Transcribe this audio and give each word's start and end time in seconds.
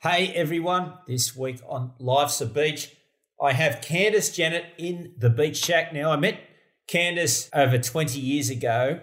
Hey 0.00 0.28
everyone, 0.28 0.92
this 1.08 1.34
week 1.36 1.58
on 1.66 1.90
Life's 1.98 2.40
a 2.40 2.46
Beach, 2.46 2.94
I 3.42 3.52
have 3.52 3.80
Candice 3.80 4.32
Janet 4.32 4.64
in 4.78 5.12
the 5.18 5.28
Beach 5.28 5.56
Shack. 5.56 5.92
Now, 5.92 6.12
I 6.12 6.16
met 6.16 6.38
Candice 6.88 7.50
over 7.52 7.78
20 7.78 8.20
years 8.20 8.48
ago 8.48 9.00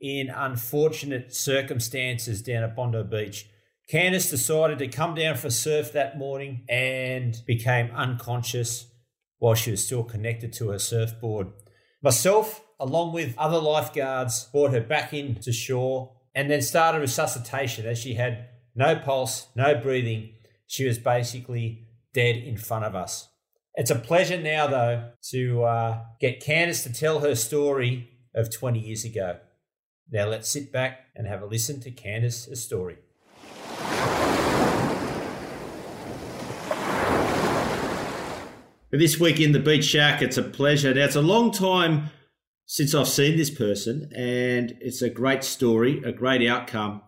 in 0.00 0.30
unfortunate 0.30 1.34
circumstances 1.34 2.40
down 2.40 2.62
at 2.62 2.74
Bondi 2.74 3.02
Beach. 3.02 3.50
Candice 3.92 4.30
decided 4.30 4.78
to 4.78 4.88
come 4.88 5.14
down 5.14 5.36
for 5.36 5.50
surf 5.50 5.92
that 5.92 6.16
morning 6.16 6.64
and 6.70 7.36
became 7.46 7.90
unconscious 7.90 8.86
while 9.40 9.54
she 9.54 9.72
was 9.72 9.84
still 9.84 10.04
connected 10.04 10.54
to 10.54 10.70
her 10.70 10.78
surfboard. 10.78 11.48
Myself, 12.02 12.64
along 12.80 13.12
with 13.12 13.36
other 13.36 13.58
lifeguards, 13.58 14.44
brought 14.44 14.72
her 14.72 14.80
back 14.80 15.12
into 15.12 15.52
shore 15.52 16.14
and 16.34 16.50
then 16.50 16.62
started 16.62 17.00
resuscitation 17.00 17.84
as 17.84 17.98
she 17.98 18.14
had 18.14 18.46
no 18.74 18.96
pulse, 18.96 19.48
no 19.54 19.74
breathing. 19.74 20.30
She 20.70 20.86
was 20.86 21.00
basically 21.00 21.88
dead 22.14 22.36
in 22.36 22.56
front 22.56 22.84
of 22.84 22.94
us. 22.94 23.28
It's 23.74 23.90
a 23.90 23.96
pleasure 23.96 24.40
now, 24.40 24.68
though, 24.68 25.10
to 25.30 25.64
uh, 25.64 25.98
get 26.20 26.40
Candice 26.40 26.84
to 26.84 26.92
tell 26.92 27.18
her 27.18 27.34
story 27.34 28.08
of 28.36 28.54
20 28.54 28.78
years 28.78 29.04
ago. 29.04 29.38
Now 30.12 30.26
let's 30.26 30.48
sit 30.48 30.72
back 30.72 31.06
and 31.16 31.26
have 31.26 31.42
a 31.42 31.46
listen 31.46 31.80
to 31.80 31.90
Candice's 31.90 32.62
story. 32.62 32.98
This 38.92 39.18
week 39.18 39.40
in 39.40 39.50
the 39.50 39.58
Beach 39.58 39.86
Shack, 39.86 40.22
it's 40.22 40.36
a 40.36 40.42
pleasure. 40.44 40.94
Now, 40.94 41.04
it's 41.04 41.16
a 41.16 41.20
long 41.20 41.50
time 41.50 42.10
since 42.66 42.94
I've 42.94 43.08
seen 43.08 43.36
this 43.36 43.50
person, 43.50 44.08
and 44.14 44.76
it's 44.80 45.02
a 45.02 45.10
great 45.10 45.42
story, 45.42 46.00
a 46.04 46.12
great 46.12 46.48
outcome. 46.48 47.02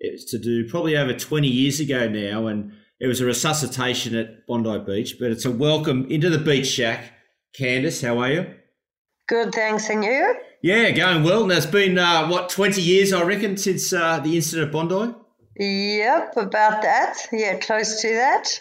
It's 0.00 0.28
to 0.32 0.38
do 0.38 0.68
probably 0.68 0.96
over 0.96 1.12
20 1.12 1.46
years 1.46 1.78
ago 1.78 2.08
now, 2.08 2.48
and 2.48 2.72
it 3.00 3.06
was 3.06 3.20
a 3.20 3.26
resuscitation 3.26 4.14
at 4.14 4.46
Bondi 4.46 4.78
Beach, 4.78 5.16
but 5.18 5.30
it's 5.30 5.44
a 5.44 5.50
welcome 5.50 6.06
into 6.10 6.30
the 6.30 6.38
Beach 6.38 6.66
Shack. 6.66 7.12
Candice, 7.58 8.04
how 8.04 8.18
are 8.18 8.30
you? 8.30 8.54
Good, 9.28 9.52
thanks. 9.54 9.88
And 9.88 10.04
you? 10.04 10.36
Yeah, 10.62 10.90
going 10.90 11.22
well. 11.22 11.46
Now, 11.46 11.56
it's 11.56 11.66
been, 11.66 11.98
uh, 11.98 12.28
what, 12.28 12.48
20 12.48 12.80
years, 12.80 13.12
I 13.12 13.22
reckon, 13.22 13.56
since 13.56 13.92
uh, 13.92 14.18
the 14.20 14.36
incident 14.36 14.68
at 14.68 14.72
Bondi? 14.72 15.14
Yep, 15.56 16.36
about 16.36 16.82
that. 16.82 17.18
Yeah, 17.32 17.58
close 17.58 18.00
to 18.02 18.08
that. 18.08 18.60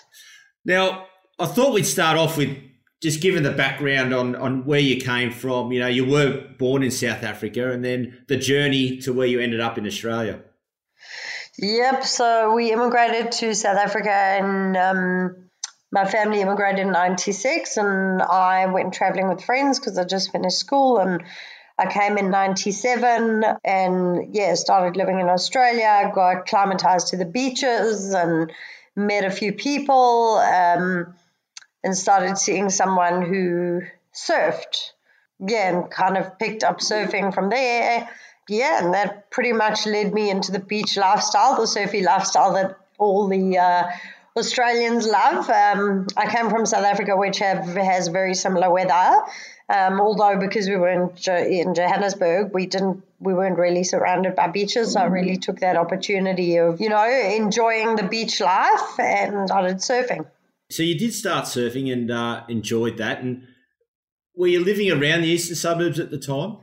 Now, 0.65 1.07
I 1.39 1.47
thought 1.47 1.73
we'd 1.73 1.85
start 1.85 2.17
off 2.17 2.37
with 2.37 2.55
just 3.01 3.21
giving 3.21 3.43
the 3.43 3.51
background 3.51 4.13
on, 4.13 4.35
on 4.35 4.65
where 4.65 4.79
you 4.79 5.01
came 5.01 5.31
from. 5.31 5.71
You 5.71 5.79
know, 5.81 5.87
you 5.87 6.05
were 6.05 6.47
born 6.57 6.83
in 6.83 6.91
South 6.91 7.23
Africa 7.23 7.71
and 7.71 7.83
then 7.83 8.23
the 8.27 8.37
journey 8.37 8.97
to 8.99 9.11
where 9.11 9.27
you 9.27 9.39
ended 9.39 9.59
up 9.59 9.77
in 9.77 9.85
Australia. 9.85 10.41
Yep, 11.59 12.03
so 12.03 12.55
we 12.55 12.71
immigrated 12.71 13.31
to 13.33 13.53
South 13.53 13.77
Africa 13.77 14.09
and 14.09 14.75
um, 14.75 15.49
my 15.91 16.05
family 16.05 16.41
immigrated 16.41 16.79
in 16.79 16.91
96 16.91 17.77
and 17.77 18.21
I 18.21 18.65
went 18.65 18.93
traveling 18.93 19.27
with 19.27 19.43
friends 19.43 19.79
because 19.79 19.99
I 19.99 20.03
just 20.03 20.31
finished 20.31 20.57
school 20.57 20.97
and 20.97 21.23
I 21.77 21.91
came 21.91 22.17
in 22.17 22.31
97 22.31 23.43
and 23.63 24.33
yeah, 24.33 24.55
started 24.55 24.97
living 24.97 25.19
in 25.19 25.29
Australia, 25.29 26.11
got 26.13 26.47
climatized 26.47 27.11
to 27.11 27.17
the 27.17 27.25
beaches 27.25 28.13
and 28.13 28.51
met 28.95 29.23
a 29.23 29.31
few 29.31 29.53
people 29.53 30.37
um, 30.37 31.13
and 31.83 31.95
started 31.95 32.37
seeing 32.37 32.69
someone 32.69 33.21
who 33.21 33.81
surfed. 34.15 34.91
Yeah, 35.39 35.69
and 35.69 35.91
kind 35.91 36.17
of 36.17 36.39
picked 36.39 36.63
up 36.63 36.79
surfing 36.79 37.33
from 37.33 37.49
there. 37.49 38.07
Yeah, 38.49 38.83
and 38.83 38.93
that 38.93 39.31
pretty 39.31 39.53
much 39.53 39.85
led 39.85 40.13
me 40.13 40.29
into 40.29 40.51
the 40.51 40.59
beach 40.59 40.97
lifestyle, 40.97 41.59
the 41.59 41.67
surfy 41.67 42.01
lifestyle 42.01 42.53
that 42.53 42.77
all 42.97 43.27
the 43.27 43.57
uh, 43.57 43.89
Australians 44.35 45.07
love. 45.07 45.49
Um, 45.49 46.07
I 46.17 46.27
came 46.29 46.49
from 46.49 46.65
South 46.65 46.85
Africa, 46.85 47.15
which 47.15 47.39
have, 47.39 47.65
has 47.75 48.07
very 48.07 48.33
similar 48.33 48.69
weather. 48.69 49.21
Um, 49.69 50.01
although 50.01 50.37
because 50.39 50.67
we 50.67 50.75
were 50.75 50.89
in, 50.89 51.09
in 51.27 51.73
Johannesburg, 51.73 52.53
we 52.53 52.65
didn't 52.65 53.03
we 53.19 53.33
weren't 53.33 53.57
really 53.57 53.85
surrounded 53.85 54.35
by 54.35 54.47
beaches. 54.47 54.93
So 54.93 54.99
I 54.99 55.05
really 55.05 55.37
took 55.37 55.59
that 55.59 55.77
opportunity 55.77 56.57
of 56.57 56.81
you 56.81 56.89
know 56.89 57.09
enjoying 57.09 57.95
the 57.95 58.03
beach 58.03 58.41
life 58.41 58.99
and 58.99 59.47
started 59.47 59.77
surfing. 59.77 60.27
So 60.69 60.83
you 60.83 60.97
did 60.97 61.13
start 61.13 61.45
surfing 61.45 61.91
and 61.93 62.11
uh, 62.11 62.43
enjoyed 62.49 62.97
that. 62.97 63.21
And 63.21 63.47
were 64.35 64.47
you 64.47 64.63
living 64.63 64.91
around 64.91 65.21
the 65.21 65.29
eastern 65.29 65.55
suburbs 65.55 65.99
at 65.99 66.11
the 66.11 66.17
time? 66.17 66.57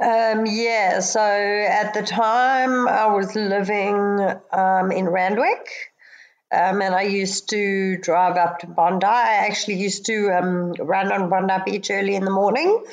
Um, 0.00 0.46
yeah. 0.46 1.00
So 1.00 1.20
at 1.20 1.94
the 1.94 2.02
time, 2.02 2.88
I 2.88 3.06
was 3.06 3.34
living 3.34 4.20
um, 4.52 4.90
in 4.92 5.08
Randwick. 5.08 5.68
Um, 6.52 6.82
and 6.82 6.94
I 6.94 7.02
used 7.02 7.50
to 7.50 7.96
drive 7.96 8.36
up 8.36 8.60
to 8.60 8.66
Bondi. 8.68 9.06
I 9.06 9.46
actually 9.46 9.74
used 9.74 10.06
to 10.06 10.30
um, 10.30 10.72
run 10.78 11.10
on 11.10 11.28
Bondi 11.28 11.54
Beach 11.64 11.90
early 11.90 12.14
in 12.14 12.24
the 12.24 12.30
morning. 12.30 12.84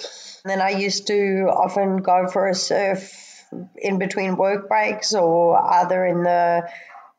And 0.44 0.50
then 0.50 0.62
I 0.62 0.70
used 0.70 1.08
to 1.08 1.48
often 1.52 1.98
go 1.98 2.28
for 2.28 2.48
a 2.48 2.56
surf 2.56 3.46
in 3.76 4.00
between 4.00 4.38
work 4.38 4.68
breaks 4.68 5.14
or 5.14 5.62
either 5.62 6.06
in 6.06 6.24
the 6.24 6.68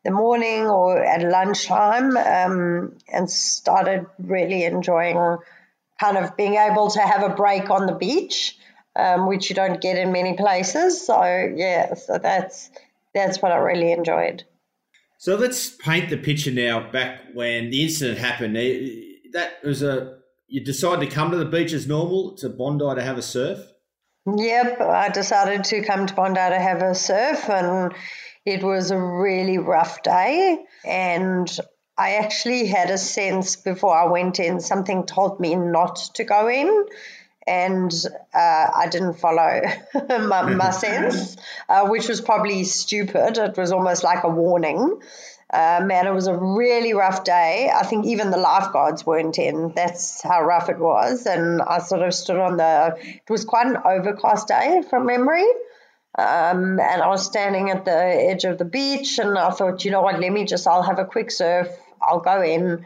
the 0.03 0.11
morning 0.11 0.67
or 0.67 1.01
at 1.01 1.21
lunchtime 1.23 2.17
um, 2.17 2.97
and 3.07 3.29
started 3.31 4.05
really 4.19 4.65
enjoying 4.65 5.37
kind 5.97 6.17
of 6.17 6.35
being 6.35 6.55
able 6.55 6.89
to 6.89 6.99
have 6.99 7.23
a 7.23 7.33
break 7.33 7.69
on 7.69 7.85
the 7.85 7.93
beach, 7.93 8.57
um, 8.95 9.27
which 9.27 9.49
you 9.49 9.55
don't 9.55 9.81
get 9.81 9.97
in 9.97 10.11
many 10.11 10.35
places. 10.35 11.05
So 11.05 11.23
yeah, 11.55 11.93
so 11.95 12.17
that's 12.17 12.69
that's 13.13 13.41
what 13.41 13.51
I 13.51 13.57
really 13.57 13.91
enjoyed. 13.91 14.43
So 15.17 15.35
let's 15.35 15.69
paint 15.69 16.09
the 16.09 16.17
picture 16.17 16.51
now. 16.51 16.91
Back 16.91 17.21
when 17.33 17.69
the 17.69 17.83
incident 17.83 18.19
happened, 18.19 18.55
that 18.55 19.63
was 19.63 19.81
a 19.81 20.19
you 20.47 20.63
decided 20.63 21.09
to 21.09 21.15
come 21.15 21.31
to 21.31 21.37
the 21.37 21.45
beach 21.45 21.73
as 21.73 21.87
normal 21.87 22.35
to 22.37 22.49
Bondi 22.49 22.95
to 22.95 23.01
have 23.01 23.17
a 23.17 23.21
surf. 23.21 23.59
Yep, 24.25 24.79
I 24.79 25.09
decided 25.09 25.63
to 25.65 25.83
come 25.83 26.05
to 26.05 26.13
Bondi 26.13 26.39
to 26.39 26.59
have 26.59 26.81
a 26.81 26.95
surf, 26.95 27.49
and 27.49 27.93
it 28.45 28.63
was 28.63 28.91
a 28.91 28.97
really 28.97 29.57
rough 29.57 30.03
day. 30.03 30.63
And 30.85 31.49
I 31.97 32.15
actually 32.15 32.67
had 32.67 32.89
a 32.89 32.97
sense 32.97 33.55
before 33.55 33.95
I 33.95 34.05
went 34.05 34.39
in, 34.39 34.59
something 34.59 35.05
told 35.05 35.39
me 35.39 35.55
not 35.55 35.95
to 36.15 36.23
go 36.23 36.49
in 36.49 36.85
and 37.45 37.91
uh, 38.33 38.67
I 38.75 38.87
didn't 38.89 39.15
follow 39.15 39.61
my, 40.09 40.41
my 40.43 40.69
sense, 40.71 41.35
uh, 41.69 41.87
which 41.87 42.07
was 42.07 42.21
probably 42.21 42.63
stupid. 42.63 43.37
It 43.37 43.57
was 43.57 43.71
almost 43.71 44.03
like 44.03 44.23
a 44.23 44.29
warning. 44.29 45.01
Uh, 45.51 45.83
man, 45.85 46.07
it 46.07 46.13
was 46.13 46.27
a 46.27 46.35
really 46.35 46.93
rough 46.93 47.23
day. 47.23 47.69
I 47.73 47.83
think 47.83 48.07
even 48.07 48.31
the 48.31 48.37
lifeguards 48.37 49.05
weren't 49.05 49.37
in. 49.37 49.71
That's 49.75 50.23
how 50.23 50.41
rough 50.41 50.69
it 50.69 50.79
was. 50.79 51.27
And 51.27 51.61
I 51.61 51.77
sort 51.77 52.01
of 52.01 52.13
stood 52.13 52.37
on 52.37 52.57
the, 52.57 52.97
it 52.99 53.29
was 53.29 53.45
quite 53.45 53.67
an 53.67 53.77
overcast 53.85 54.47
day 54.47 54.81
from 54.89 55.05
memory. 55.05 55.45
Um, 56.17 56.79
and 56.79 57.01
I 57.01 57.07
was 57.07 57.25
standing 57.25 57.69
at 57.69 57.85
the 57.85 57.91
edge 57.95 58.45
of 58.45 58.57
the 58.57 58.65
beach 58.65 59.19
and 59.19 59.37
I 59.37 59.51
thought, 59.51 59.85
you 59.85 59.91
know 59.91 60.01
what, 60.01 60.19
let 60.19 60.31
me 60.31 60.45
just, 60.45 60.67
I'll 60.67 60.83
have 60.83 60.99
a 60.99 61.05
quick 61.05 61.29
surf. 61.29 61.67
I'll 62.01 62.19
go 62.19 62.41
in, 62.41 62.85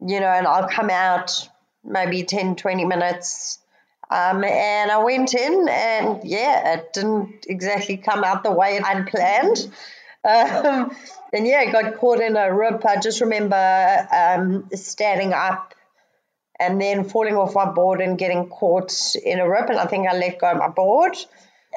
you 0.00 0.20
know, 0.20 0.26
and 0.26 0.46
I'll 0.46 0.68
come 0.68 0.90
out 0.90 1.48
maybe 1.84 2.24
10, 2.24 2.56
20 2.56 2.84
minutes 2.84 3.58
um, 4.10 4.44
and 4.44 4.90
I 4.90 5.02
went 5.02 5.34
in, 5.34 5.68
and 5.68 6.20
yeah, 6.24 6.74
it 6.74 6.92
didn't 6.92 7.46
exactly 7.48 7.96
come 7.96 8.22
out 8.24 8.44
the 8.44 8.52
way 8.52 8.78
I'd 8.78 9.06
planned. 9.08 9.70
Um, 10.24 10.96
and 11.32 11.46
yeah, 11.46 11.58
I 11.58 11.70
got 11.70 11.98
caught 11.98 12.20
in 12.20 12.36
a 12.36 12.52
rip. 12.52 12.84
I 12.84 12.98
just 12.98 13.20
remember 13.20 14.08
um, 14.12 14.68
standing 14.74 15.32
up 15.32 15.74
and 16.58 16.80
then 16.80 17.04
falling 17.04 17.36
off 17.36 17.54
my 17.54 17.70
board 17.70 18.00
and 18.00 18.18
getting 18.18 18.48
caught 18.48 18.92
in 19.24 19.38
a 19.38 19.48
rip. 19.48 19.68
And 19.68 19.78
I 19.78 19.86
think 19.86 20.08
I 20.08 20.16
let 20.16 20.40
go 20.40 20.50
of 20.50 20.58
my 20.58 20.68
board 20.68 21.16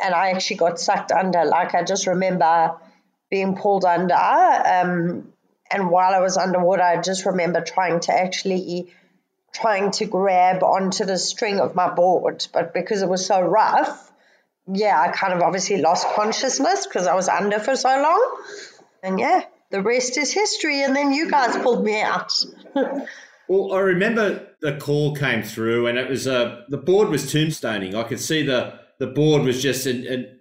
and 0.04 0.14
I 0.14 0.31
actually 0.31 0.58
got 0.58 0.80
sucked 0.80 1.12
under. 1.12 1.46
Like 1.46 1.76
I 1.76 1.84
just 1.84 2.08
remember 2.08 2.76
being 3.30 3.56
pulled 3.56 3.86
under. 3.86 4.16
Um, 4.16 5.34
and 5.72 5.92
while 5.92 6.16
I 6.16 6.20
was 6.20 6.38
underwater, 6.38 6.81
I 6.81 7.02
just 7.02 7.26
remember 7.26 7.62
trying 7.62 8.00
to 8.02 8.14
actually 8.14 8.94
trying 9.54 9.92
to 9.92 10.06
grab 10.06 10.63
onto 10.63 11.06
the 11.06 11.18
string 11.18 11.60
of 11.60 11.75
my 11.75 11.90
board, 11.94 12.48
but 12.54 12.74
because 12.74 13.01
it 13.01 13.10
was 13.10 13.25
so 13.25 13.42
rough, 13.42 14.12
yeah, 14.72 15.00
I 15.00 15.12
kind 15.12 15.34
of 15.34 15.42
obviously 15.42 15.81
lost 15.81 16.07
consciousness 16.16 16.86
because 16.86 17.07
I 17.07 17.16
was 17.16 17.28
under 17.28 17.60
for 17.60 17.75
so 17.75 17.90
long. 17.90 18.38
And 19.01 19.19
yeah, 19.19 19.44
the 19.72 19.81
rest 19.81 20.18
is 20.18 20.31
history. 20.31 20.84
And 20.84 20.96
then 20.96 21.13
you 21.13 21.30
guys 21.30 21.56
pulled 21.57 21.84
me 21.84 22.01
out. 22.01 22.34
well, 23.48 23.74
I 23.74 23.80
remember 23.80 24.48
the 24.62 24.78
call 24.78 25.16
came 25.16 25.44
through, 25.44 25.88
and 25.88 25.98
it 25.98 26.10
was 26.10 26.28
uh, 26.28 26.62
the 26.69 26.78
board 26.78 27.10
was 27.10 27.25
tombstoning. 27.25 27.95
I 27.95 28.04
could 28.04 28.19
see 28.19 28.44
the 28.44 28.80
the 29.00 29.07
board 29.07 29.44
was 29.44 29.62
just 29.62 29.86
an, 29.86 30.06
an 30.06 30.40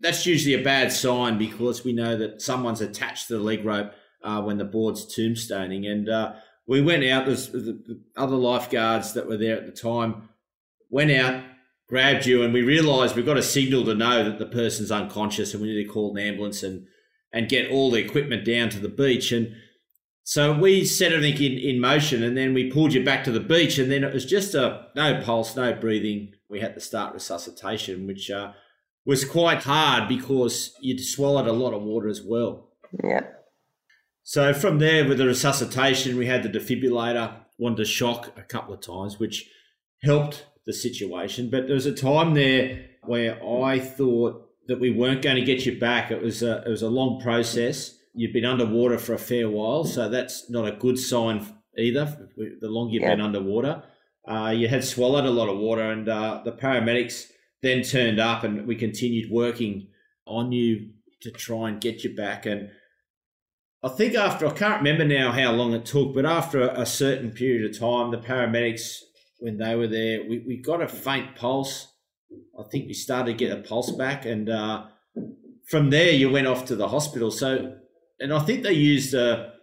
that's 0.00 0.26
usually 0.26 0.54
a 0.54 0.62
bad 0.62 0.92
sign 0.92 1.38
because 1.38 1.84
we 1.84 1.92
know 1.92 2.16
that 2.16 2.40
someone's 2.40 2.80
attached 2.80 3.28
to 3.28 3.34
the 3.34 3.40
leg 3.40 3.64
rope 3.64 3.92
uh, 4.22 4.42
when 4.42 4.58
the 4.58 4.64
board's 4.64 5.04
tombstoning. 5.14 5.86
And 5.90 6.08
uh, 6.08 6.34
we 6.66 6.80
went 6.80 7.04
out. 7.04 7.26
There's 7.26 7.48
the, 7.48 7.58
the 7.58 8.00
other 8.16 8.36
lifeguards 8.36 9.14
that 9.14 9.26
were 9.26 9.36
there 9.36 9.56
at 9.56 9.66
the 9.66 9.72
time 9.72 10.28
went 10.88 11.10
out, 11.10 11.42
grabbed 11.88 12.26
you, 12.26 12.42
and 12.42 12.52
we 12.52 12.62
realised 12.62 13.16
we've 13.16 13.26
got 13.26 13.36
a 13.36 13.42
signal 13.42 13.84
to 13.84 13.94
know 13.94 14.24
that 14.24 14.38
the 14.38 14.46
person's 14.46 14.90
unconscious, 14.90 15.52
and 15.52 15.62
we 15.62 15.68
need 15.68 15.84
to 15.84 15.90
call 15.90 16.16
an 16.16 16.22
ambulance 16.22 16.62
and 16.62 16.86
and 17.32 17.48
get 17.48 17.70
all 17.70 17.90
the 17.90 18.04
equipment 18.04 18.44
down 18.44 18.68
to 18.68 18.80
the 18.80 18.88
beach. 18.88 19.30
And 19.30 19.54
so 20.24 20.52
we 20.52 20.84
set 20.84 21.12
everything 21.12 21.52
in, 21.52 21.58
in 21.58 21.80
motion, 21.80 22.22
and 22.22 22.36
then 22.36 22.54
we 22.54 22.70
pulled 22.70 22.92
you 22.92 23.04
back 23.04 23.24
to 23.24 23.32
the 23.32 23.40
beach, 23.40 23.78
and 23.78 23.90
then 23.90 24.04
it 24.04 24.12
was 24.12 24.24
just 24.24 24.54
a 24.54 24.86
no 24.96 25.20
pulse, 25.22 25.56
no 25.56 25.72
breathing. 25.72 26.32
We 26.48 26.60
had 26.60 26.74
to 26.74 26.80
start 26.80 27.14
resuscitation, 27.14 28.06
which 28.06 28.30
uh, 28.30 28.52
was 29.04 29.24
quite 29.24 29.62
hard 29.62 30.08
because 30.08 30.74
you'd 30.80 31.00
swallowed 31.00 31.46
a 31.46 31.52
lot 31.52 31.74
of 31.74 31.82
water 31.82 32.08
as 32.08 32.22
well. 32.22 32.68
Yeah. 33.04 33.26
So 34.30 34.54
from 34.54 34.78
there, 34.78 35.08
with 35.08 35.18
the 35.18 35.26
resuscitation, 35.26 36.16
we 36.16 36.26
had 36.26 36.44
the 36.44 36.48
defibrillator, 36.48 37.34
wanted 37.58 37.78
to 37.78 37.84
shock 37.84 38.32
a 38.38 38.42
couple 38.42 38.72
of 38.72 38.80
times, 38.80 39.18
which 39.18 39.50
helped 40.04 40.46
the 40.64 40.72
situation. 40.72 41.50
But 41.50 41.66
there 41.66 41.74
was 41.74 41.86
a 41.86 41.92
time 41.92 42.34
there 42.34 42.90
where 43.02 43.44
I 43.44 43.80
thought 43.80 44.48
that 44.68 44.78
we 44.78 44.92
weren't 44.92 45.22
going 45.22 45.34
to 45.34 45.42
get 45.42 45.66
you 45.66 45.80
back. 45.80 46.12
It 46.12 46.22
was 46.22 46.44
a, 46.44 46.62
it 46.64 46.68
was 46.68 46.82
a 46.82 46.88
long 46.88 47.20
process. 47.20 47.98
You've 48.14 48.32
been 48.32 48.44
underwater 48.44 48.98
for 48.98 49.14
a 49.14 49.18
fair 49.18 49.50
while, 49.50 49.82
so 49.82 50.08
that's 50.08 50.48
not 50.48 50.64
a 50.64 50.76
good 50.76 51.00
sign 51.00 51.44
either. 51.76 52.28
The 52.36 52.68
longer 52.68 52.92
you've 52.92 53.02
yeah. 53.02 53.16
been 53.16 53.22
underwater, 53.22 53.82
uh, 54.28 54.54
you 54.56 54.68
had 54.68 54.84
swallowed 54.84 55.24
a 55.24 55.30
lot 55.30 55.48
of 55.48 55.58
water, 55.58 55.90
and 55.90 56.08
uh, 56.08 56.42
the 56.44 56.52
paramedics 56.52 57.24
then 57.62 57.82
turned 57.82 58.20
up, 58.20 58.44
and 58.44 58.68
we 58.68 58.76
continued 58.76 59.28
working 59.28 59.88
on 60.24 60.52
you 60.52 60.90
to 61.22 61.32
try 61.32 61.68
and 61.68 61.80
get 61.80 62.04
you 62.04 62.14
back. 62.14 62.46
And 62.46 62.70
I 63.82 63.88
think 63.88 64.14
after 64.14 64.46
I 64.46 64.52
can't 64.52 64.82
remember 64.82 65.04
now 65.04 65.32
how 65.32 65.52
long 65.52 65.72
it 65.72 65.86
took, 65.86 66.14
but 66.14 66.26
after 66.26 66.60
a 66.60 66.84
certain 66.84 67.30
period 67.30 67.70
of 67.70 67.78
time, 67.78 68.10
the 68.10 68.18
paramedics 68.18 68.98
when 69.38 69.56
they 69.56 69.74
were 69.74 69.86
there, 69.86 70.22
we, 70.28 70.40
we 70.46 70.56
got 70.58 70.82
a 70.82 70.88
faint 70.88 71.34
pulse. 71.34 71.88
I 72.58 72.62
think 72.70 72.86
we 72.86 72.92
started 72.92 73.32
to 73.32 73.44
get 73.44 73.56
a 73.56 73.62
pulse 73.62 73.90
back, 73.90 74.26
and 74.26 74.50
uh, 74.50 74.84
from 75.66 75.90
there 75.90 76.10
you 76.10 76.30
went 76.30 76.46
off 76.46 76.66
to 76.66 76.76
the 76.76 76.88
hospital. 76.88 77.30
So, 77.30 77.76
and 78.20 78.34
I 78.34 78.40
think 78.40 78.62
they 78.62 78.72
used 78.72 79.14
a 79.14 79.54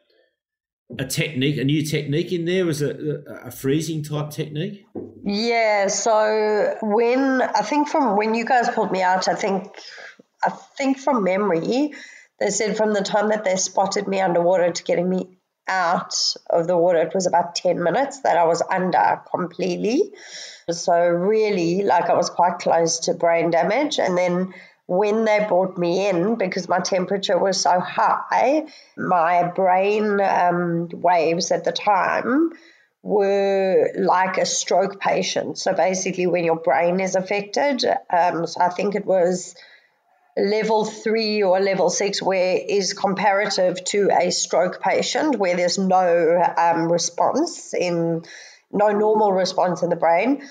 a 0.98 1.06
technique, 1.06 1.58
a 1.58 1.64
new 1.64 1.84
technique 1.84 2.32
in 2.32 2.46
there 2.46 2.66
was 2.66 2.82
a, 2.82 3.22
a 3.44 3.52
freezing 3.52 4.04
type 4.04 4.30
technique. 4.30 4.86
Yeah. 5.24 5.88
So 5.88 6.76
when 6.82 7.42
I 7.42 7.62
think 7.62 7.90
from 7.90 8.16
when 8.16 8.34
you 8.34 8.46
guys 8.46 8.70
pulled 8.70 8.92
me 8.92 9.02
out, 9.02 9.28
I 9.28 9.36
think 9.36 9.68
I 10.44 10.50
think 10.50 10.98
from 10.98 11.24
memory, 11.24 11.94
they 12.40 12.50
said 12.50 12.78
from 12.78 12.94
the 12.94 13.02
time 13.02 13.30
that 13.30 13.44
they 13.44 13.56
spotted 13.56 14.08
me 14.08 14.22
underwater 14.22 14.72
to 14.72 14.84
getting 14.84 15.10
me 15.10 15.38
out 15.68 16.36
of 16.50 16.68
the 16.68 16.78
water, 16.78 17.00
it 17.00 17.14
was 17.14 17.28
about 17.28 17.56
10 17.56 17.82
minutes 17.82 18.22
that 18.22 18.38
I 18.38 18.46
was 18.46 18.62
under 18.62 19.22
completely. 19.30 20.14
So, 20.70 20.98
really, 21.08 21.84
like 21.84 22.10
I 22.10 22.14
was 22.14 22.30
quite 22.30 22.60
close 22.60 23.00
to 23.02 23.14
brain 23.14 23.52
damage. 23.52 24.00
And 24.00 24.18
then 24.18 24.54
when 24.86 25.26
they 25.26 25.46
brought 25.48 25.78
me 25.78 26.08
in, 26.08 26.36
because 26.36 26.70
my 26.70 26.80
temperature 26.80 27.38
was 27.38 27.60
so 27.60 27.80
high, 27.80 28.68
my 28.96 29.52
brain 29.54 30.20
um, 30.22 30.90
waves 30.94 31.52
at 31.52 31.64
the 31.64 31.72
time 31.72 32.52
were 33.04 33.92
like 33.98 34.38
a 34.38 34.46
stroke 34.46 35.00
patient. 35.00 35.58
So, 35.58 35.74
basically, 35.74 36.28
when 36.28 36.44
your 36.44 36.60
brain 36.60 37.00
is 37.00 37.16
affected, 37.16 37.84
um, 38.10 38.46
so 38.46 38.62
I 38.62 38.70
think 38.70 38.96
it 38.96 39.06
was 39.06 39.56
level 40.38 40.86
three 40.86 41.42
or 41.42 41.60
level 41.60 41.90
six, 41.90 42.22
where 42.22 42.58
is 42.68 42.94
comparative 42.94 43.84
to 43.86 44.10
a 44.12 44.32
stroke 44.32 44.82
patient, 44.82 45.38
where 45.38 45.56
there's 45.56 45.78
no 45.78 46.54
um, 46.58 46.92
response 46.92 47.74
in 47.74 48.24
no 48.72 48.90
normal 48.90 49.32
response 49.32 49.82
in 49.82 49.90
the 49.90 49.96
brain. 49.96 50.48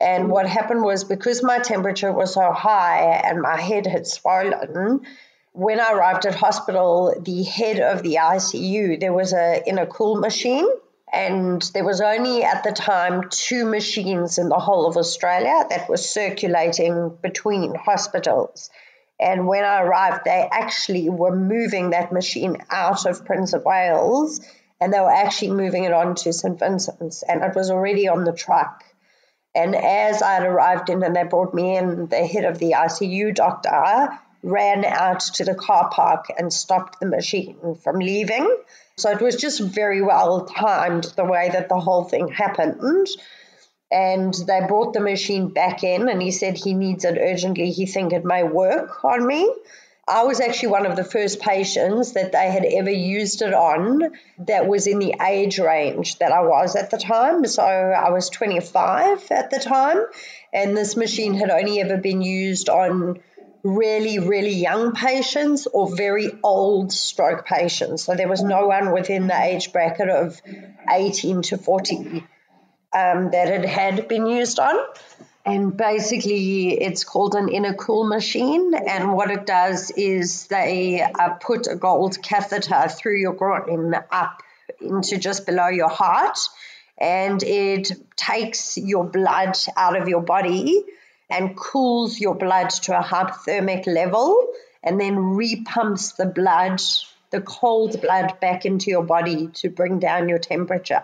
And 0.00 0.30
what 0.30 0.48
happened 0.48 0.82
was 0.82 1.04
because 1.04 1.42
my 1.42 1.58
temperature 1.58 2.12
was 2.12 2.34
so 2.34 2.52
high 2.52 3.20
and 3.24 3.40
my 3.40 3.60
head 3.60 3.86
had 3.86 4.06
swollen, 4.06 5.02
when 5.52 5.80
I 5.80 5.92
arrived 5.92 6.24
at 6.24 6.36
hospital, 6.36 7.14
the 7.20 7.42
head 7.42 7.80
of 7.80 8.02
the 8.02 8.18
ICU, 8.20 9.00
there 9.00 9.12
was 9.12 9.32
a 9.32 9.62
in 9.66 9.78
a 9.78 9.86
cool 9.86 10.16
machine. 10.16 10.68
And 11.10 11.62
there 11.72 11.84
was 11.84 12.02
only 12.02 12.44
at 12.44 12.64
the 12.64 12.72
time 12.72 13.24
two 13.30 13.64
machines 13.64 14.36
in 14.36 14.50
the 14.50 14.58
whole 14.58 14.86
of 14.86 14.98
Australia 14.98 15.64
that 15.70 15.88
were 15.88 15.96
circulating 15.96 17.16
between 17.22 17.74
hospitals. 17.74 18.70
And 19.20 19.46
when 19.48 19.64
I 19.64 19.82
arrived, 19.82 20.22
they 20.24 20.48
actually 20.50 21.08
were 21.08 21.34
moving 21.34 21.90
that 21.90 22.12
machine 22.12 22.58
out 22.70 23.04
of 23.04 23.24
Prince 23.24 23.52
of 23.52 23.64
Wales 23.64 24.40
and 24.80 24.92
they 24.92 25.00
were 25.00 25.12
actually 25.12 25.50
moving 25.50 25.84
it 25.84 25.92
on 25.92 26.14
to 26.14 26.32
St. 26.32 26.58
Vincent's 26.58 27.22
and 27.22 27.42
it 27.42 27.54
was 27.54 27.70
already 27.70 28.08
on 28.08 28.24
the 28.24 28.32
truck. 28.32 28.84
And 29.54 29.74
as 29.74 30.22
I 30.22 30.34
had 30.34 30.44
arrived 30.44 30.88
in 30.88 31.02
and 31.02 31.16
they 31.16 31.24
brought 31.24 31.52
me 31.52 31.76
in, 31.76 32.06
the 32.06 32.24
head 32.26 32.44
of 32.44 32.58
the 32.58 32.72
ICU 32.72 33.34
doctor 33.34 34.18
ran 34.42 34.84
out 34.84 35.20
to 35.20 35.44
the 35.44 35.54
car 35.54 35.90
park 35.90 36.26
and 36.38 36.52
stopped 36.52 37.00
the 37.00 37.06
machine 37.06 37.76
from 37.82 37.98
leaving. 37.98 38.56
So 38.96 39.10
it 39.10 39.20
was 39.20 39.34
just 39.34 39.60
very 39.60 40.00
well 40.00 40.44
timed 40.44 41.04
the 41.16 41.24
way 41.24 41.50
that 41.50 41.68
the 41.68 41.80
whole 41.80 42.04
thing 42.04 42.28
happened 42.28 43.08
and 43.90 44.34
they 44.34 44.60
brought 44.66 44.92
the 44.92 45.00
machine 45.00 45.48
back 45.48 45.82
in 45.82 46.08
and 46.08 46.20
he 46.20 46.30
said 46.30 46.56
he 46.56 46.74
needs 46.74 47.04
it 47.04 47.18
urgently. 47.18 47.70
He 47.70 47.86
think 47.86 48.12
it 48.12 48.24
may 48.24 48.42
work 48.42 49.04
on 49.04 49.26
me. 49.26 49.52
I 50.06 50.24
was 50.24 50.40
actually 50.40 50.70
one 50.70 50.86
of 50.86 50.96
the 50.96 51.04
first 51.04 51.40
patients 51.40 52.12
that 52.12 52.32
they 52.32 52.50
had 52.50 52.64
ever 52.64 52.90
used 52.90 53.42
it 53.42 53.52
on 53.52 54.16
that 54.38 54.66
was 54.66 54.86
in 54.86 54.98
the 54.98 55.14
age 55.22 55.58
range 55.58 56.18
that 56.18 56.32
i 56.32 56.40
was 56.40 56.76
at 56.76 56.90
the 56.90 56.96
time. 56.96 57.44
So 57.46 57.62
i 57.62 58.10
was 58.10 58.30
25 58.30 59.30
at 59.30 59.50
the 59.50 59.58
time 59.58 60.04
and 60.52 60.76
this 60.76 60.96
machine 60.96 61.34
had 61.34 61.50
only 61.50 61.80
ever 61.80 61.98
been 61.98 62.22
used 62.22 62.70
on 62.70 63.20
really 63.62 64.18
really 64.18 64.54
young 64.54 64.94
patients 64.94 65.66
or 65.66 65.94
very 65.94 66.30
old 66.42 66.90
stroke 66.90 67.44
patients. 67.44 68.04
So 68.04 68.14
there 68.14 68.28
was 68.28 68.42
no 68.42 68.66
one 68.66 68.92
within 68.92 69.26
the 69.26 69.38
age 69.38 69.72
bracket 69.72 70.08
of 70.08 70.40
18 70.88 71.42
to 71.42 71.58
40 71.58 72.24
um, 72.92 73.30
that 73.30 73.48
it 73.48 73.64
had 73.64 74.08
been 74.08 74.26
used 74.26 74.58
on. 74.58 74.76
And 75.44 75.76
basically, 75.76 76.78
it's 76.78 77.04
called 77.04 77.34
an 77.34 77.48
InnerCool 77.48 78.06
machine. 78.08 78.74
And 78.74 79.14
what 79.14 79.30
it 79.30 79.46
does 79.46 79.90
is 79.90 80.46
they 80.48 81.00
uh, 81.00 81.30
put 81.40 81.66
a 81.66 81.76
gold 81.76 82.22
catheter 82.22 82.88
through 82.88 83.18
your 83.18 83.32
groin 83.32 83.94
up 84.10 84.42
into 84.80 85.16
just 85.16 85.46
below 85.46 85.68
your 85.68 85.88
heart. 85.88 86.38
And 86.98 87.42
it 87.42 87.92
takes 88.16 88.76
your 88.76 89.04
blood 89.04 89.56
out 89.76 89.96
of 89.96 90.08
your 90.08 90.20
body 90.20 90.84
and 91.30 91.56
cools 91.56 92.20
your 92.20 92.34
blood 92.34 92.70
to 92.70 92.98
a 92.98 93.02
hypothermic 93.02 93.86
level 93.86 94.48
and 94.82 95.00
then 95.00 95.14
repumps 95.16 96.16
the 96.16 96.26
blood, 96.26 96.80
the 97.30 97.40
cold 97.40 98.00
blood, 98.00 98.40
back 98.40 98.64
into 98.64 98.90
your 98.90 99.02
body 99.02 99.48
to 99.54 99.68
bring 99.68 99.98
down 99.98 100.28
your 100.28 100.38
temperature. 100.38 101.02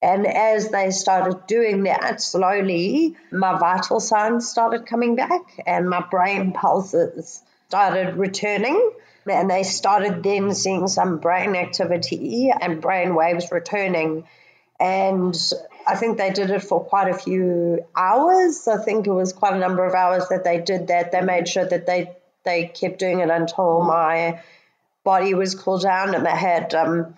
And 0.00 0.26
as 0.26 0.70
they 0.70 0.90
started 0.90 1.46
doing 1.46 1.84
that 1.84 2.20
slowly, 2.20 3.16
my 3.32 3.58
vital 3.58 3.98
signs 3.98 4.48
started 4.48 4.86
coming 4.86 5.16
back 5.16 5.60
and 5.66 5.90
my 5.90 6.04
brain 6.08 6.52
pulses 6.52 7.42
started 7.68 8.16
returning. 8.16 8.92
And 9.26 9.50
they 9.50 9.62
started 9.62 10.22
then 10.22 10.54
seeing 10.54 10.88
some 10.88 11.18
brain 11.18 11.54
activity 11.56 12.50
and 12.50 12.80
brain 12.80 13.14
waves 13.14 13.50
returning. 13.50 14.24
And 14.80 15.36
I 15.86 15.96
think 15.96 16.16
they 16.16 16.30
did 16.30 16.50
it 16.50 16.62
for 16.62 16.82
quite 16.84 17.08
a 17.08 17.18
few 17.18 17.84
hours. 17.94 18.68
I 18.68 18.82
think 18.82 19.06
it 19.06 19.12
was 19.12 19.32
quite 19.32 19.54
a 19.54 19.58
number 19.58 19.84
of 19.84 19.94
hours 19.94 20.28
that 20.28 20.44
they 20.44 20.60
did 20.60 20.86
that. 20.86 21.12
They 21.12 21.20
made 21.20 21.48
sure 21.48 21.66
that 21.66 21.86
they, 21.86 22.12
they 22.44 22.68
kept 22.68 23.00
doing 23.00 23.20
it 23.20 23.30
until 23.30 23.82
my 23.82 24.40
body 25.04 25.34
was 25.34 25.54
cooled 25.54 25.82
down 25.82 26.14
and 26.14 26.24
they 26.24 26.30
had 26.30 26.74
um, 26.74 27.14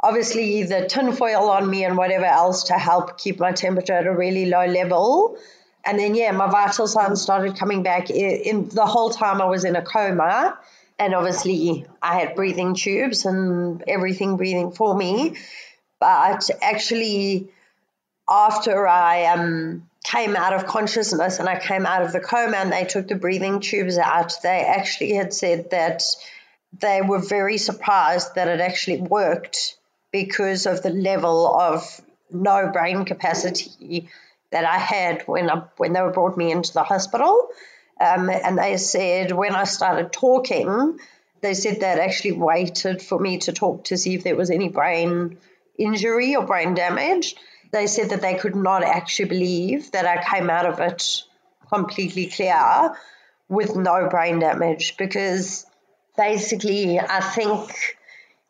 obviously 0.00 0.62
the 0.62 0.86
tinfoil 0.86 1.50
on 1.50 1.68
me 1.68 1.84
and 1.84 1.96
whatever 1.96 2.24
else 2.24 2.64
to 2.64 2.74
help 2.74 3.18
keep 3.18 3.40
my 3.40 3.52
temperature 3.52 3.94
at 3.94 4.06
a 4.06 4.14
really 4.14 4.46
low 4.46 4.66
level. 4.66 5.38
And 5.84 5.98
then, 5.98 6.14
yeah, 6.14 6.32
my 6.32 6.50
vital 6.50 6.86
signs 6.86 7.22
started 7.22 7.56
coming 7.56 7.82
back 7.82 8.10
in, 8.10 8.40
in 8.42 8.68
the 8.68 8.86
whole 8.86 9.10
time 9.10 9.40
I 9.40 9.46
was 9.46 9.64
in 9.64 9.76
a 9.76 9.82
coma. 9.82 10.58
And 10.98 11.14
obviously, 11.14 11.86
I 12.02 12.18
had 12.18 12.34
breathing 12.34 12.74
tubes 12.74 13.24
and 13.24 13.82
everything 13.86 14.36
breathing 14.36 14.72
for 14.72 14.96
me. 14.96 15.36
But 16.00 16.50
actually, 16.60 17.48
after 18.28 18.86
I 18.86 19.26
um, 19.26 19.88
came 20.04 20.36
out 20.36 20.52
of 20.52 20.66
consciousness 20.66 21.38
and 21.38 21.48
I 21.48 21.58
came 21.58 21.86
out 21.86 22.02
of 22.02 22.12
the 22.12 22.20
coma 22.20 22.56
and 22.56 22.72
they 22.72 22.84
took 22.84 23.08
the 23.08 23.14
breathing 23.14 23.60
tubes 23.60 23.96
out, 23.96 24.34
they 24.42 24.64
actually 24.64 25.12
had 25.12 25.32
said 25.32 25.70
that 25.70 26.02
they 26.78 27.00
were 27.00 27.20
very 27.20 27.58
surprised 27.58 28.34
that 28.34 28.48
it 28.48 28.60
actually 28.60 29.00
worked 29.00 29.77
because 30.12 30.66
of 30.66 30.82
the 30.82 30.90
level 30.90 31.46
of 31.58 32.00
no 32.30 32.70
brain 32.72 33.04
capacity 33.04 34.08
that 34.50 34.64
I 34.64 34.78
had 34.78 35.22
when 35.26 35.50
I, 35.50 35.62
when 35.76 35.92
they 35.92 36.00
brought 36.12 36.36
me 36.36 36.50
into 36.50 36.72
the 36.72 36.82
hospital. 36.82 37.48
Um, 38.00 38.30
and 38.30 38.58
they 38.58 38.76
said 38.76 39.32
when 39.32 39.54
I 39.54 39.64
started 39.64 40.12
talking, 40.12 40.98
they 41.40 41.54
said 41.54 41.80
they'd 41.80 42.00
actually 42.00 42.32
waited 42.32 43.02
for 43.02 43.18
me 43.18 43.38
to 43.38 43.52
talk 43.52 43.84
to 43.84 43.96
see 43.96 44.14
if 44.14 44.24
there 44.24 44.36
was 44.36 44.50
any 44.50 44.68
brain 44.68 45.38
injury 45.76 46.36
or 46.36 46.46
brain 46.46 46.74
damage. 46.74 47.34
They 47.70 47.86
said 47.86 48.10
that 48.10 48.22
they 48.22 48.34
could 48.34 48.56
not 48.56 48.82
actually 48.82 49.28
believe 49.28 49.90
that 49.92 50.06
I 50.06 50.22
came 50.22 50.48
out 50.48 50.66
of 50.66 50.80
it 50.80 51.22
completely 51.68 52.26
clear 52.26 52.94
with 53.48 53.76
no 53.76 54.08
brain 54.08 54.38
damage 54.38 54.96
because 54.96 55.66
basically, 56.16 56.98
I 56.98 57.20
think 57.20 57.97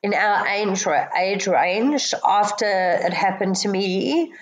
in 0.03 0.15
our 0.15 0.47
age, 0.47 0.87
age 1.17 1.47
range, 1.47 2.15
after 2.25 2.67
it 2.67 3.13
happened 3.13 3.57
to 3.57 3.69
me, 3.69 4.33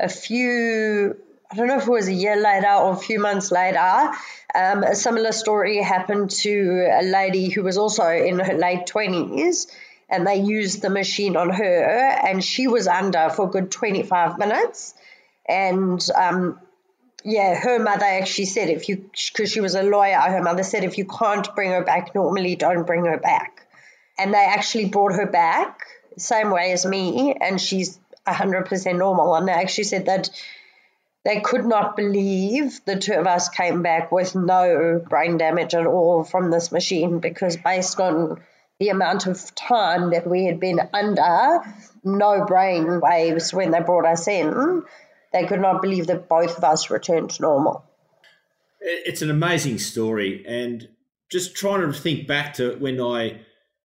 a 0.00 0.08
few, 0.08 1.16
I 1.50 1.54
don't 1.54 1.68
know 1.68 1.76
if 1.76 1.86
it 1.86 1.90
was 1.90 2.08
a 2.08 2.12
year 2.12 2.36
later 2.36 2.72
or 2.72 2.92
a 2.92 2.96
few 2.96 3.20
months 3.20 3.52
later, 3.52 4.10
um, 4.54 4.82
a 4.82 4.94
similar 4.94 5.32
story 5.32 5.82
happened 5.82 6.30
to 6.30 6.88
a 6.90 7.02
lady 7.02 7.50
who 7.50 7.62
was 7.62 7.76
also 7.76 8.08
in 8.08 8.38
her 8.38 8.54
late 8.54 8.86
20s, 8.86 9.66
and 10.08 10.26
they 10.26 10.36
used 10.36 10.82
the 10.82 10.90
machine 10.90 11.36
on 11.36 11.50
her, 11.50 11.84
and 11.84 12.42
she 12.42 12.66
was 12.66 12.86
under 12.86 13.30
for 13.30 13.46
a 13.46 13.50
good 13.50 13.70
25 13.70 14.38
minutes. 14.38 14.94
And 15.46 16.06
um, 16.14 16.58
yeah, 17.24 17.54
her 17.54 17.78
mother 17.78 18.04
actually 18.04 18.46
said 18.46 18.68
if 18.68 18.88
you, 18.88 19.10
because 19.32 19.50
she 19.50 19.60
was 19.60 19.74
a 19.74 19.82
lawyer, 19.82 20.18
her 20.18 20.42
mother 20.42 20.62
said 20.62 20.84
if 20.84 20.98
you 20.98 21.04
can't 21.06 21.54
bring 21.54 21.70
her 21.70 21.84
back 21.84 22.14
normally, 22.14 22.56
don't 22.56 22.86
bring 22.86 23.04
her 23.04 23.18
back. 23.18 23.61
And 24.18 24.32
they 24.32 24.44
actually 24.44 24.86
brought 24.86 25.14
her 25.14 25.26
back, 25.26 25.80
same 26.16 26.50
way 26.50 26.72
as 26.72 26.84
me, 26.84 27.34
and 27.34 27.60
she's 27.60 27.98
100% 28.26 28.98
normal. 28.98 29.34
And 29.34 29.48
they 29.48 29.52
actually 29.52 29.84
said 29.84 30.06
that 30.06 30.30
they 31.24 31.40
could 31.40 31.64
not 31.64 31.96
believe 31.96 32.80
the 32.84 32.98
two 32.98 33.14
of 33.14 33.26
us 33.26 33.48
came 33.48 33.82
back 33.82 34.10
with 34.10 34.34
no 34.34 35.00
brain 35.08 35.38
damage 35.38 35.74
at 35.74 35.86
all 35.86 36.24
from 36.24 36.50
this 36.50 36.72
machine 36.72 37.20
because, 37.20 37.56
based 37.56 38.00
on 38.00 38.40
the 38.80 38.88
amount 38.88 39.26
of 39.26 39.54
time 39.54 40.10
that 40.10 40.26
we 40.26 40.44
had 40.44 40.58
been 40.58 40.80
under, 40.92 41.60
no 42.02 42.44
brain 42.44 43.00
waves 43.00 43.54
when 43.54 43.70
they 43.70 43.80
brought 43.80 44.04
us 44.04 44.26
in, 44.26 44.82
they 45.32 45.46
could 45.46 45.60
not 45.60 45.80
believe 45.80 46.08
that 46.08 46.28
both 46.28 46.58
of 46.58 46.64
us 46.64 46.90
returned 46.90 47.30
to 47.30 47.42
normal. 47.42 47.84
It's 48.80 49.22
an 49.22 49.30
amazing 49.30 49.78
story. 49.78 50.44
And 50.46 50.88
just 51.30 51.54
trying 51.54 51.80
to 51.80 51.92
think 51.92 52.26
back 52.26 52.54
to 52.54 52.74
when 52.76 53.00
I 53.00 53.42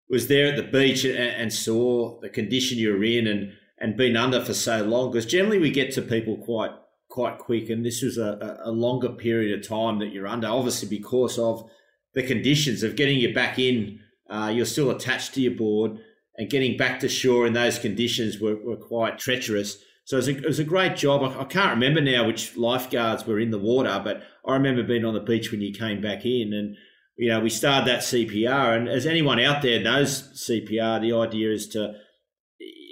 was 0.10 0.28
there 0.28 0.48
at 0.48 0.56
the 0.56 0.64
beach 0.64 1.04
and, 1.04 1.18
and 1.18 1.54
saw 1.54 2.20
the 2.22 2.30
condition 2.30 2.78
you 2.78 2.92
were 2.92 3.04
in 3.04 3.28
and, 3.28 3.54
and 3.80 3.98
been 3.98 4.16
under 4.16 4.44
for 4.44 4.54
so 4.54 4.84
long, 4.84 5.12
because 5.12 5.26
generally 5.26 5.60
we 5.60 5.72
get 5.72 5.92
to 5.94 6.02
people 6.02 6.38
quite 6.38 6.72
quite 7.10 7.40
quick. 7.40 7.70
And 7.70 7.86
this 7.86 8.02
was 8.02 8.18
a, 8.18 8.60
a 8.64 8.72
longer 8.72 9.10
period 9.10 9.58
of 9.58 9.68
time 9.68 10.00
that 10.00 10.12
you're 10.12 10.28
under, 10.28 10.48
obviously 10.48 10.88
because 10.88 11.40
of 11.40 11.70
the 12.14 12.24
conditions 12.24 12.84
of 12.84 12.96
getting 12.96 13.20
you 13.20 13.34
back 13.34 13.58
in. 13.58 14.00
Uh, 14.30 14.52
you're 14.54 14.66
still 14.66 14.92
attached 14.92 15.34
to 15.34 15.42
your 15.42 15.54
board, 15.54 16.00
and 16.36 16.50
getting 16.50 16.78
back 16.78 17.00
to 17.00 17.10
shore 17.10 17.48
in 17.48 17.54
those 17.54 17.80
conditions 17.80 18.40
were, 18.40 18.58
were 18.58 18.76
quite 18.76 19.18
treacherous. 19.18 19.78
So 20.04 20.18
it 20.18 20.20
was, 20.20 20.28
a, 20.28 20.38
it 20.38 20.46
was 20.46 20.60
a 20.60 20.64
great 20.64 20.96
job. 20.96 21.24
I, 21.24 21.42
I, 21.42 21.44
can't 21.46 21.72
remember 21.72 22.02
now 22.02 22.28
which 22.28 22.56
lifeguards 22.58 23.26
were 23.26 23.40
in 23.40 23.52
the 23.52 23.58
water, 23.58 24.02
but 24.04 24.24
I 24.46 24.54
remember 24.54 24.84
being 24.84 25.06
on 25.06 25.14
the 25.14 25.22
beach 25.22 25.52
when 25.52 25.62
you 25.62 25.74
came 25.74 26.02
back 26.02 26.26
in. 26.26 26.54
And, 26.54 26.78
you 27.18 27.30
know, 27.30 27.40
we 27.40 27.50
started 27.50 27.88
that 27.88 28.02
CPR. 28.02 28.78
And 28.78 28.88
as 28.88 29.06
anyone 29.06 29.40
out 29.40 29.62
there 29.62 29.82
knows 29.82 30.48
CPR, 30.48 31.02
the 31.02 31.14
idea 31.14 31.52
is 31.52 31.68
to 31.70 31.96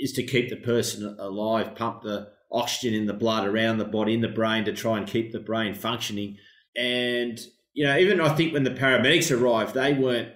is 0.01 0.11
to 0.13 0.23
keep 0.23 0.49
the 0.49 0.57
person 0.57 1.15
alive, 1.19 1.75
pump 1.75 2.01
the 2.01 2.27
oxygen 2.51 2.93
in 2.93 3.05
the 3.05 3.13
blood 3.13 3.47
around 3.47 3.77
the 3.77 3.85
body, 3.85 4.13
in 4.13 4.21
the 4.21 4.27
brain 4.27 4.65
to 4.65 4.73
try 4.73 4.97
and 4.97 5.07
keep 5.07 5.31
the 5.31 5.39
brain 5.39 5.73
functioning. 5.73 6.37
And, 6.75 7.39
you 7.73 7.85
know, 7.85 7.97
even 7.97 8.19
I 8.19 8.35
think 8.35 8.53
when 8.53 8.63
the 8.63 8.71
paramedics 8.71 9.35
arrived, 9.35 9.73
they 9.73 9.93
weren't, 9.93 10.33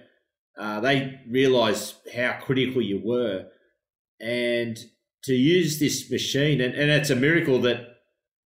uh, 0.58 0.80
they 0.80 1.20
realized 1.28 1.94
how 2.14 2.38
critical 2.40 2.80
you 2.80 3.00
were. 3.04 3.46
And 4.20 4.78
to 5.24 5.34
use 5.34 5.78
this 5.78 6.10
machine, 6.10 6.60
and, 6.60 6.74
and 6.74 6.90
it's 6.90 7.10
a 7.10 7.16
miracle 7.16 7.60
that, 7.62 7.86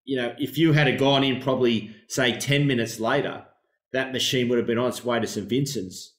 you 0.05 0.17
know, 0.17 0.35
if 0.39 0.59
you 0.59 0.73
had 0.73 0.99
gone 0.99 1.25
in 1.25 1.41
probably, 1.41 1.95
say, 2.09 2.39
10 2.39 2.67
minutes 2.67 2.99
later, 2.99 3.45
that 3.93 4.13
machine 4.13 4.49
would 4.49 4.59
have 4.59 4.67
been 4.67 4.79
on 4.79 4.89
its 4.89 5.05
way 5.05 5.21
to 5.21 5.27
St. 5.27 5.49
Vincent's. 5.49 6.15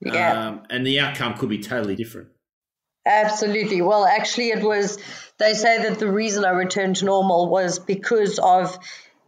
Yeah. 0.00 0.48
Um, 0.48 0.62
and 0.70 0.86
the 0.86 1.00
outcome 1.00 1.34
could 1.34 1.48
be 1.48 1.58
totally 1.58 1.96
different. 1.96 2.28
Absolutely. 3.04 3.82
Well, 3.82 4.04
actually, 4.04 4.50
it 4.50 4.62
was, 4.62 4.98
they 5.38 5.54
say 5.54 5.82
that 5.82 5.98
the 5.98 6.10
reason 6.10 6.44
I 6.44 6.50
returned 6.50 6.96
to 6.96 7.04
normal 7.04 7.48
was 7.48 7.78
because 7.78 8.38
of 8.38 8.78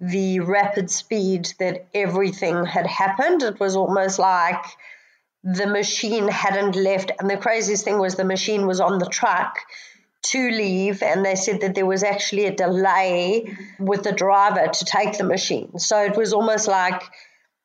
the 0.01 0.41
rapid 0.41 0.91
speed 0.91 1.53
that 1.59 1.87
everything 1.95 2.65
had 2.65 2.87
happened. 2.87 3.43
It 3.43 3.59
was 3.59 3.77
almost 3.77 4.19
like 4.19 4.65
the 5.43 5.67
machine 5.67 6.29
hadn't 6.29 6.77
left. 6.77 7.11
And 7.19 7.29
the 7.29 7.37
craziest 7.37 7.85
thing 7.85 7.99
was 7.99 8.15
the 8.15 8.25
machine 8.25 8.67
was 8.67 8.81
on 8.81 8.99
the 8.99 9.07
truck 9.07 9.59
to 10.25 10.51
leave, 10.51 11.03
and 11.03 11.25
they 11.25 11.35
said 11.35 11.61
that 11.61 11.75
there 11.75 11.85
was 11.85 12.03
actually 12.03 12.47
a 12.47 12.55
delay 12.55 13.55
with 13.79 14.05
the 14.05 14.13
driver 14.13 14.69
to 14.69 14.85
take 14.85 15.19
the 15.19 15.25
machine. 15.25 15.79
So 15.79 16.03
it 16.03 16.17
was 16.17 16.33
almost 16.33 16.67
like 16.67 17.03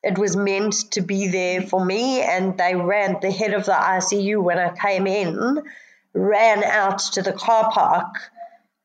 it 0.02 0.18
was 0.18 0.36
meant 0.36 0.74
to 0.92 1.00
be 1.00 1.28
there 1.28 1.62
for 1.62 1.84
me, 1.84 2.20
and 2.22 2.56
they 2.56 2.74
ran 2.74 3.18
the 3.20 3.30
head 3.30 3.54
of 3.54 3.66
the 3.66 3.72
ICU 3.72 4.42
when 4.42 4.58
I 4.58 4.74
came 4.74 5.06
in 5.06 5.62
ran 6.12 6.64
out 6.64 6.98
to 6.98 7.22
the 7.22 7.32
car 7.32 7.70
park 7.70 8.16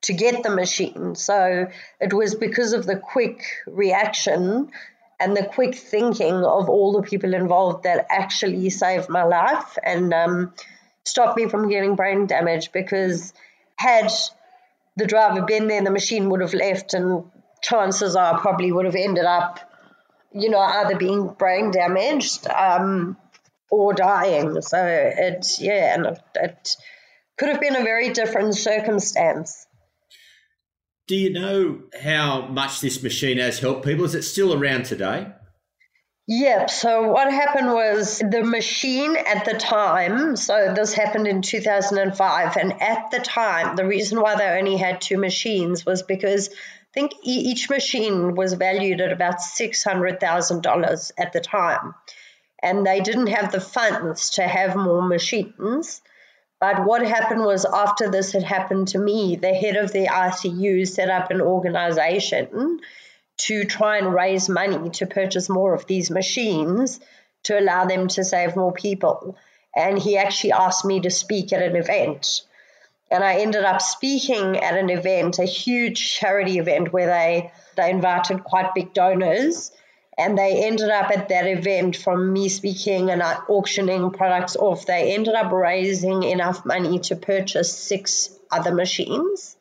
to 0.02 0.14
get 0.14 0.44
the 0.44 0.50
machine. 0.50 1.16
So 1.16 1.68
it 2.00 2.14
was 2.14 2.36
because 2.36 2.74
of 2.74 2.86
the 2.86 2.98
quick 2.98 3.44
reaction 3.66 4.70
and 5.20 5.36
the 5.36 5.46
quick 5.46 5.76
thinking 5.76 6.36
of 6.36 6.70
all 6.70 6.94
the 6.94 7.02
people 7.02 7.34
involved 7.34 7.84
that 7.84 8.06
actually 8.10 8.70
saved 8.70 9.10
my 9.10 9.24
life 9.24 9.78
and 9.84 10.14
um, 10.14 10.54
stopped 11.04 11.38
me 11.38 11.48
from 11.48 11.70
getting 11.70 11.96
brain 11.96 12.28
damage 12.28 12.72
because 12.72 13.34
had 13.78 14.12
the 14.98 15.06
driver 15.06 15.42
been 15.42 15.68
there, 15.68 15.84
the 15.84 15.92
machine 15.92 16.30
would 16.30 16.42
have 16.42 16.54
left, 16.54 16.94
and 16.94 17.24
chances 17.62 18.16
are 18.16 18.40
probably 18.40 18.72
would 18.72 18.86
have 18.86 18.96
ended 18.96 19.26
up, 19.26 19.60
you 20.36 20.50
know, 20.50 20.60
either 20.60 20.98
being 20.98 21.28
brain 21.30 21.72
damaged 21.72 22.48
um, 22.48 23.18
or 23.72 23.94
dying. 23.94 24.62
So 24.62 24.78
it's, 24.86 25.62
yeah, 25.62 25.96
and 25.96 26.06
it, 26.08 26.20
it 26.36 26.76
could 27.38 27.50
have 27.50 27.62
been 27.62 27.76
a 27.76 27.84
very 27.84 28.10
different 28.10 28.56
circumstance. 28.56 29.66
Do 31.08 31.16
you 31.16 31.32
know 31.32 31.84
how 32.02 32.48
much 32.48 32.82
this 32.82 33.02
machine 33.02 33.38
has 33.38 33.60
helped 33.60 33.86
people? 33.86 34.06
Is 34.06 34.16
it 34.16 34.24
still 34.24 34.54
around 34.54 34.86
today? 34.86 35.28
Yep. 36.28 36.72
So 36.72 37.10
what 37.10 37.32
happened 37.32 37.72
was 37.72 38.18
the 38.18 38.44
machine 38.44 39.16
at 39.16 39.46
the 39.46 39.54
time, 39.54 40.36
so 40.36 40.74
this 40.76 40.92
happened 40.92 41.28
in 41.28 41.44
2005, 41.44 42.58
and 42.58 42.82
at 42.82 43.12
the 43.12 43.20
time, 43.20 43.76
the 43.76 43.86
reason 43.86 44.20
why 44.20 44.36
they 44.36 44.58
only 44.58 44.76
had 44.76 45.02
two 45.02 45.20
machines 45.20 45.86
was 45.86 46.02
because 46.02 46.50
think 46.96 47.12
each 47.24 47.70
machine 47.70 48.36
was 48.36 48.54
valued 48.54 49.02
at 49.02 49.12
about 49.12 49.40
$600,000 49.40 51.12
at 51.18 51.34
the 51.34 51.42
time. 51.42 51.94
And 52.64 52.88
they 52.88 53.02
didn't 53.02 53.28
have 53.28 53.52
the 53.52 53.62
funds 53.62 54.32
to 54.32 54.44
have 54.44 54.76
more 54.76 55.02
machines. 55.02 56.02
But 56.60 56.86
what 56.86 57.06
happened 57.06 57.42
was, 57.42 57.66
after 57.66 58.10
this 58.10 58.32
had 58.32 58.44
happened 58.44 58.88
to 58.90 58.98
me, 58.98 59.36
the 59.36 59.54
head 59.54 59.76
of 59.76 59.92
the 59.92 60.08
ICU 60.08 60.88
set 60.88 61.10
up 61.10 61.30
an 61.30 61.42
organization 61.42 62.80
to 63.38 63.66
try 63.66 63.98
and 63.98 64.14
raise 64.14 64.48
money 64.48 64.90
to 64.92 65.06
purchase 65.06 65.50
more 65.50 65.74
of 65.74 65.86
these 65.86 66.10
machines 66.10 67.02
to 67.44 67.60
allow 67.60 67.86
them 67.86 68.08
to 68.08 68.24
save 68.24 68.56
more 68.56 68.72
people. 68.72 69.38
And 69.76 70.00
he 70.00 70.18
actually 70.18 70.54
asked 70.54 70.86
me 70.86 71.02
to 71.02 71.12
speak 71.12 71.52
at 71.52 71.62
an 71.62 71.76
event. 71.76 72.44
And 73.16 73.24
I 73.24 73.36
ended 73.36 73.64
up 73.64 73.82
speaking 73.82 74.58
at 74.58 74.76
an 74.76 74.90
event, 74.90 75.40
a 75.40 75.46
huge 75.46 76.16
charity 76.16 76.58
event 76.58 76.92
where 76.92 77.08
they, 77.08 77.50
they 77.78 77.90
invited 77.90 78.44
quite 78.44 78.76
big 78.76 78.94
donors. 78.94 79.72
And 80.18 80.38
they 80.38 80.66
ended 80.66 80.90
up 80.90 81.10
at 81.12 81.30
that 81.30 81.48
event 81.48 81.96
from 81.96 82.34
me 82.34 82.50
speaking 82.50 83.12
and 83.12 83.22
uh, 83.22 83.40
auctioning 83.48 84.12
products 84.12 84.58
off. 84.58 84.86
They 84.86 85.14
ended 85.14 85.34
up 85.34 85.54
raising 85.54 86.24
enough 86.24 86.66
money 86.66 87.00
to 87.08 87.16
purchase 87.16 87.72
six 87.72 88.38
other 88.52 88.74
machines. 88.74 89.56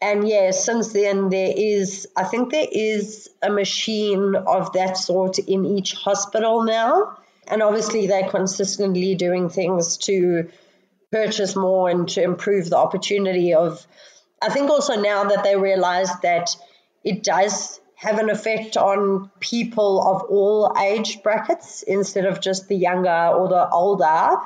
And 0.00 0.28
yeah 0.28 0.52
since 0.52 0.92
then 0.92 1.30
there 1.30 1.52
is 1.54 2.08
i 2.16 2.24
think 2.24 2.50
there 2.50 2.68
is 2.72 3.28
a 3.42 3.50
machine 3.50 4.34
of 4.34 4.72
that 4.72 4.96
sort 4.96 5.40
in 5.40 5.66
each 5.66 5.94
hospital 5.94 6.62
now. 6.62 7.18
And 7.48 7.60
obviously 7.60 8.06
they're 8.06 8.30
consistently 8.30 9.16
doing 9.16 9.48
things 9.48 9.96
to 10.06 10.48
purchase 11.10 11.56
more 11.56 11.88
and 11.88 12.08
to 12.08 12.22
improve 12.22 12.70
the 12.70 12.76
opportunity 12.76 13.54
of 13.54 13.86
i 14.42 14.48
think 14.48 14.70
also 14.70 15.00
now 15.00 15.24
that 15.24 15.44
they 15.44 15.56
realize 15.56 16.10
that 16.22 16.54
it 17.04 17.22
does 17.22 17.80
have 18.00 18.18
an 18.18 18.30
effect 18.30 18.78
on 18.78 19.30
people 19.40 20.00
of 20.02 20.22
all 20.30 20.74
age 20.80 21.22
brackets 21.22 21.82
instead 21.82 22.24
of 22.24 22.40
just 22.40 22.66
the 22.66 22.76
younger 22.76 23.28
or 23.34 23.46
the 23.48 23.68
older. 23.68 24.38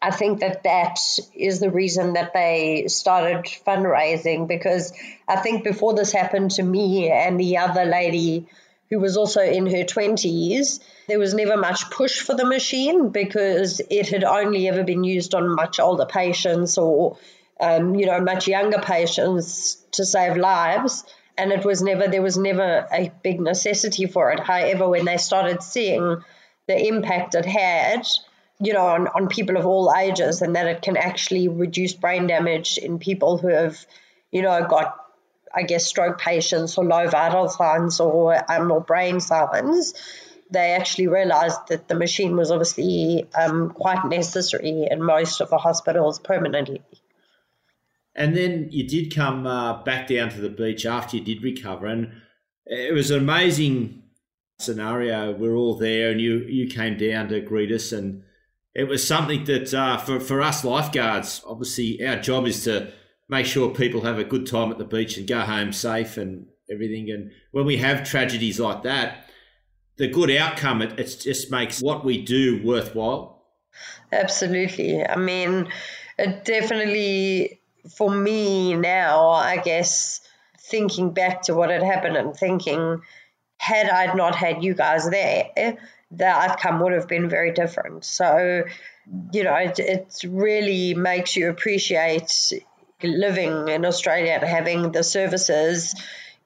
I 0.00 0.12
think 0.12 0.40
that 0.40 0.62
that 0.62 1.00
is 1.34 1.58
the 1.58 1.70
reason 1.70 2.12
that 2.12 2.32
they 2.32 2.84
started 2.86 3.46
fundraising 3.66 4.46
because 4.46 4.92
I 5.26 5.36
think 5.36 5.64
before 5.64 5.94
this 5.94 6.12
happened 6.12 6.52
to 6.52 6.62
me 6.62 7.10
and 7.10 7.38
the 7.38 7.58
other 7.58 7.84
lady 7.84 8.46
who 8.90 8.98
was 8.98 9.16
also 9.16 9.40
in 9.40 9.66
her 9.66 9.84
20s, 9.84 10.80
there 11.06 11.18
was 11.18 11.32
never 11.32 11.56
much 11.56 11.90
push 11.90 12.20
for 12.20 12.34
the 12.34 12.44
machine 12.44 13.10
because 13.10 13.80
it 13.88 14.08
had 14.08 14.24
only 14.24 14.68
ever 14.68 14.82
been 14.82 15.04
used 15.04 15.34
on 15.34 15.54
much 15.54 15.78
older 15.78 16.06
patients 16.06 16.76
or, 16.76 17.16
um, 17.60 17.94
you 17.94 18.06
know, 18.06 18.20
much 18.20 18.48
younger 18.48 18.80
patients 18.80 19.76
to 19.92 20.04
save 20.04 20.36
lives. 20.36 21.04
And 21.38 21.52
it 21.52 21.64
was 21.64 21.80
never, 21.80 22.08
there 22.08 22.20
was 22.20 22.36
never 22.36 22.86
a 22.92 23.12
big 23.22 23.40
necessity 23.40 24.06
for 24.06 24.32
it. 24.32 24.40
However, 24.40 24.88
when 24.88 25.04
they 25.04 25.16
started 25.16 25.62
seeing 25.62 26.22
the 26.66 26.86
impact 26.86 27.34
it 27.36 27.46
had, 27.46 28.06
you 28.60 28.72
know, 28.72 28.86
on, 28.86 29.06
on 29.08 29.28
people 29.28 29.56
of 29.56 29.66
all 29.66 29.94
ages 29.96 30.42
and 30.42 30.56
that 30.56 30.66
it 30.66 30.82
can 30.82 30.96
actually 30.96 31.48
reduce 31.48 31.94
brain 31.94 32.26
damage 32.26 32.76
in 32.76 32.98
people 32.98 33.38
who 33.38 33.48
have, 33.48 33.86
you 34.32 34.42
know, 34.42 34.66
got 34.68 34.99
I 35.54 35.62
guess, 35.62 35.86
stroke 35.86 36.20
patients 36.20 36.78
or 36.78 36.84
low 36.84 37.08
vital 37.08 37.48
signs 37.48 38.00
or, 38.00 38.50
um, 38.50 38.70
or 38.70 38.80
brain 38.80 39.20
signs, 39.20 39.94
they 40.50 40.72
actually 40.72 41.06
realized 41.06 41.58
that 41.68 41.88
the 41.88 41.94
machine 41.94 42.36
was 42.36 42.50
obviously 42.50 43.26
um, 43.34 43.70
quite 43.70 44.04
necessary 44.06 44.88
in 44.90 45.02
most 45.02 45.40
of 45.40 45.50
the 45.50 45.58
hospitals 45.58 46.18
permanently. 46.18 46.82
And 48.14 48.36
then 48.36 48.68
you 48.70 48.86
did 48.86 49.14
come 49.14 49.46
uh, 49.46 49.82
back 49.84 50.08
down 50.08 50.30
to 50.30 50.40
the 50.40 50.48
beach 50.48 50.84
after 50.84 51.16
you 51.16 51.24
did 51.24 51.42
recover, 51.42 51.86
and 51.86 52.12
it 52.66 52.92
was 52.92 53.10
an 53.10 53.18
amazing 53.18 54.02
scenario. 54.58 55.32
We're 55.32 55.54
all 55.54 55.76
there, 55.76 56.10
and 56.10 56.20
you 56.20 56.38
you 56.40 56.66
came 56.66 56.98
down 56.98 57.28
to 57.28 57.40
greet 57.40 57.70
us, 57.70 57.92
and 57.92 58.24
it 58.74 58.84
was 58.84 59.06
something 59.06 59.44
that 59.44 59.72
uh, 59.72 59.96
for 59.96 60.18
for 60.18 60.42
us 60.42 60.64
lifeguards, 60.64 61.42
obviously 61.46 62.04
our 62.04 62.16
job 62.16 62.46
is 62.48 62.64
to 62.64 62.92
make 63.30 63.46
sure 63.46 63.70
people 63.70 64.02
have 64.02 64.18
a 64.18 64.24
good 64.24 64.46
time 64.46 64.70
at 64.72 64.78
the 64.78 64.84
beach 64.84 65.16
and 65.16 65.26
go 65.26 65.40
home 65.40 65.72
safe 65.72 66.16
and 66.16 66.46
everything. 66.70 67.10
And 67.10 67.30
when 67.52 67.64
we 67.64 67.76
have 67.76 68.08
tragedies 68.08 68.58
like 68.58 68.82
that, 68.82 69.30
the 69.96 70.08
good 70.08 70.30
outcome, 70.30 70.82
it, 70.82 70.98
it 70.98 71.16
just 71.20 71.50
makes 71.50 71.80
what 71.80 72.04
we 72.04 72.22
do 72.22 72.60
worthwhile. 72.64 73.44
Absolutely. 74.12 75.06
I 75.06 75.16
mean, 75.16 75.68
it 76.18 76.44
definitely, 76.44 77.60
for 77.96 78.10
me 78.10 78.74
now, 78.74 79.28
I 79.28 79.58
guess, 79.58 80.20
thinking 80.58 81.12
back 81.12 81.42
to 81.42 81.54
what 81.54 81.70
had 81.70 81.82
happened 81.82 82.16
and 82.16 82.34
thinking, 82.36 83.02
had 83.58 83.88
I 83.88 84.12
not 84.14 84.34
had 84.34 84.64
you 84.64 84.74
guys 84.74 85.08
there, 85.08 85.76
the 86.10 86.26
outcome 86.26 86.80
would 86.80 86.92
have 86.92 87.06
been 87.06 87.28
very 87.28 87.52
different. 87.52 88.04
So, 88.04 88.64
you 89.32 89.44
know, 89.44 89.54
it, 89.54 89.78
it 89.78 90.20
really 90.26 90.94
makes 90.94 91.36
you 91.36 91.50
appreciate 91.50 92.52
living 93.02 93.50
mm-hmm. 93.50 93.68
in 93.68 93.84
Australia 93.84 94.32
and 94.40 94.44
having 94.44 94.92
the 94.92 95.02
services, 95.02 95.94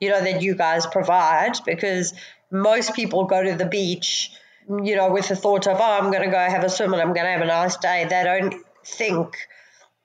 you 0.01 0.11
know, 0.11 0.21
that 0.21 0.43
you 0.43 0.55
guys 0.55 0.87
provide 0.87 1.53
because 1.65 2.15
most 2.51 2.95
people 2.95 3.25
go 3.25 3.43
to 3.43 3.55
the 3.55 3.67
beach, 3.67 4.31
you 4.69 4.97
know, 4.97 5.13
with 5.13 5.29
the 5.29 5.37
thought 5.37 5.67
of, 5.67 5.79
oh, 5.81 5.99
I'm 5.99 6.11
going 6.11 6.25
to 6.25 6.31
go 6.31 6.39
have 6.39 6.65
a 6.65 6.69
swim 6.69 6.93
and 6.93 7.03
I'm 7.03 7.13
going 7.13 7.27
to 7.27 7.33
have 7.33 7.43
a 7.43 7.47
nice 7.47 7.77
day. 7.77 8.07
They 8.09 8.25
don't 8.25 8.55
think, 8.85 9.37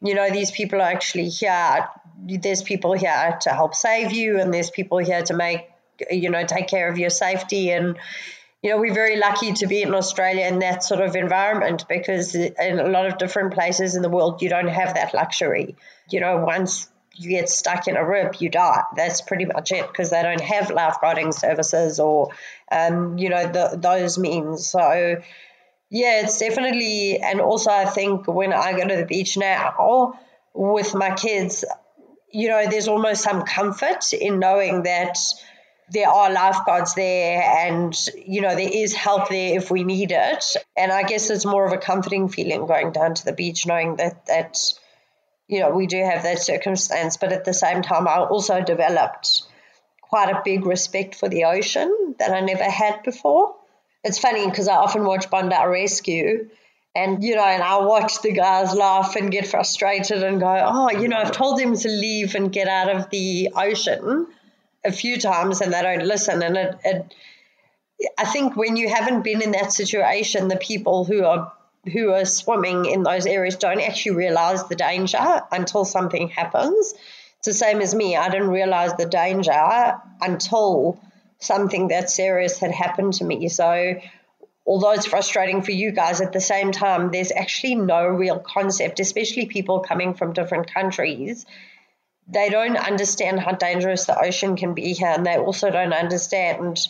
you 0.01 0.15
know, 0.15 0.29
these 0.31 0.51
people 0.51 0.79
are 0.79 0.91
actually 0.91 1.29
here. 1.29 1.89
There's 2.25 2.63
people 2.63 2.93
here 2.93 3.37
to 3.41 3.49
help 3.49 3.73
save 3.75 4.11
you, 4.11 4.39
and 4.39 4.53
there's 4.53 4.69
people 4.69 4.97
here 4.97 5.21
to 5.23 5.33
make, 5.33 5.69
you 6.11 6.29
know, 6.29 6.43
take 6.45 6.67
care 6.67 6.89
of 6.89 6.97
your 6.97 7.09
safety. 7.09 7.71
And, 7.71 7.97
you 8.61 8.69
know, 8.69 8.77
we're 8.77 8.93
very 8.93 9.17
lucky 9.17 9.53
to 9.53 9.67
be 9.67 9.81
in 9.81 9.93
Australia 9.93 10.45
in 10.45 10.59
that 10.59 10.83
sort 10.83 11.01
of 11.01 11.15
environment 11.15 11.85
because 11.87 12.35
in 12.35 12.79
a 12.79 12.89
lot 12.89 13.05
of 13.05 13.17
different 13.17 13.53
places 13.53 13.95
in 13.95 14.01
the 14.01 14.09
world, 14.09 14.41
you 14.41 14.49
don't 14.49 14.67
have 14.67 14.95
that 14.95 15.13
luxury 15.13 15.75
you 16.11 16.19
know, 16.19 16.37
once 16.37 16.89
you 17.15 17.29
get 17.29 17.49
stuck 17.49 17.87
in 17.87 17.97
a 17.97 18.05
rip, 18.05 18.41
you 18.41 18.49
die. 18.49 18.83
That's 18.95 19.21
pretty 19.21 19.45
much 19.45 19.71
it 19.71 19.87
because 19.87 20.09
they 20.09 20.21
don't 20.21 20.41
have 20.41 20.67
lifeguarding 20.67 21.33
services 21.33 21.99
or, 21.99 22.29
um, 22.71 23.17
you 23.17 23.29
know, 23.29 23.51
the, 23.51 23.77
those 23.77 24.17
means. 24.17 24.67
So, 24.67 25.21
yeah, 25.89 26.21
it's 26.21 26.39
definitely, 26.39 27.19
and 27.19 27.41
also 27.41 27.71
I 27.71 27.85
think 27.85 28.27
when 28.27 28.53
I 28.53 28.73
go 28.73 28.87
to 28.87 28.95
the 28.95 29.05
beach 29.05 29.37
now 29.37 30.19
with 30.53 30.95
my 30.95 31.13
kids, 31.13 31.65
you 32.31 32.47
know, 32.47 32.69
there's 32.69 32.87
almost 32.87 33.23
some 33.23 33.43
comfort 33.43 34.13
in 34.13 34.39
knowing 34.39 34.83
that 34.83 35.17
there 35.91 36.09
are 36.09 36.31
lifeguards 36.31 36.93
there 36.95 37.41
and, 37.41 37.95
you 38.15 38.41
know, 38.41 38.55
there 38.55 38.69
is 38.71 38.93
help 38.93 39.29
there 39.29 39.57
if 39.57 39.71
we 39.71 39.83
need 39.83 40.11
it. 40.11 40.45
And 40.77 40.91
I 40.91 41.03
guess 41.03 41.29
it's 41.29 41.45
more 41.45 41.65
of 41.65 41.73
a 41.73 41.77
comforting 41.77 42.29
feeling 42.29 42.65
going 42.65 42.91
down 42.91 43.15
to 43.15 43.25
the 43.25 43.33
beach 43.33 43.65
knowing 43.65 43.95
that, 43.97 44.25
that, 44.27 44.59
you 45.47 45.59
know, 45.59 45.71
we 45.71 45.87
do 45.87 45.97
have 46.03 46.23
that 46.23 46.39
circumstance, 46.39 47.17
but 47.17 47.31
at 47.31 47.45
the 47.45 47.53
same 47.53 47.81
time, 47.81 48.07
I 48.07 48.17
also 48.17 48.61
developed 48.61 49.43
quite 50.01 50.29
a 50.29 50.41
big 50.43 50.65
respect 50.65 51.15
for 51.15 51.29
the 51.29 51.45
ocean 51.45 52.15
that 52.19 52.31
I 52.31 52.41
never 52.41 52.63
had 52.63 53.03
before. 53.03 53.55
It's 54.03 54.19
funny 54.19 54.49
because 54.49 54.67
I 54.67 54.75
often 54.75 55.03
watch 55.03 55.29
Bondi 55.29 55.55
Rescue 55.67 56.49
and, 56.95 57.23
you 57.23 57.35
know, 57.35 57.43
and 57.43 57.61
I 57.61 57.77
watch 57.79 58.21
the 58.21 58.31
guys 58.31 58.73
laugh 58.73 59.15
and 59.15 59.31
get 59.31 59.47
frustrated 59.47 60.23
and 60.23 60.39
go, 60.39 60.65
oh, 60.67 60.91
you 60.91 61.07
know, 61.07 61.17
I've 61.17 61.31
told 61.31 61.59
them 61.59 61.75
to 61.75 61.87
leave 61.87 62.35
and 62.35 62.51
get 62.51 62.67
out 62.67 62.89
of 62.89 63.09
the 63.09 63.49
ocean 63.55 64.27
a 64.83 64.91
few 64.91 65.19
times 65.19 65.61
and 65.61 65.73
they 65.73 65.81
don't 65.81 66.05
listen. 66.05 66.41
And 66.41 66.57
it, 66.57 66.79
it 66.83 67.13
I 68.17 68.25
think 68.25 68.55
when 68.55 68.77
you 68.77 68.89
haven't 68.89 69.23
been 69.23 69.41
in 69.41 69.51
that 69.51 69.73
situation, 69.73 70.47
the 70.47 70.57
people 70.57 71.05
who 71.05 71.23
are 71.25 71.51
who 71.93 72.11
are 72.11 72.25
swimming 72.25 72.85
in 72.85 73.03
those 73.03 73.25
areas 73.25 73.55
don't 73.55 73.81
actually 73.81 74.15
realize 74.15 74.67
the 74.67 74.75
danger 74.75 75.41
until 75.51 75.85
something 75.85 76.27
happens. 76.27 76.93
It's 77.37 77.47
the 77.47 77.53
same 77.53 77.79
as 77.79 77.95
me. 77.95 78.17
I 78.17 78.29
didn't 78.29 78.49
realize 78.49 78.93
the 78.95 79.05
danger 79.05 80.01
until 80.21 80.99
something 81.39 81.87
that 81.87 82.09
serious 82.09 82.59
had 82.59 82.71
happened 82.71 83.13
to 83.13 83.23
me. 83.23 83.47
So, 83.47 83.95
although 84.67 84.91
it's 84.91 85.05
frustrating 85.05 85.61
for 85.61 85.71
you 85.71 85.91
guys, 85.91 86.19
at 86.19 86.33
the 86.33 86.41
same 86.41 86.73
time, 86.73 87.11
there's 87.11 87.31
actually 87.31 87.75
no 87.75 88.05
real 88.05 88.39
concept, 88.39 88.99
especially 88.99 89.45
people 89.45 89.79
coming 89.79 90.13
from 90.15 90.33
different 90.33 90.73
countries. 90.73 91.45
They 92.31 92.49
don't 92.49 92.77
understand 92.77 93.39
how 93.39 93.53
dangerous 93.53 94.05
the 94.05 94.19
ocean 94.19 94.55
can 94.55 94.73
be 94.73 94.93
here, 94.93 95.09
and 95.09 95.25
they 95.25 95.37
also 95.37 95.71
don't 95.71 95.93
understand 95.93 96.87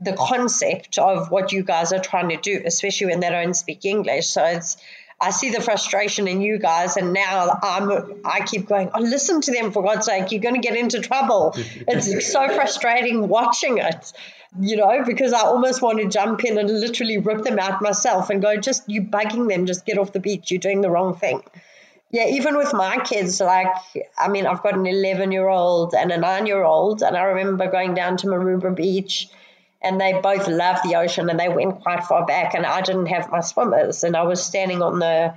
the 0.00 0.12
concept 0.12 0.98
of 0.98 1.30
what 1.30 1.52
you 1.52 1.62
guys 1.62 1.92
are 1.92 2.00
trying 2.00 2.28
to 2.28 2.36
do, 2.36 2.62
especially 2.64 3.06
when 3.06 3.20
they 3.20 3.30
don't 3.30 3.54
speak 3.54 3.84
English. 3.84 4.28
So 4.28 4.44
it's 4.44 4.76
I 5.20 5.30
see 5.30 5.50
the 5.50 5.60
frustration 5.60 6.28
in 6.28 6.40
you 6.40 6.58
guys, 6.58 6.96
and 6.96 7.12
now 7.12 7.58
I'm 7.62 8.20
I 8.24 8.40
keep 8.40 8.66
going. 8.66 8.90
Oh, 8.94 9.00
listen 9.00 9.40
to 9.42 9.52
them 9.52 9.72
for 9.72 9.82
God's 9.82 10.06
sake! 10.06 10.32
You're 10.32 10.42
going 10.42 10.60
to 10.60 10.60
get 10.60 10.76
into 10.76 11.00
trouble. 11.00 11.54
it's 11.56 12.30
so 12.32 12.48
frustrating 12.48 13.28
watching 13.28 13.78
it, 13.78 14.12
you 14.60 14.76
know, 14.76 15.02
because 15.04 15.32
I 15.32 15.40
almost 15.40 15.82
want 15.82 15.98
to 16.00 16.08
jump 16.08 16.44
in 16.44 16.58
and 16.58 16.68
literally 16.68 17.18
rip 17.18 17.42
them 17.42 17.58
out 17.58 17.80
myself 17.80 18.30
and 18.30 18.42
go, 18.42 18.56
just 18.56 18.88
you 18.88 19.02
bugging 19.02 19.48
them, 19.48 19.66
just 19.66 19.86
get 19.86 19.98
off 19.98 20.12
the 20.12 20.20
beach. 20.20 20.50
You're 20.50 20.60
doing 20.60 20.80
the 20.80 20.90
wrong 20.90 21.14
thing. 21.14 21.42
Yeah, 22.14 22.28
even 22.28 22.56
with 22.56 22.72
my 22.72 22.98
kids, 22.98 23.40
like 23.40 23.74
I 24.16 24.28
mean, 24.28 24.46
I've 24.46 24.62
got 24.62 24.74
an 24.74 24.86
11 24.86 25.32
year 25.32 25.48
old 25.48 25.94
and 25.94 26.12
a 26.12 26.16
nine 26.16 26.46
year 26.46 26.62
old, 26.62 27.02
and 27.02 27.16
I 27.16 27.22
remember 27.22 27.68
going 27.68 27.94
down 27.94 28.18
to 28.18 28.28
Maroubra 28.28 28.72
Beach 28.72 29.28
and 29.82 30.00
they 30.00 30.12
both 30.20 30.46
loved 30.46 30.84
the 30.84 30.94
ocean 30.94 31.28
and 31.28 31.40
they 31.40 31.48
went 31.48 31.80
quite 31.82 32.04
far 32.04 32.24
back 32.24 32.54
and 32.54 32.64
I 32.64 32.82
didn't 32.82 33.06
have 33.06 33.32
my 33.32 33.40
swimmers 33.40 34.04
and 34.04 34.16
I 34.16 34.22
was 34.22 34.40
standing 34.40 34.80
on 34.80 35.00
the 35.00 35.34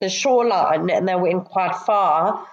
the 0.00 0.10
shoreline 0.10 0.90
and 0.90 1.08
they 1.08 1.14
went 1.14 1.46
quite 1.46 1.76
far 1.76 2.46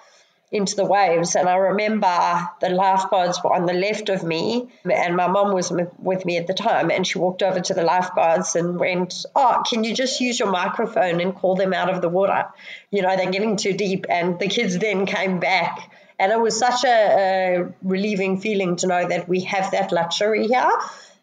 into 0.52 0.74
the 0.74 0.84
waves 0.84 1.36
and 1.36 1.48
I 1.48 1.56
remember 1.56 2.48
the 2.60 2.70
lifeguards 2.70 3.38
were 3.42 3.52
on 3.52 3.66
the 3.66 3.72
left 3.72 4.08
of 4.08 4.24
me 4.24 4.68
and 4.84 5.16
my 5.16 5.28
mom 5.28 5.52
was 5.52 5.72
with 5.98 6.24
me 6.24 6.38
at 6.38 6.48
the 6.48 6.54
time 6.54 6.90
and 6.90 7.06
she 7.06 7.18
walked 7.18 7.42
over 7.42 7.60
to 7.60 7.74
the 7.74 7.84
lifeguards 7.84 8.56
and 8.56 8.78
went 8.78 9.26
oh 9.36 9.62
can 9.68 9.84
you 9.84 9.94
just 9.94 10.20
use 10.20 10.40
your 10.40 10.50
microphone 10.50 11.20
and 11.20 11.36
call 11.36 11.54
them 11.54 11.72
out 11.72 11.88
of 11.88 12.02
the 12.02 12.08
water 12.08 12.48
you 12.90 13.02
know 13.02 13.16
they're 13.16 13.30
getting 13.30 13.56
too 13.56 13.72
deep 13.72 14.06
and 14.08 14.40
the 14.40 14.48
kids 14.48 14.76
then 14.78 15.06
came 15.06 15.38
back 15.38 15.92
and 16.18 16.32
it 16.32 16.40
was 16.40 16.58
such 16.58 16.84
a, 16.84 16.88
a 16.88 17.74
relieving 17.82 18.40
feeling 18.40 18.74
to 18.76 18.88
know 18.88 19.06
that 19.06 19.28
we 19.28 19.40
have 19.42 19.70
that 19.70 19.92
luxury 19.92 20.48
here 20.48 20.70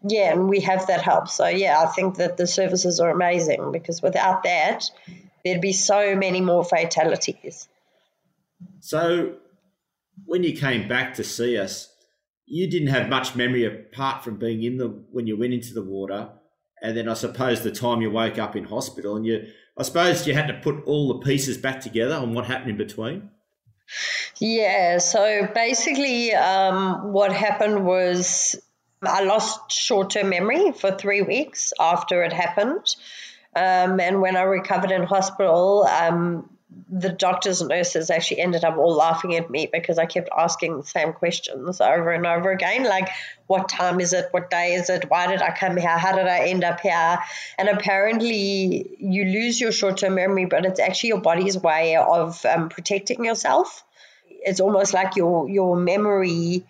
yeah, 0.04 0.32
and 0.32 0.48
we 0.48 0.62
have 0.62 0.88
that 0.88 1.02
help. 1.02 1.28
So 1.28 1.48
yeah, 1.48 1.80
I 1.82 1.88
think 1.88 2.18
that 2.18 2.38
the 2.38 2.48
services 2.48 3.00
are 3.00 3.10
amazing 3.10 3.72
because 3.72 4.02
without 4.02 4.44
that, 4.44 4.84
there'd 5.44 5.62
be 5.62 5.74
so 5.74 6.16
many 6.16 6.42
more 6.42 6.64
fatalities. 6.64 7.68
So 8.80 9.36
when 10.26 10.44
you 10.44 10.56
came 10.56 10.88
back 10.88 11.14
to 11.16 11.24
see 11.24 11.58
us, 11.58 11.94
you 12.46 12.70
didn't 12.70 12.88
have 12.88 13.10
much 13.10 13.36
memory 13.36 13.66
apart 13.66 14.24
from 14.24 14.38
being 14.38 14.64
in 14.64 14.78
the 14.78 14.88
when 15.12 15.28
you 15.28 15.38
went 15.38 15.54
into 15.54 15.74
the 15.74 15.84
water, 15.84 16.30
and 16.82 16.96
then 16.96 17.10
I 17.10 17.14
suppose 17.14 17.62
the 17.62 17.72
time 17.72 18.02
you 18.02 18.10
woke 18.10 18.38
up 18.38 18.56
in 18.56 18.64
hospital, 18.64 19.16
and 19.16 19.26
you 19.26 19.48
I 19.78 19.84
suppose 19.84 20.26
you 20.26 20.34
had 20.34 20.48
to 20.48 20.54
put 20.54 20.84
all 20.86 21.10
the 21.10 21.26
pieces 21.26 21.58
back 21.58 21.82
together 21.82 22.16
on 22.16 22.34
what 22.34 22.46
happened 22.46 22.72
in 22.72 22.78
between. 22.78 23.30
Yeah, 24.40 24.98
so 25.00 25.48
basically, 25.54 26.34
um, 26.34 27.12
what 27.12 27.34
happened 27.34 27.86
was 27.86 28.56
I 29.04 29.24
lost 29.24 29.72
short 29.72 30.10
term 30.10 30.30
memory 30.30 30.72
for 30.72 30.92
three 30.92 31.22
weeks 31.22 31.74
after 31.80 32.24
it 32.24 32.34
happened. 32.34 32.96
Um, 33.56 34.00
and 34.00 34.22
when 34.22 34.38
I 34.38 34.44
recovered 34.44 34.92
in 34.92 35.04
hospital, 35.04 35.84
um, 35.84 36.57
the 36.90 37.10
doctors 37.10 37.62
and 37.62 37.70
nurses 37.70 38.10
actually 38.10 38.42
ended 38.42 38.66
up 38.66 38.78
all 38.78 38.94
laughing 38.94 39.36
at 39.36 39.50
me 39.50 39.70
because 39.72 39.98
I 39.98 40.06
kept 40.06 40.30
asking 40.38 40.78
the 40.78 40.84
same 40.84 41.14
questions 41.14 41.80
over 41.80 42.12
and 42.12 42.26
over 42.26 42.52
again. 42.52 42.84
Like, 42.84 43.10
what 43.48 43.70
time 43.70 44.02
is 44.02 44.12
it? 44.12 44.28
What 44.32 44.50
day 44.50 44.74
is 44.74 44.90
it? 44.90 45.10
Why 45.10 45.28
did 45.28 45.42
I 45.42 45.56
come 45.56 45.78
here? 45.78 45.98
How 45.98 46.14
did 46.16 46.28
I 46.28 46.48
end 46.48 46.66
up 46.66 46.82
here? 46.82 47.20
And 47.58 47.70
apparently, 47.70 48.98
you 49.00 49.26
lose 49.26 49.62
your 49.62 49.72
short 49.72 49.98
term 49.98 50.16
memory, 50.16 50.46
but 50.46 50.66
it's 50.66 50.80
actually 50.80 51.10
your 51.10 51.22
body's 51.22 51.58
way 51.58 51.96
of 51.96 52.46
um, 52.46 52.68
protecting 52.70 53.24
yourself. 53.24 53.84
It's 54.30 54.60
almost 54.60 54.94
like 54.94 55.16
your, 55.16 55.50
your 55.50 55.78
memory 55.78 56.66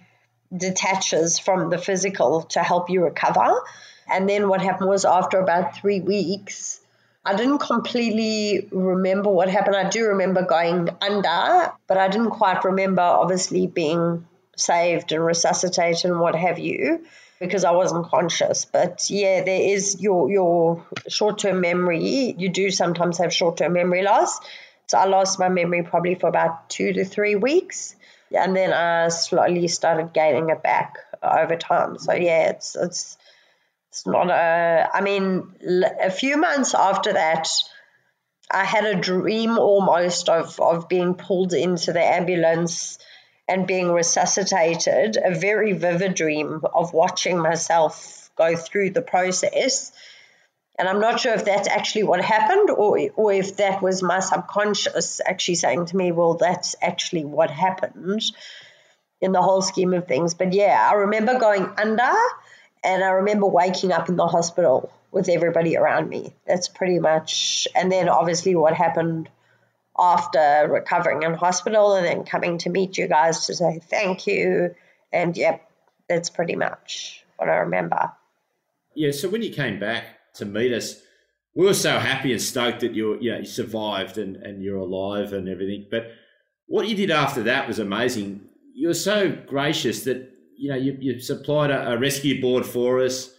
detaches 0.55 1.39
from 1.39 1.69
the 1.69 1.77
physical 1.77 2.43
to 2.43 2.61
help 2.61 2.89
you 2.89 3.03
recover. 3.03 3.61
And 4.07 4.29
then 4.29 4.47
what 4.47 4.61
happened 4.61 4.89
was 4.89 5.05
after 5.05 5.39
about 5.39 5.75
three 5.75 6.01
weeks, 6.01 6.79
I 7.27 7.35
didn't 7.35 7.59
completely 7.59 8.69
remember 8.71 9.29
what 9.29 9.49
happened. 9.49 9.75
I 9.75 9.89
do 9.89 10.05
remember 10.07 10.45
going 10.45 10.89
under, 11.01 11.73
but 11.85 11.97
I 11.97 12.07
didn't 12.07 12.29
quite 12.29 12.63
remember 12.63 13.01
obviously 13.01 13.67
being 13.67 14.25
saved 14.55 15.11
and 15.11 15.25
resuscitated 15.25 16.05
and 16.09 16.21
what 16.21 16.35
have 16.35 16.57
you 16.57 17.05
because 17.41 17.65
I 17.65 17.71
wasn't 17.71 18.05
conscious. 18.07 18.63
But 18.63 19.09
yeah, 19.09 19.43
there 19.43 19.61
is 19.61 19.99
your 19.99 20.31
your 20.31 20.85
short 21.09 21.39
term 21.39 21.59
memory. 21.59 22.33
You 22.37 22.47
do 22.47 22.71
sometimes 22.71 23.17
have 23.17 23.33
short 23.33 23.57
term 23.57 23.73
memory 23.73 24.03
loss. 24.03 24.39
So 24.87 24.97
I 24.97 25.05
lost 25.05 25.37
my 25.37 25.49
memory 25.49 25.83
probably 25.83 26.15
for 26.15 26.29
about 26.29 26.69
two 26.69 26.93
to 26.93 27.03
three 27.03 27.35
weeks. 27.35 27.93
And 28.31 28.55
then 28.55 28.71
I 28.71 29.09
slowly 29.09 29.67
started 29.67 30.13
gaining 30.13 30.49
it 30.49 30.63
back 30.63 30.95
over 31.21 31.57
time. 31.57 31.97
So 31.99 32.13
yeah, 32.13 32.51
it's 32.51 32.77
it's 32.77 33.17
it's 33.97 34.05
not 34.05 34.29
a, 34.29 34.87
I 34.93 35.01
mean, 35.01 35.55
a 35.99 36.11
few 36.11 36.37
months 36.37 36.75
after 36.75 37.13
that, 37.13 37.49
I 38.51 38.63
had 38.63 38.85
a 38.85 38.93
dream 39.01 39.57
almost 39.57 40.29
of, 40.29 40.59
of 40.59 40.87
being 40.87 41.15
pulled 41.15 41.51
into 41.51 41.93
the 41.93 42.03
ambulance 42.03 42.99
and 43.47 43.65
being 43.65 43.91
resuscitated, 43.91 45.17
a 45.17 45.33
very 45.33 45.73
vivid 45.73 46.13
dream 46.13 46.61
of 46.75 46.93
watching 46.93 47.39
myself 47.39 48.29
go 48.35 48.55
through 48.55 48.91
the 48.91 49.01
process. 49.01 49.91
And 50.77 50.87
I'm 50.87 50.99
not 50.99 51.19
sure 51.19 51.33
if 51.33 51.45
that's 51.45 51.67
actually 51.67 52.03
what 52.03 52.23
happened 52.23 52.69
or, 52.69 52.99
or 53.15 53.33
if 53.33 53.57
that 53.57 53.81
was 53.81 54.03
my 54.03 54.19
subconscious 54.19 55.21
actually 55.25 55.55
saying 55.55 55.87
to 55.87 55.97
me, 55.97 56.11
well, 56.11 56.35
that's 56.35 56.75
actually 56.83 57.25
what 57.25 57.49
happened 57.49 58.21
in 59.21 59.31
the 59.31 59.41
whole 59.41 59.63
scheme 59.63 59.95
of 59.95 60.07
things. 60.07 60.35
But 60.35 60.53
yeah, 60.53 60.87
I 60.87 60.93
remember 60.93 61.39
going 61.39 61.67
under 61.77 62.13
and 62.83 63.03
I 63.03 63.09
remember 63.09 63.47
waking 63.47 63.91
up 63.91 64.09
in 64.09 64.15
the 64.15 64.27
hospital 64.27 64.91
with 65.11 65.29
everybody 65.29 65.77
around 65.77 66.09
me. 66.09 66.33
That's 66.45 66.67
pretty 66.67 66.99
much, 66.99 67.67
and 67.75 67.91
then 67.91 68.09
obviously 68.09 68.55
what 68.55 68.73
happened 68.73 69.29
after 69.97 70.67
recovering 70.69 71.23
in 71.23 71.33
hospital 71.33 71.95
and 71.95 72.05
then 72.05 72.23
coming 72.23 72.59
to 72.59 72.69
meet 72.69 72.97
you 72.97 73.07
guys 73.07 73.47
to 73.47 73.55
say 73.55 73.79
thank 73.89 74.27
you. 74.27 74.75
And 75.11 75.35
yep, 75.35 75.69
that's 76.07 76.29
pretty 76.29 76.55
much 76.55 77.25
what 77.37 77.49
I 77.49 77.57
remember. 77.57 78.11
Yeah, 78.93 79.11
so 79.11 79.29
when 79.29 79.41
you 79.41 79.51
came 79.51 79.79
back 79.79 80.33
to 80.35 80.45
meet 80.45 80.73
us, 80.73 81.01
we 81.55 81.65
were 81.65 81.73
so 81.73 81.97
happy 81.97 82.31
and 82.31 82.41
stoked 82.41 82.81
that 82.81 82.93
you 82.93 83.17
you, 83.19 83.31
know, 83.31 83.39
you 83.39 83.45
survived 83.45 84.17
and, 84.17 84.35
and 84.37 84.61
you're 84.61 84.77
alive 84.77 85.33
and 85.33 85.49
everything. 85.49 85.87
But 85.89 86.11
what 86.67 86.87
you 86.87 86.95
did 86.95 87.09
after 87.09 87.43
that 87.43 87.67
was 87.67 87.79
amazing. 87.79 88.41
You 88.75 88.89
were 88.89 88.93
so 88.93 89.35
gracious 89.47 90.03
that 90.03 90.31
you 90.57 90.69
know, 90.69 90.75
you, 90.75 90.97
you 90.99 91.19
supplied 91.19 91.71
a, 91.71 91.93
a, 91.93 91.97
rescue 91.97 92.41
board 92.41 92.65
for 92.65 92.99
us. 92.99 93.31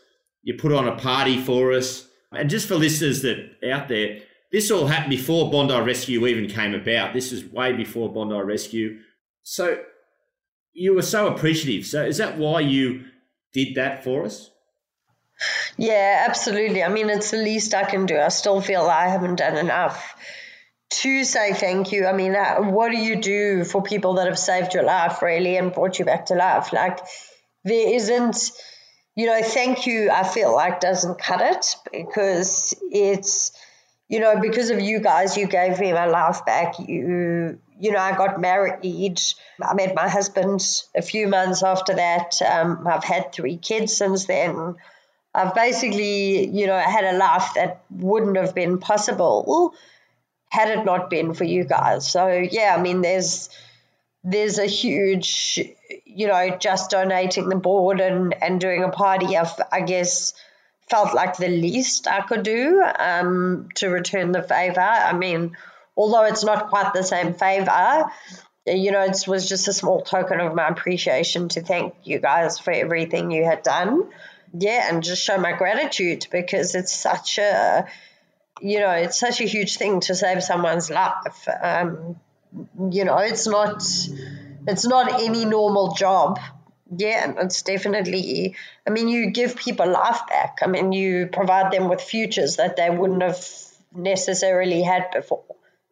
You 0.43 0.55
put 0.55 0.73
on 0.73 0.89
a 0.89 0.97
party 0.97 1.39
for 1.39 1.73
us. 1.73 2.07
And 2.33 2.49
just 2.49 2.69
for 2.69 2.77
listeners 2.77 3.23
that 3.23 3.57
out 3.71 3.89
there, 3.89 4.21
this 4.53 4.71
all 4.71 4.87
happened 4.87 5.11
before 5.11 5.51
Bondi 5.51 5.79
Rescue 5.79 6.27
even 6.27 6.49
came 6.49 6.75
about. 6.75 7.13
This 7.13 7.33
is 7.33 7.45
way 7.45 7.73
before 7.73 8.13
Bondi 8.13 8.37
Rescue. 8.37 8.99
So 9.43 9.79
you 10.73 10.95
were 10.95 11.03
so 11.03 11.27
appreciative. 11.29 11.87
So 11.87 12.05
is 12.05 12.19
that 12.19 12.39
why 12.39 12.61
you 12.61 13.05
did 13.53 13.75
that 13.75 14.05
for 14.05 14.25
us? 14.25 14.51
Yeah, 15.77 16.25
absolutely. 16.29 16.83
I 16.83 16.89
mean, 16.89 17.11
it's 17.11 17.31
the 17.31 17.39
least 17.39 17.75
I 17.75 17.85
can 17.85 18.07
do. 18.07 18.19
I 18.19 18.29
still 18.29 18.61
feel 18.61 18.83
I 18.83 19.09
haven't 19.09 19.37
done 19.37 19.57
enough 19.57 20.17
to 20.91 21.25
say 21.25 21.53
thank 21.53 21.93
you. 21.93 22.07
I 22.07 22.13
mean, 22.13 22.35
uh, 22.35 22.57
what 22.57 22.91
do 22.91 22.97
you 22.97 23.17
do 23.17 23.65
for 23.65 23.83
people 23.83 24.15
that 24.15 24.27
have 24.27 24.39
saved 24.39 24.75
your 24.75 24.85
life, 24.85 25.21
really, 25.23 25.57
and 25.57 25.73
brought 25.73 25.99
you 25.99 26.05
back 26.05 26.27
to 26.27 26.35
life? 26.35 26.73
Like, 26.73 27.01
there 27.65 27.95
isn't, 27.95 28.53
you 29.15 29.27
know, 29.27 29.41
thank 29.43 29.87
you, 29.87 30.11
I 30.11 30.25
feel 30.25 30.55
like 30.55 30.81
doesn't 30.81 31.19
cut 31.19 31.41
it 31.41 31.77
because 31.93 32.75
it's, 32.91 33.53
you 34.09 34.21
know, 34.21 34.41
because 34.41 34.71
of 34.71 34.81
you 34.81 35.01
guys, 35.01 35.37
you 35.37 35.47
gave 35.47 35.79
me 35.79 35.93
my 35.93 36.07
life 36.07 36.47
back. 36.47 36.79
You, 36.79 37.59
you 37.79 37.93
know, 37.93 37.99
I 37.99 38.17
got 38.17 38.41
married. 38.41 39.21
I 39.63 39.75
met 39.75 39.95
my 39.95 40.09
husband 40.09 40.65
a 40.97 41.03
few 41.03 41.29
months 41.29 41.63
after 41.63 41.95
that. 41.95 42.41
Um, 42.41 42.87
I've 42.87 43.05
had 43.05 43.33
three 43.33 43.59
kids 43.59 43.95
since 43.95 44.25
then. 44.25 44.77
I've 45.35 45.55
basically, 45.55 46.49
you 46.49 46.67
know, 46.67 46.79
had 46.79 47.05
a 47.05 47.19
life 47.19 47.53
that 47.55 47.83
wouldn't 47.91 48.37
have 48.37 48.55
been 48.55 48.79
possible 48.79 49.75
had 50.49 50.71
it 50.71 50.85
not 50.85 51.11
been 51.11 51.35
for 51.35 51.45
you 51.45 51.65
guys. 51.65 52.11
So 52.11 52.29
yeah, 52.29 52.75
I 52.77 52.81
mean, 52.81 53.03
there's 53.03 53.49
there's 54.25 54.59
a 54.59 54.67
huge, 54.67 55.61
you 56.05 56.27
know, 56.27 56.57
just 56.59 56.91
donating 56.91 57.49
the 57.49 57.57
board 57.57 58.01
and 58.01 58.35
and 58.43 58.61
doing 58.61 58.83
a 58.85 58.91
party. 58.91 59.37
I've, 59.37 59.53
I 59.71 59.81
guess 59.81 60.35
felt 60.89 61.15
like 61.15 61.37
the 61.37 61.49
least 61.49 62.09
I 62.09 62.23
could 62.23 62.43
do 62.43 62.83
um, 62.99 63.69
to 63.77 63.89
return 63.89 64.33
the 64.33 64.43
favor. 64.43 64.81
I 64.81 65.13
mean, 65.13 65.57
although 65.97 66.25
it's 66.25 66.45
not 66.45 66.71
quite 66.71 66.95
the 66.95 67.03
same 67.03 67.35
favor, 67.35 68.11
you 68.67 68.93
know, 68.93 69.03
it 69.03 69.25
was 69.27 69.49
just 69.49 69.69
a 69.69 69.73
small 69.73 70.03
token 70.03 70.41
of 70.41 70.55
my 70.55 70.69
appreciation 70.69 71.49
to 71.51 71.61
thank 71.61 71.95
you 72.05 72.19
guys 72.19 72.59
for 72.59 72.73
everything 72.73 73.31
you 73.31 73.45
had 73.45 73.63
done. 73.63 74.09
Yeah, 74.57 74.89
and 74.89 75.03
just 75.03 75.23
show 75.23 75.39
my 75.39 75.53
gratitude 75.53 76.27
because 76.31 76.75
it's 76.75 76.95
such 76.95 77.39
a 77.39 77.87
you 78.61 78.81
know, 78.81 78.91
it's 78.91 79.19
such 79.19 79.41
a 79.41 79.45
huge 79.45 79.77
thing 79.77 80.01
to 80.01 80.15
save 80.15 80.43
someone's 80.43 80.91
life. 80.91 81.49
Um, 81.63 82.17
you 82.91 83.05
know, 83.05 83.19
it's 83.19 83.47
not 83.47 83.83
it's 84.67 84.87
not 84.87 85.21
any 85.21 85.45
normal 85.45 85.95
job. 85.95 86.39
Yeah, 86.97 87.33
it's 87.39 87.63
definitely. 87.63 88.57
I 88.87 88.91
mean, 88.91 89.09
you 89.09 89.31
give 89.31 89.57
people 89.57 89.89
life 89.91 90.27
back. 90.29 90.59
I 90.63 90.67
mean, 90.67 90.93
you 90.93 91.27
provide 91.27 91.73
them 91.73 91.89
with 91.89 92.01
futures 92.01 92.57
that 92.57 92.77
they 92.77 92.89
wouldn't 92.89 93.23
have 93.23 93.45
necessarily 93.95 94.83
had 94.83 95.11
before. 95.15 95.45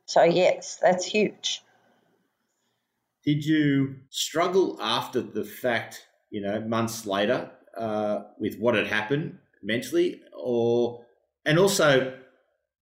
So 0.07 0.23
yes, 0.23 0.79
that's 0.81 1.05
huge. 1.05 1.63
Did 3.25 3.45
you 3.45 3.97
struggle 4.09 4.79
after 4.81 5.21
the 5.21 5.45
fact? 5.45 6.07
You 6.31 6.41
know, 6.41 6.61
months 6.61 7.07
later, 7.07 7.51
uh, 7.77 8.25
with 8.39 8.59
what 8.59 8.75
had 8.75 8.87
happened 8.89 9.39
mentally, 9.63 10.23
or 10.33 11.05
and 11.45 11.59
also 11.59 12.17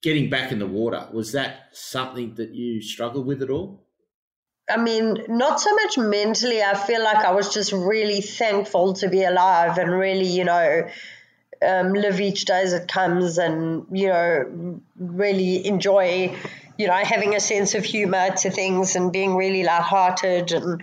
getting 0.04 0.28
back 0.28 0.52
in 0.52 0.58
the 0.58 0.66
water 0.66 1.08
was 1.12 1.32
that 1.32 1.70
something 1.72 2.34
that 2.34 2.50
you 2.50 2.82
struggled 2.82 3.26
with 3.26 3.42
at 3.42 3.48
all 3.48 3.80
I 4.66 4.78
mean, 4.78 5.18
not 5.28 5.60
so 5.60 5.74
much 5.74 5.98
mentally. 5.98 6.62
I 6.62 6.74
feel 6.74 7.04
like 7.04 7.22
I 7.22 7.32
was 7.32 7.52
just 7.52 7.70
really 7.72 8.22
thankful 8.22 8.94
to 8.94 9.08
be 9.10 9.22
alive 9.22 9.76
and 9.76 9.90
really, 9.90 10.26
you 10.26 10.44
know, 10.44 10.88
um, 11.60 11.92
live 11.92 12.18
each 12.18 12.46
day 12.46 12.62
as 12.62 12.72
it 12.72 12.88
comes 12.88 13.36
and, 13.36 13.84
you 13.92 14.08
know, 14.08 14.80
really 14.96 15.66
enjoy, 15.66 16.34
you 16.78 16.86
know, 16.86 16.94
having 16.94 17.34
a 17.34 17.40
sense 17.40 17.74
of 17.74 17.84
humor 17.84 18.30
to 18.36 18.50
things 18.50 18.96
and 18.96 19.12
being 19.12 19.36
really 19.36 19.64
lighthearted 19.64 20.52
and, 20.52 20.82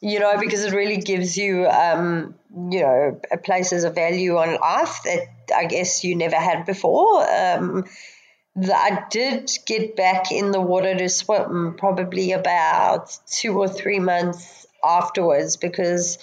you 0.00 0.18
know, 0.18 0.36
because 0.36 0.64
it 0.64 0.72
really 0.72 0.96
gives 0.96 1.36
you, 1.36 1.68
um, 1.68 2.34
you 2.68 2.80
know, 2.80 3.20
places 3.44 3.84
of 3.84 3.94
value 3.94 4.38
on 4.38 4.58
life 4.60 5.02
that 5.04 5.28
I 5.56 5.66
guess 5.66 6.02
you 6.02 6.16
never 6.16 6.34
had 6.34 6.66
before. 6.66 7.24
Um, 7.32 7.84
I 8.68 9.04
did 9.10 9.50
get 9.66 9.96
back 9.96 10.32
in 10.32 10.50
the 10.50 10.60
water 10.60 10.94
to 10.96 11.08
swim 11.08 11.76
probably 11.78 12.32
about 12.32 13.16
two 13.30 13.58
or 13.58 13.68
three 13.68 14.00
months 14.00 14.66
afterwards 14.82 15.56
because 15.56 16.18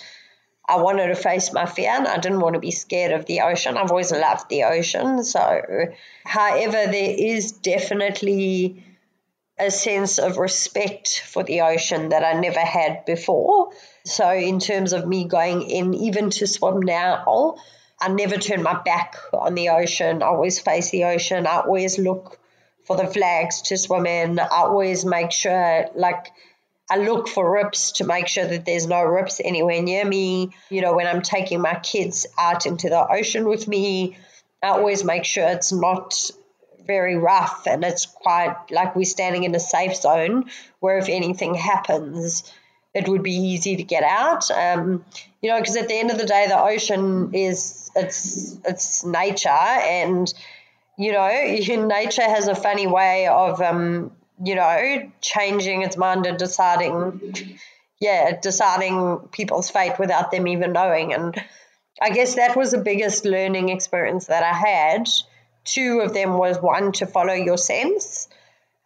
I 0.68 0.78
wanted 0.82 1.08
to 1.08 1.16
face 1.16 1.54
my 1.54 1.66
fear 1.66 1.92
and 1.92 2.08
I 2.08 2.18
didn't 2.18 2.42
want 2.42 2.56
to 2.56 2.60
be 2.60 2.72
scared 2.72 3.14
of 3.14 3.26
the 3.26 3.42
ocean. 3.42 3.78
I've 3.78 3.92
always 3.92 4.12
loved 4.12 4.50
the 4.50 4.64
ocean. 4.64 5.24
So, 5.24 5.62
however, 6.26 6.92
there 6.92 7.16
is 7.18 7.54
definitely 7.54 8.84
a 9.58 9.72
sense 9.72 10.20
of 10.20 10.38
respect 10.38 11.24
for 11.26 11.44
the 11.44 11.62
ocean 11.62 12.10
that 12.10 12.24
I 12.24 12.40
never 12.40 12.60
had 12.60 13.06
before. 13.06 13.72
So, 14.06 14.30
in 14.30 14.60
terms 14.60 14.92
of 14.92 15.08
me 15.08 15.24
going 15.26 15.62
in, 15.62 15.94
even 15.94 16.30
to 16.32 16.48
swim 16.48 16.82
now, 16.82 17.56
I 18.00 18.10
never 18.10 18.38
turn 18.38 18.62
my 18.64 18.80
back 18.82 19.16
on 19.34 19.56
the 19.56 19.70
ocean. 19.70 20.22
I 20.22 20.28
always 20.28 20.60
face 20.60 20.92
the 20.92 21.06
ocean. 21.06 21.48
I 21.48 21.62
always 21.62 21.98
look 21.98 22.40
for 22.86 22.96
the 22.96 23.08
flags 23.08 23.62
to 23.64 23.78
swim 23.78 24.06
in. 24.06 24.40
I 24.40 24.48
always 24.50 25.04
make 25.04 25.32
sure, 25.32 25.88
like, 25.96 26.32
I 26.90 26.98
look 26.98 27.28
for 27.28 27.52
rips 27.52 27.94
to 27.94 28.06
make 28.06 28.28
sure 28.28 28.46
that 28.46 28.66
there's 28.66 28.88
no 28.88 29.04
rips 29.04 29.42
anywhere 29.44 29.82
near 29.82 30.06
me. 30.06 30.52
You 30.70 30.82
know, 30.82 30.96
when 30.96 31.08
I'm 31.08 31.22
taking 31.22 31.60
my 31.60 31.76
kids 31.76 32.26
out 32.38 32.66
into 32.66 32.90
the 32.90 33.12
ocean 33.12 33.48
with 33.48 33.68
me, 33.68 34.18
I 34.64 34.70
always 34.70 35.04
make 35.04 35.26
sure 35.26 35.48
it's 35.48 35.74
not 35.74 36.32
very 36.86 37.18
rough 37.18 37.68
and 37.68 37.84
it's 37.84 38.06
quite 38.06 38.56
like 38.72 38.96
we're 38.96 39.04
standing 39.04 39.44
in 39.44 39.54
a 39.54 39.60
safe 39.60 39.96
zone 39.98 40.46
where 40.80 40.98
if 40.98 41.10
anything 41.10 41.54
happens, 41.54 42.52
it 42.94 43.08
would 43.08 43.22
be 43.22 43.34
easy 43.34 43.76
to 43.76 43.84
get 43.84 44.04
out. 44.04 44.50
Um, 44.50 45.04
you 45.42 45.50
know, 45.50 45.60
because 45.60 45.78
at 45.78 45.88
the 45.88 45.94
end 45.94 46.12
of 46.12 46.18
the 46.18 46.26
day, 46.26 46.46
the 46.48 46.60
ocean 46.60 47.34
is 47.34 47.92
it's 47.96 48.58
it's 48.66 49.06
nature, 49.06 49.50
and 49.50 50.34
you 50.98 51.12
know, 51.12 51.28
nature 51.88 52.24
has 52.24 52.48
a 52.48 52.56
funny 52.56 52.88
way 52.88 53.28
of 53.28 53.62
um, 53.62 54.12
you 54.44 54.56
know 54.56 55.12
changing 55.22 55.84
its 55.84 55.98
mind 55.98 56.26
and 56.26 56.38
deciding, 56.38 57.60
yeah, 58.00 58.40
deciding 58.40 59.20
people's 59.32 59.70
fate 59.70 60.00
without 60.00 60.32
them 60.32 60.48
even 60.48 60.74
knowing. 60.74 61.14
And 61.14 61.36
I 62.02 62.10
guess 62.10 62.36
that 62.36 62.56
was 62.56 62.72
the 62.72 62.78
biggest 62.80 63.26
learning 63.26 63.70
experience 63.70 64.28
that 64.28 64.44
I 64.44 64.54
had. 64.54 65.10
Two 65.64 66.00
of 66.00 66.14
them 66.14 66.38
was 66.38 66.60
one 66.60 66.94
to 66.94 67.06
follow 67.06 67.34
your 67.34 67.58
sense 67.58 68.30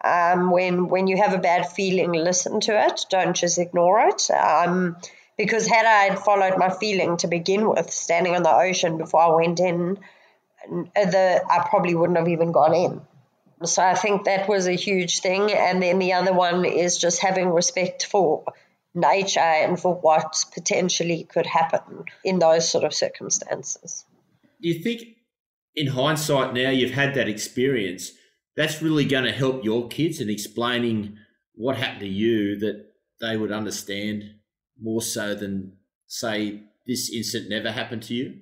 um, 0.04 0.50
when 0.50 0.88
when 0.88 1.06
you 1.06 1.16
have 1.16 1.32
a 1.32 1.38
bad 1.38 1.70
feeling, 1.70 2.12
listen 2.12 2.60
to 2.60 2.86
it. 2.86 3.06
Don't 3.08 3.36
just 3.36 3.58
ignore 3.58 4.00
it. 4.08 4.30
Um, 4.30 4.96
because 5.36 5.66
had 5.66 5.86
I 5.86 6.14
followed 6.16 6.58
my 6.58 6.70
feeling 6.70 7.16
to 7.18 7.28
begin 7.28 7.68
with, 7.68 7.90
standing 7.90 8.34
on 8.34 8.42
the 8.42 8.54
ocean 8.54 8.98
before 8.98 9.22
I 9.22 9.34
went 9.34 9.60
in, 9.60 9.98
uh, 10.70 11.04
the 11.10 11.42
I 11.48 11.66
probably 11.68 11.94
wouldn't 11.94 12.18
have 12.18 12.28
even 12.28 12.52
gone 12.52 12.74
in. 12.74 13.00
So 13.64 13.82
I 13.82 13.94
think 13.94 14.24
that 14.24 14.48
was 14.48 14.66
a 14.66 14.72
huge 14.72 15.20
thing. 15.20 15.52
And 15.52 15.82
then 15.82 15.98
the 15.98 16.14
other 16.14 16.32
one 16.32 16.64
is 16.64 16.98
just 16.98 17.22
having 17.22 17.50
respect 17.50 18.06
for 18.06 18.44
nature 18.94 19.40
and 19.40 19.78
for 19.78 19.94
what 19.94 20.44
potentially 20.52 21.24
could 21.24 21.46
happen 21.46 22.04
in 22.24 22.38
those 22.38 22.68
sort 22.68 22.84
of 22.84 22.92
circumstances. 22.92 24.04
Do 24.60 24.68
you 24.68 24.82
think, 24.82 25.02
in 25.74 25.86
hindsight, 25.86 26.54
now 26.54 26.70
you've 26.70 26.90
had 26.90 27.14
that 27.14 27.28
experience 27.28 28.12
that's 28.56 28.82
really 28.82 29.04
going 29.04 29.24
to 29.24 29.32
help 29.32 29.64
your 29.64 29.88
kids 29.88 30.20
in 30.20 30.28
explaining 30.28 31.16
what 31.54 31.76
happened 31.76 32.00
to 32.00 32.08
you 32.08 32.58
that 32.58 32.86
they 33.20 33.36
would 33.36 33.52
understand 33.52 34.34
more 34.82 35.02
so 35.02 35.34
than 35.34 35.72
say 36.06 36.60
this 36.86 37.10
incident 37.12 37.50
never 37.50 37.70
happened 37.70 38.02
to 38.04 38.14
you? 38.14 38.34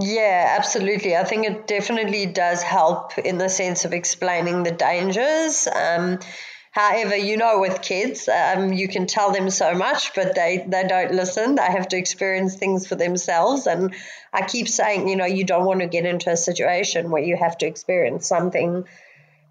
Yeah 0.00 0.54
absolutely. 0.56 1.16
I 1.16 1.24
think 1.24 1.46
it 1.46 1.66
definitely 1.66 2.26
does 2.26 2.62
help 2.62 3.18
in 3.18 3.38
the 3.38 3.48
sense 3.48 3.84
of 3.84 3.92
explaining 3.92 4.62
the 4.62 4.70
dangers. 4.70 5.66
Um, 5.66 6.18
however 6.70 7.14
you 7.14 7.36
know 7.36 7.60
with 7.60 7.82
kids 7.82 8.26
um, 8.28 8.72
you 8.72 8.88
can 8.88 9.06
tell 9.06 9.30
them 9.30 9.50
so 9.50 9.74
much 9.74 10.14
but 10.14 10.34
they, 10.34 10.64
they 10.66 10.86
don't 10.88 11.12
listen. 11.12 11.56
They 11.56 11.62
have 11.66 11.88
to 11.88 11.98
experience 11.98 12.56
things 12.56 12.86
for 12.86 12.94
themselves. 12.94 13.66
And 13.66 13.94
i 14.32 14.42
keep 14.46 14.68
saying 14.68 15.08
you 15.08 15.16
know 15.16 15.26
you 15.26 15.44
don't 15.44 15.66
want 15.66 15.80
to 15.80 15.86
get 15.86 16.06
into 16.06 16.30
a 16.30 16.36
situation 16.36 17.10
where 17.10 17.22
you 17.22 17.36
have 17.36 17.58
to 17.58 17.66
experience 17.66 18.26
something 18.26 18.84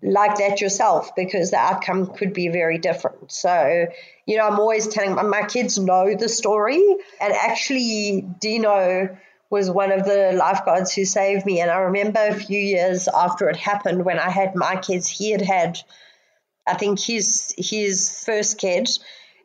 like 0.04 0.38
that 0.38 0.62
yourself 0.62 1.16
because 1.16 1.52
the 1.52 1.58
outcome 1.58 2.08
could 2.08 2.34
be 2.34 2.48
very 2.48 2.78
different. 2.78 3.32
So, 3.32 3.88
you 4.26 4.38
know, 4.38 4.48
I'm 4.48 4.60
always 4.60 4.88
telling 4.88 5.16
my 5.30 5.44
kids 5.44 5.78
know 5.78 6.16
the 6.16 6.30
story. 6.30 6.84
And 7.20 7.34
actually, 7.34 8.22
Dino 8.40 9.16
was 9.50 9.70
one 9.70 9.92
of 9.92 10.06
the 10.06 10.34
lifeguards 10.34 10.94
who 10.94 11.06
saved 11.06 11.46
me. 11.46 11.60
And 11.60 11.70
I 11.70 11.78
remember 11.78 12.20
a 12.20 12.34
few 12.34 12.60
years 12.60 13.08
after 13.08 13.50
it 13.50 13.58
happened, 13.58 14.06
when 14.06 14.18
I 14.18 14.30
had 14.30 14.56
my 14.56 14.78
kids, 14.78 15.08
he 15.08 15.32
had 15.32 15.42
had, 15.42 15.80
I 16.66 16.74
think, 16.76 17.00
his 17.00 17.54
his 17.58 18.24
first 18.24 18.58
kid. 18.58 18.90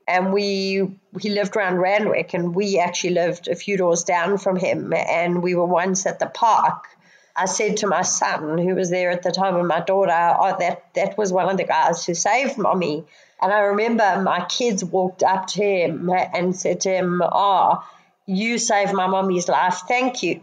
And 0.08 0.32
we 0.32 0.98
he 1.20 1.30
lived 1.30 1.56
around 1.56 1.78
Randwick, 1.78 2.32
and 2.32 2.54
we 2.54 2.78
actually 2.78 3.14
lived 3.14 3.48
a 3.48 3.56
few 3.56 3.76
doors 3.76 4.04
down 4.04 4.38
from 4.38 4.56
him. 4.56 4.92
And 4.94 5.42
we 5.42 5.54
were 5.56 5.66
once 5.66 6.06
at 6.06 6.20
the 6.20 6.26
park 6.26 6.84
I 7.36 7.44
said 7.44 7.78
to 7.78 7.86
my 7.86 8.02
son, 8.02 8.58
who 8.58 8.74
was 8.74 8.90
there 8.90 9.10
at 9.10 9.22
the 9.22 9.30
time, 9.30 9.56
and 9.56 9.68
my 9.68 9.80
daughter, 9.80 10.36
oh, 10.40 10.56
that, 10.58 10.84
that 10.94 11.18
was 11.18 11.32
one 11.32 11.48
of 11.50 11.56
the 11.56 11.64
guys 11.64 12.04
who 12.06 12.14
saved 12.14 12.56
mommy. 12.56 13.04
And 13.40 13.52
I 13.52 13.60
remember 13.60 14.22
my 14.22 14.46
kids 14.46 14.82
walked 14.82 15.22
up 15.22 15.46
to 15.48 15.62
him 15.62 16.10
and 16.10 16.56
said 16.56 16.80
to 16.82 16.90
him, 16.90 17.22
Oh, 17.22 17.84
you 18.24 18.58
saved 18.58 18.94
my 18.94 19.06
mommy's 19.06 19.48
life. 19.48 19.82
Thank 19.86 20.22
you. 20.22 20.40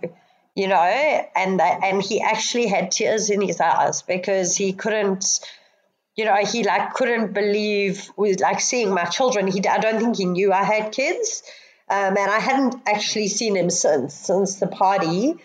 You 0.56 0.68
know, 0.68 0.76
and 0.76 1.60
and 1.60 2.04
he 2.04 2.22
actually 2.22 2.68
had 2.68 2.92
tears 2.92 3.32
in 3.32 3.42
his 3.42 3.60
eyes 3.60 4.04
because 4.04 4.56
he 4.56 4.72
couldn't, 4.72 5.40
you 6.16 6.26
know, 6.26 6.36
he 6.36 6.64
like 6.64 6.94
couldn't 6.94 7.34
believe 7.34 8.12
with 8.16 8.40
like 8.40 8.60
seeing 8.62 8.94
my 8.94 9.06
children. 9.06 9.48
He 9.48 9.68
I 9.68 9.80
don't 9.80 10.00
think 10.00 10.18
he 10.18 10.26
knew 10.26 10.54
I 10.54 10.64
had 10.64 10.92
kids, 10.92 11.42
um, 11.90 12.16
and 12.16 12.32
I 12.32 12.38
hadn't 12.38 12.76
actually 12.86 13.30
seen 13.30 13.56
him 13.58 13.72
since 13.72 14.14
since 14.14 14.58
the 14.58 14.68
party 14.68 15.40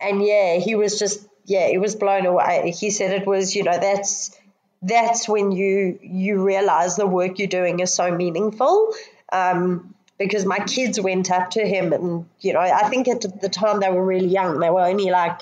and 0.00 0.24
yeah, 0.24 0.56
he 0.56 0.74
was 0.74 0.98
just 0.98 1.26
yeah, 1.44 1.68
he 1.68 1.78
was 1.78 1.96
blown 1.96 2.26
away. 2.26 2.72
He 2.78 2.90
said 2.90 3.12
it 3.12 3.26
was, 3.26 3.54
you 3.54 3.64
know, 3.64 3.78
that's 3.78 4.36
that's 4.82 5.28
when 5.28 5.52
you 5.52 5.98
you 6.02 6.44
realize 6.44 6.96
the 6.96 7.06
work 7.06 7.38
you're 7.38 7.48
doing 7.48 7.80
is 7.80 7.92
so 7.92 8.14
meaningful. 8.14 8.94
Um, 9.32 9.94
because 10.18 10.44
my 10.44 10.58
kids 10.58 11.00
went 11.00 11.30
up 11.30 11.50
to 11.52 11.66
him 11.66 11.92
and 11.92 12.26
you 12.40 12.52
know, 12.52 12.60
I 12.60 12.88
think 12.88 13.08
at 13.08 13.40
the 13.40 13.48
time 13.48 13.80
they 13.80 13.90
were 13.90 14.04
really 14.04 14.28
young. 14.28 14.58
They 14.58 14.70
were 14.70 14.82
only 14.82 15.10
like 15.10 15.40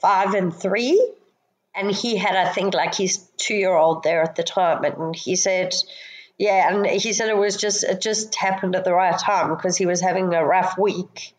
five 0.00 0.34
and 0.34 0.54
three. 0.54 1.14
And 1.74 1.90
he 1.90 2.16
had, 2.16 2.34
I 2.34 2.52
think, 2.52 2.74
like 2.74 2.96
his 2.96 3.18
two 3.36 3.54
year 3.54 3.74
old 3.74 4.02
there 4.02 4.22
at 4.22 4.34
the 4.34 4.42
time. 4.42 4.84
And 4.84 5.14
he 5.14 5.36
said, 5.36 5.72
yeah, 6.36 6.68
and 6.68 6.84
he 6.84 7.12
said 7.12 7.28
it 7.28 7.36
was 7.36 7.56
just, 7.56 7.84
it 7.84 8.00
just 8.00 8.34
happened 8.34 8.74
at 8.74 8.84
the 8.84 8.92
right 8.92 9.16
time 9.16 9.54
because 9.54 9.76
he 9.76 9.86
was 9.86 10.00
having 10.00 10.34
a 10.34 10.44
rough 10.44 10.76
week 10.76 11.34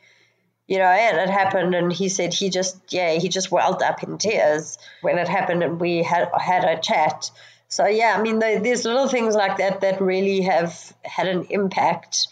you 0.71 0.77
know, 0.77 0.85
and 0.85 1.17
it 1.17 1.29
happened, 1.29 1.75
and 1.75 1.91
he 1.91 2.07
said 2.07 2.33
he 2.33 2.49
just, 2.49 2.77
yeah, 2.93 3.15
he 3.15 3.27
just 3.27 3.51
welled 3.51 3.83
up 3.83 4.03
in 4.03 4.17
tears 4.17 4.77
when 5.01 5.17
it 5.17 5.27
happened, 5.27 5.63
and 5.63 5.81
we 5.81 6.01
had 6.01 6.29
had 6.39 6.63
a 6.63 6.79
chat. 6.79 7.29
So 7.67 7.87
yeah, 7.87 8.15
I 8.17 8.21
mean, 8.21 8.39
there's 8.39 8.85
little 8.85 9.09
things 9.09 9.35
like 9.35 9.57
that 9.57 9.81
that 9.81 9.99
really 9.99 10.39
have 10.43 10.93
had 11.03 11.27
an 11.27 11.47
impact, 11.49 12.29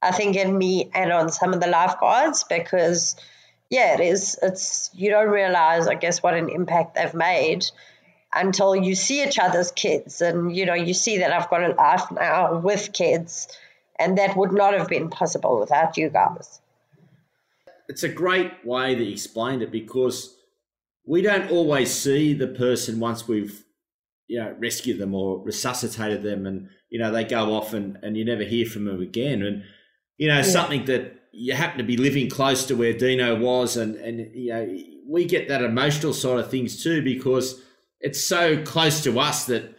I 0.00 0.10
think, 0.12 0.36
in 0.36 0.56
me 0.56 0.90
and 0.94 1.12
on 1.12 1.28
some 1.30 1.52
of 1.52 1.60
the 1.60 1.66
lifeguards 1.66 2.44
because, 2.44 3.14
yeah, 3.68 3.92
it 3.92 4.00
is. 4.00 4.38
It's 4.42 4.88
you 4.94 5.10
don't 5.10 5.28
realize, 5.28 5.86
I 5.86 5.96
guess, 5.96 6.22
what 6.22 6.32
an 6.32 6.48
impact 6.48 6.94
they've 6.94 7.12
made 7.12 7.66
until 8.32 8.74
you 8.74 8.94
see 8.94 9.22
each 9.22 9.38
other's 9.38 9.70
kids, 9.70 10.22
and 10.22 10.56
you 10.56 10.64
know, 10.64 10.72
you 10.72 10.94
see 10.94 11.18
that 11.18 11.30
I've 11.30 11.50
got 11.50 11.62
a 11.62 11.74
life 11.74 12.10
now 12.10 12.56
with 12.56 12.94
kids, 12.94 13.48
and 13.98 14.16
that 14.16 14.34
would 14.34 14.52
not 14.52 14.72
have 14.72 14.88
been 14.88 15.10
possible 15.10 15.60
without 15.60 15.98
you 15.98 16.08
guys 16.08 16.58
it's 17.88 18.02
a 18.02 18.08
great 18.08 18.52
way 18.64 18.94
that 18.94 19.04
you 19.04 19.12
explained 19.12 19.62
it 19.62 19.70
because 19.70 20.36
we 21.06 21.22
don't 21.22 21.50
always 21.50 21.92
see 21.92 22.34
the 22.34 22.48
person 22.48 23.00
once 23.00 23.28
we've 23.28 23.64
you 24.26 24.38
know 24.38 24.54
rescued 24.58 24.98
them 24.98 25.14
or 25.14 25.42
resuscitated 25.44 26.22
them 26.22 26.46
and 26.46 26.68
you 26.90 26.98
know 26.98 27.12
they 27.12 27.24
go 27.24 27.54
off 27.54 27.72
and, 27.72 27.98
and 28.02 28.16
you 28.16 28.24
never 28.24 28.42
hear 28.42 28.66
from 28.66 28.84
them 28.84 29.00
again 29.00 29.42
and 29.42 29.62
you 30.18 30.28
know 30.28 30.36
yeah. 30.36 30.42
something 30.42 30.84
that 30.86 31.14
you 31.32 31.54
happen 31.54 31.78
to 31.78 31.84
be 31.84 31.96
living 31.96 32.28
close 32.28 32.66
to 32.66 32.74
where 32.74 32.92
Dino 32.92 33.38
was 33.38 33.76
and 33.76 33.94
and 33.96 34.34
you 34.34 34.52
know 34.52 34.76
we 35.08 35.24
get 35.24 35.48
that 35.48 35.62
emotional 35.62 36.12
side 36.12 36.38
of 36.38 36.50
things 36.50 36.82
too 36.82 37.02
because 37.02 37.62
it's 38.00 38.24
so 38.24 38.62
close 38.64 39.02
to 39.04 39.18
us 39.20 39.46
that 39.46 39.76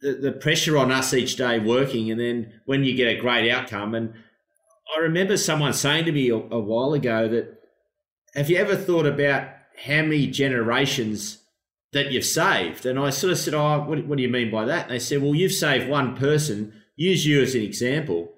the, 0.00 0.12
the 0.14 0.32
pressure 0.32 0.76
on 0.76 0.92
us 0.92 1.14
each 1.14 1.36
day 1.36 1.58
working 1.58 2.10
and 2.10 2.20
then 2.20 2.52
when 2.66 2.84
you 2.84 2.94
get 2.94 3.16
a 3.16 3.20
great 3.20 3.50
outcome 3.50 3.94
and 3.94 4.12
I 4.96 5.00
remember 5.00 5.36
someone 5.36 5.72
saying 5.72 6.06
to 6.06 6.12
me 6.12 6.30
a, 6.30 6.36
a 6.36 6.60
while 6.60 6.92
ago 6.94 7.28
that 7.28 7.60
have 8.34 8.50
you 8.50 8.56
ever 8.56 8.76
thought 8.76 9.06
about 9.06 9.48
how 9.84 10.02
many 10.02 10.26
generations 10.26 11.38
that 11.92 12.12
you've 12.12 12.24
saved? 12.24 12.86
And 12.86 12.98
I 12.98 13.10
sort 13.10 13.32
of 13.32 13.38
said, 13.38 13.54
Oh, 13.54 13.80
what, 13.80 14.06
what 14.06 14.16
do 14.16 14.22
you 14.22 14.28
mean 14.28 14.50
by 14.50 14.64
that? 14.66 14.84
And 14.84 14.92
they 14.92 14.98
said, 14.98 15.22
Well, 15.22 15.34
you've 15.34 15.52
saved 15.52 15.88
one 15.88 16.16
person, 16.16 16.72
use 16.96 17.26
you 17.26 17.42
as 17.42 17.54
an 17.54 17.62
example. 17.62 18.32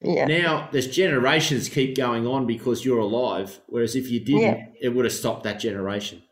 Yeah. 0.00 0.26
Now 0.26 0.68
there's 0.72 0.88
generations 0.88 1.68
keep 1.68 1.96
going 1.96 2.26
on 2.26 2.46
because 2.46 2.84
you're 2.84 2.98
alive, 2.98 3.60
whereas 3.68 3.94
if 3.94 4.10
you 4.10 4.20
didn't, 4.20 4.40
yeah. 4.40 4.66
it 4.80 4.88
would 4.90 5.04
have 5.04 5.14
stopped 5.14 5.44
that 5.44 5.60
generation. 5.60 6.22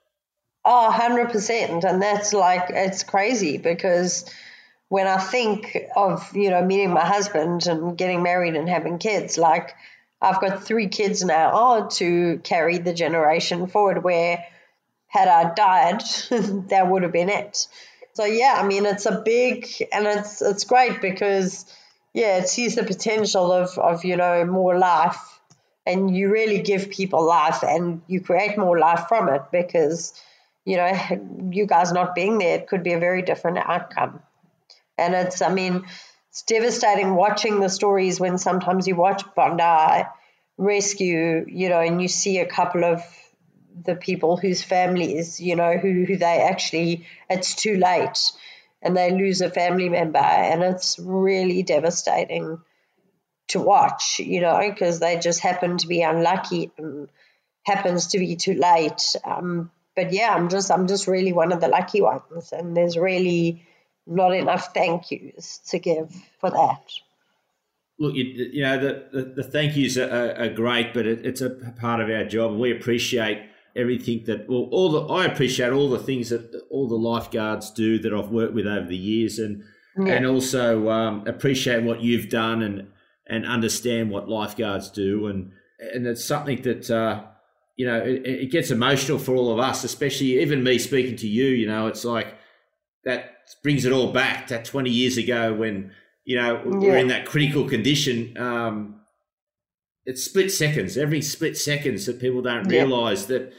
Oh, 0.65 0.95
100%. 0.95 1.85
And 1.85 2.03
that's 2.03 2.33
like, 2.33 2.67
it's 2.69 3.03
crazy 3.03 3.57
because 3.57 4.31
when 4.91 5.07
I 5.07 5.19
think 5.19 5.79
of, 5.95 6.35
you 6.35 6.51
know, 6.51 6.65
meeting 6.65 6.93
my 6.93 7.07
husband 7.07 7.69
and 7.69 7.97
getting 7.97 8.25
married 8.25 8.57
and 8.57 8.69
having 8.69 8.99
kids, 8.99 9.39
like 9.39 9.77
I've 10.21 10.41
got 10.41 10.65
three 10.65 10.89
kids 10.89 11.25
now 11.25 11.87
to 11.93 12.41
carry 12.43 12.79
the 12.79 12.93
generation 12.93 13.69
forward 13.69 14.03
where 14.03 14.45
had 15.07 15.29
I 15.29 15.55
died, 15.55 16.03
that 16.71 16.89
would 16.91 17.05
have 17.05 17.13
been 17.13 17.29
it. 17.29 17.69
So 18.15 18.25
yeah, 18.25 18.57
I 18.59 18.67
mean 18.67 18.85
it's 18.85 19.07
a 19.07 19.23
big 19.25 19.69
and 19.93 20.09
it's 20.09 20.43
it's 20.43 20.65
great 20.65 21.01
because 21.01 21.65
yeah, 22.13 22.39
it 22.39 22.49
sees 22.49 22.75
the 22.75 22.83
potential 22.83 23.53
of, 23.53 23.79
of, 23.79 24.05
you 24.05 24.17
know, 24.17 24.45
more 24.45 24.77
life 24.77 25.41
and 25.87 26.17
you 26.17 26.33
really 26.33 26.63
give 26.63 26.91
people 26.91 27.25
life 27.25 27.63
and 27.63 28.03
you 28.09 28.21
create 28.21 28.59
more 28.59 28.77
life 28.77 29.05
from 29.09 29.29
it 29.29 29.43
because, 29.53 30.21
you 30.65 30.77
know, 30.77 30.93
you 31.53 31.65
guys 31.65 31.93
not 31.93 32.17
being 32.17 32.39
there, 32.39 32.57
it 32.57 32.67
could 32.67 32.83
be 32.83 32.93
a 32.93 32.99
very 32.99 33.23
different 33.23 33.59
outcome. 33.59 34.21
And 35.01 35.15
it's, 35.15 35.43
I 35.43 35.53
mean, 35.53 35.85
it's 36.31 36.43
devastating 36.43 37.15
watching 37.15 37.61
the 37.61 37.69
stories 37.69 38.21
when 38.21 38.39
sometimes 38.39 38.87
you 38.87 38.95
watch 38.95 39.23
Bondi 39.35 40.07
rescue, 40.57 41.47
you 41.49 41.69
know, 41.69 41.81
and 41.81 42.01
you 42.01 42.09
see 42.09 42.39
a 42.39 42.47
couple 42.47 42.85
of 42.85 43.03
the 43.85 43.97
people 43.97 44.37
whose 44.37 44.63
families, 44.63 45.41
you 45.41 45.57
know, 45.57 45.79
who, 45.79 46.05
who 46.05 46.17
they 46.17 46.43
actually, 46.43 47.07
it's 47.29 47.55
too 47.55 47.77
late 47.77 48.33
and 48.83 48.97
they 48.97 49.11
lose 49.11 49.41
a 49.41 49.51
family 49.51 49.89
member. 49.89 50.19
And 50.19 50.63
it's 50.63 50.99
really 50.99 51.63
devastating 51.63 52.59
to 53.49 53.61
watch, 53.61 54.21
you 54.21 54.41
know, 54.41 54.61
because 54.69 55.01
they 55.01 55.19
just 55.19 55.41
happen 55.41 55.79
to 55.79 55.87
be 55.87 56.03
unlucky 56.03 56.71
and 56.79 57.09
happens 57.65 58.09
to 58.09 58.19
be 58.19 58.37
too 58.37 58.55
late. 58.55 59.17
Um, 59.25 59.71
but 59.97 60.13
yeah, 60.13 60.33
I'm 60.35 60.49
just 60.49 60.71
I'm 60.71 60.87
just 60.87 61.07
really 61.07 61.33
one 61.33 61.53
of 61.53 61.61
the 61.61 61.69
lucky 61.69 62.01
ones, 62.01 62.53
and 62.53 62.77
there's 62.77 62.97
really 62.97 63.67
not 64.11 64.35
enough 64.35 64.75
thank 64.75 65.11
yous 65.11 65.59
to 65.69 65.79
give 65.79 66.13
for 66.39 66.51
that. 66.51 66.83
Look, 67.99 68.15
you, 68.15 68.25
you 68.25 68.63
know 68.63 68.79
the, 68.79 69.09
the, 69.13 69.23
the 69.37 69.43
thank 69.43 69.77
yous 69.77 69.97
are, 69.97 70.35
are 70.37 70.49
great, 70.49 70.93
but 70.93 71.07
it, 71.07 71.25
it's 71.25 71.41
a 71.41 71.51
part 71.51 72.01
of 72.01 72.11
our 72.11 72.25
job. 72.25 72.57
We 72.57 72.73
appreciate 72.73 73.43
everything 73.77 74.25
that 74.25 74.49
well, 74.49 74.69
all 74.73 74.91
the 74.91 75.13
I 75.13 75.27
appreciate 75.27 75.73
all 75.73 75.91
the 75.91 75.99
things 75.99 76.31
that 76.31 76.55
all 76.71 76.89
the 76.89 76.97
lifeguards 76.97 77.71
do 77.71 77.99
that 78.01 78.13
I've 78.13 78.31
worked 78.31 78.55
with 78.55 78.67
over 78.67 78.87
the 78.87 78.97
years, 78.97 79.39
and 79.39 79.63
yeah. 79.99 80.15
and 80.15 80.27
also 80.27 80.89
um, 80.89 81.27
appreciate 81.27 81.85
what 81.85 82.01
you've 82.01 82.29
done 82.29 82.63
and 82.63 82.89
and 83.27 83.47
understand 83.47 84.11
what 84.11 84.29
lifeguards 84.29 84.91
do, 84.91 85.27
and 85.27 85.53
and 85.95 86.07
it's 86.07 86.25
something 86.25 86.63
that 86.63 86.91
uh, 86.91 87.23
you 87.77 87.87
know 87.87 87.99
it, 87.99 88.27
it, 88.27 88.51
gets 88.51 88.71
emotional 88.71 89.19
for 89.19 89.35
all 89.35 89.53
of 89.53 89.59
us, 89.59 89.85
especially 89.85 90.41
even 90.41 90.63
me 90.63 90.79
speaking 90.79 91.17
to 91.17 91.29
you. 91.29 91.47
You 91.47 91.67
know, 91.67 91.87
it's 91.87 92.05
like 92.05 92.35
that 93.05 93.40
brings 93.63 93.85
it 93.85 93.93
all 93.93 94.13
back 94.13 94.47
to 94.49 94.63
20 94.63 94.91
years 94.91 95.17
ago 95.17 95.55
when 95.55 95.93
you 96.25 96.37
know 96.37 96.63
yeah. 96.65 96.79
we're 96.79 96.99
in 96.99 97.09
that 97.09 97.27
critical 97.27 97.69
condition. 97.69 98.37
Um, 98.39 99.01
it's 100.07 100.25
split 100.25 100.51
seconds. 100.51 100.97
Every 100.97 101.23
split 101.23 101.57
seconds 101.57 102.07
that 102.07 102.21
people 102.21 102.43
don't 102.43 102.67
realise 102.67 103.23
yeah. 103.23 103.39
that 103.39 103.53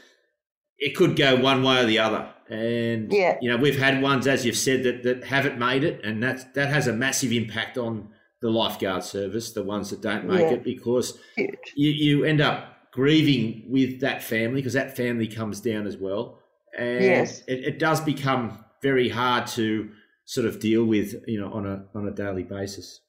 it 0.78 0.96
could 0.96 1.16
go 1.16 1.36
one 1.36 1.62
way 1.62 1.80
or 1.80 1.86
the 1.86 1.98
other. 1.98 2.28
And 2.48 3.12
yeah. 3.12 3.38
you 3.40 3.50
know, 3.50 3.56
we've 3.56 3.78
had 3.78 4.02
ones, 4.02 4.26
as 4.26 4.44
you've 4.44 4.56
said, 4.56 4.82
that 4.82 5.02
that 5.04 5.24
haven't 5.24 5.58
made 5.58 5.84
it, 5.84 6.04
and 6.04 6.22
that 6.22 6.54
that 6.54 6.68
has 6.68 6.86
a 6.86 6.92
massive 6.92 7.32
impact 7.32 7.78
on 7.78 8.08
the 8.40 8.50
lifeguard 8.50 9.04
service. 9.04 9.52
The 9.52 9.62
ones 9.62 9.90
that 9.90 10.02
don't 10.02 10.26
make 10.26 10.40
yeah. 10.40 10.54
it 10.54 10.64
because 10.64 11.18
you, 11.36 11.90
you 11.90 12.24
end 12.24 12.40
up 12.40 12.90
grieving 12.90 13.64
with 13.68 14.00
that 14.00 14.22
family 14.22 14.56
because 14.56 14.74
that 14.74 14.96
family 14.96 15.28
comes 15.28 15.60
down 15.60 15.86
as 15.86 15.96
well, 15.96 16.40
and 16.76 17.02
yes. 17.02 17.42
it, 17.46 17.64
it 17.64 17.78
does 17.78 18.00
become 18.00 18.62
very 18.82 19.08
hard 19.08 19.46
to 19.48 19.90
sort 20.24 20.46
of 20.46 20.58
deal 20.58 20.84
with, 20.84 21.14
you 21.26 21.40
know, 21.40 21.52
on 21.52 21.66
a 21.66 21.84
on 21.94 22.06
a 22.06 22.10
daily 22.10 22.42
basis. 22.42 23.00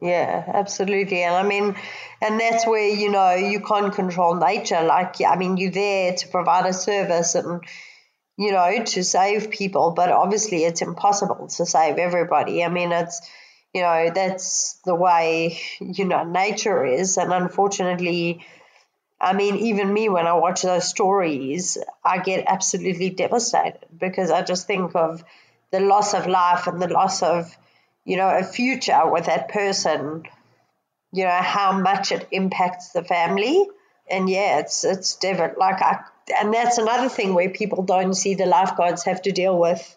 Yeah, 0.00 0.44
absolutely. 0.46 1.22
And 1.22 1.34
I 1.34 1.42
mean, 1.42 1.76
and 2.22 2.40
that's 2.40 2.66
where, 2.66 2.88
you 2.88 3.10
know, 3.10 3.34
you 3.34 3.60
can't 3.60 3.92
control 3.92 4.34
nature. 4.34 4.82
Like, 4.82 5.20
I 5.20 5.36
mean, 5.36 5.56
you're 5.56 5.70
there 5.70 6.14
to 6.14 6.28
provide 6.28 6.64
a 6.66 6.72
service 6.72 7.34
and, 7.34 7.62
you 8.38 8.52
know, 8.52 8.82
to 8.82 9.04
save 9.04 9.50
people, 9.50 9.92
but 9.94 10.10
obviously 10.10 10.64
it's 10.64 10.80
impossible 10.80 11.48
to 11.48 11.66
save 11.66 11.98
everybody. 11.98 12.64
I 12.64 12.68
mean, 12.68 12.92
it's, 12.92 13.20
you 13.74 13.82
know, 13.82 14.10
that's 14.14 14.80
the 14.86 14.94
way, 14.94 15.60
you 15.80 16.06
know, 16.06 16.24
nature 16.24 16.84
is. 16.84 17.18
And 17.18 17.32
unfortunately, 17.32 18.46
I 19.20 19.34
mean, 19.34 19.56
even 19.56 19.92
me, 19.92 20.08
when 20.08 20.26
I 20.26 20.32
watch 20.34 20.62
those 20.62 20.88
stories, 20.88 21.76
I 22.04 22.18
get 22.18 22.44
absolutely 22.46 23.10
devastated 23.10 23.84
because 23.96 24.30
I 24.30 24.42
just 24.42 24.66
think 24.66 24.94
of 24.94 25.22
the 25.70 25.80
loss 25.80 26.14
of 26.14 26.26
life 26.26 26.66
and 26.66 26.80
the 26.80 26.88
loss 26.88 27.22
of, 27.22 27.56
you 28.04 28.16
know, 28.16 28.28
a 28.28 28.42
future 28.42 29.10
with 29.10 29.26
that 29.26 29.50
person, 29.50 30.24
you 31.12 31.24
know, 31.24 31.30
how 31.30 31.78
much 31.78 32.12
it 32.12 32.28
impacts 32.30 32.90
the 32.92 33.04
family. 33.04 33.68
And 34.10 34.28
yeah, 34.28 34.60
it's 34.60 34.84
it's 34.84 35.16
different. 35.16 35.58
Like 35.58 35.82
I, 35.82 36.00
and 36.40 36.52
that's 36.52 36.78
another 36.78 37.08
thing 37.08 37.34
where 37.34 37.50
people 37.50 37.82
don't 37.82 38.14
see 38.14 38.34
the 38.34 38.46
lifeguards 38.46 39.04
have 39.04 39.22
to 39.22 39.32
deal 39.32 39.56
with 39.58 39.96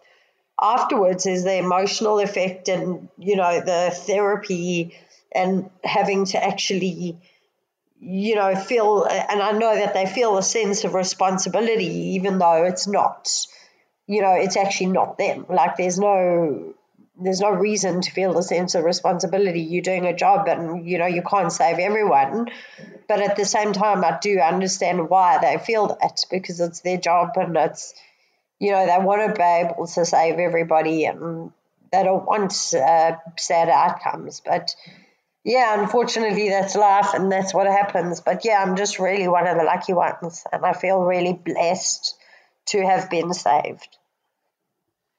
afterwards 0.61 1.25
is 1.25 1.43
the 1.43 1.57
emotional 1.57 2.19
effect 2.19 2.69
and 2.69 3.09
you 3.17 3.35
know 3.35 3.59
the 3.59 3.91
therapy 3.91 4.95
and 5.33 5.69
having 5.83 6.25
to 6.25 6.43
actually 6.43 7.17
you 8.03 8.35
know 8.35 8.55
feel 8.55 9.05
and 9.05 9.41
I 9.41 9.51
know 9.51 9.75
that 9.75 9.93
they 9.93 10.05
feel 10.05 10.37
a 10.37 10.43
sense 10.43 10.83
of 10.83 10.93
responsibility 10.93 12.15
even 12.15 12.37
though 12.37 12.65
it's 12.65 12.87
not 12.87 13.47
you 14.07 14.21
know 14.21 14.33
it's 14.33 14.57
actually 14.57 14.87
not 14.87 15.17
them 15.17 15.45
like 15.49 15.77
there's 15.77 15.99
no 15.99 16.73
there's 17.21 17.41
no 17.41 17.51
reason 17.51 18.01
to 18.01 18.11
feel 18.11 18.35
a 18.39 18.41
sense 18.41 18.73
of 18.73 18.83
responsibility. 18.83 19.61
You're 19.61 19.83
doing 19.83 20.07
a 20.07 20.15
job 20.15 20.47
and 20.47 20.89
you 20.89 20.97
know 20.97 21.05
you 21.05 21.21
can't 21.21 21.51
save 21.51 21.77
everyone. 21.77 22.47
But 23.07 23.21
at 23.21 23.35
the 23.35 23.45
same 23.45 23.71
time 23.71 24.03
I 24.03 24.17
do 24.19 24.39
understand 24.39 25.09
why 25.09 25.37
they 25.37 25.63
feel 25.63 25.95
that 26.01 26.25
because 26.31 26.59
it's 26.59 26.79
their 26.79 26.97
job 26.97 27.33
and 27.35 27.55
it's 27.55 27.93
you 28.63 28.71
know, 28.71 28.85
they 28.85 29.03
want 29.03 29.27
to 29.27 29.37
be 29.37 29.43
able 29.43 29.87
to 29.87 30.05
save 30.05 30.39
everybody 30.39 31.03
and 31.03 31.51
they 31.91 32.01
don't 32.01 32.25
want 32.25 32.53
uh, 32.73 33.17
sad 33.37 33.67
outcomes. 33.67 34.39
But 34.39 34.73
yeah, 35.43 35.81
unfortunately, 35.81 36.49
that's 36.49 36.75
life 36.75 37.13
and 37.13 37.31
that's 37.31 37.53
what 37.53 37.67
happens. 37.67 38.21
But 38.21 38.45
yeah, 38.45 38.63
I'm 38.63 38.75
just 38.75 38.97
really 38.99 39.27
one 39.27 39.45
of 39.45 39.57
the 39.57 39.63
lucky 39.63 39.93
ones 39.93 40.43
and 40.51 40.65
I 40.65 40.73
feel 40.73 41.01
really 41.01 41.33
blessed 41.33 42.15
to 42.67 42.85
have 42.85 43.09
been 43.09 43.33
saved. 43.33 43.97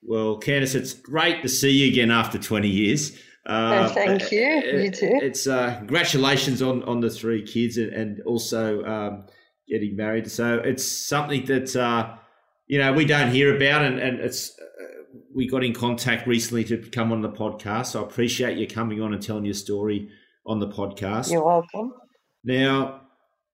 Well, 0.03 0.41
Candice, 0.41 0.75
it's 0.75 0.95
great 0.95 1.43
to 1.43 1.49
see 1.49 1.71
you 1.71 1.89
again 1.89 2.11
after 2.11 2.39
20 2.39 2.69
years. 2.69 3.19
Uh, 3.47 3.89
thank 3.91 4.33
you. 4.33 4.41
You 4.41 4.91
too. 4.91 5.19
It's 5.23 5.47
uh, 5.47 5.77
congratulations 5.79 6.63
on, 6.63 6.83
on 6.85 7.01
the 7.01 7.11
three 7.11 7.43
kids 7.43 7.77
and, 7.77 7.93
and 7.93 8.21
also 8.23 8.83
um, 8.85 9.27
getting 9.69 9.97
married. 9.97 10.31
So 10.31 10.59
it's 10.59 10.87
something 10.87 11.45
that, 11.47 11.77
uh, 11.77 12.15
you 12.67 12.79
know, 12.79 12.95
we 12.95 13.05
don't 13.05 13.31
hear 13.31 13.55
about 13.55 13.83
and, 13.83 13.99
and 13.99 14.21
it's, 14.21 14.59
uh, 14.59 14.65
we 15.35 15.49
got 15.49 15.64
in 15.64 15.73
contact 15.73 16.27
recently 16.27 16.64
to 16.64 16.79
come 16.79 17.12
on 17.12 17.20
the 17.20 17.31
podcast. 17.31 17.87
So 17.87 18.03
I 18.03 18.07
appreciate 18.07 18.57
you 18.57 18.66
coming 18.66 19.03
on 19.03 19.12
and 19.12 19.23
telling 19.23 19.44
your 19.44 19.55
story 19.55 20.09
on 20.47 20.61
the 20.61 20.68
podcast. 20.68 21.31
You're 21.31 21.44
welcome. 21.44 21.92
Now, 22.44 23.03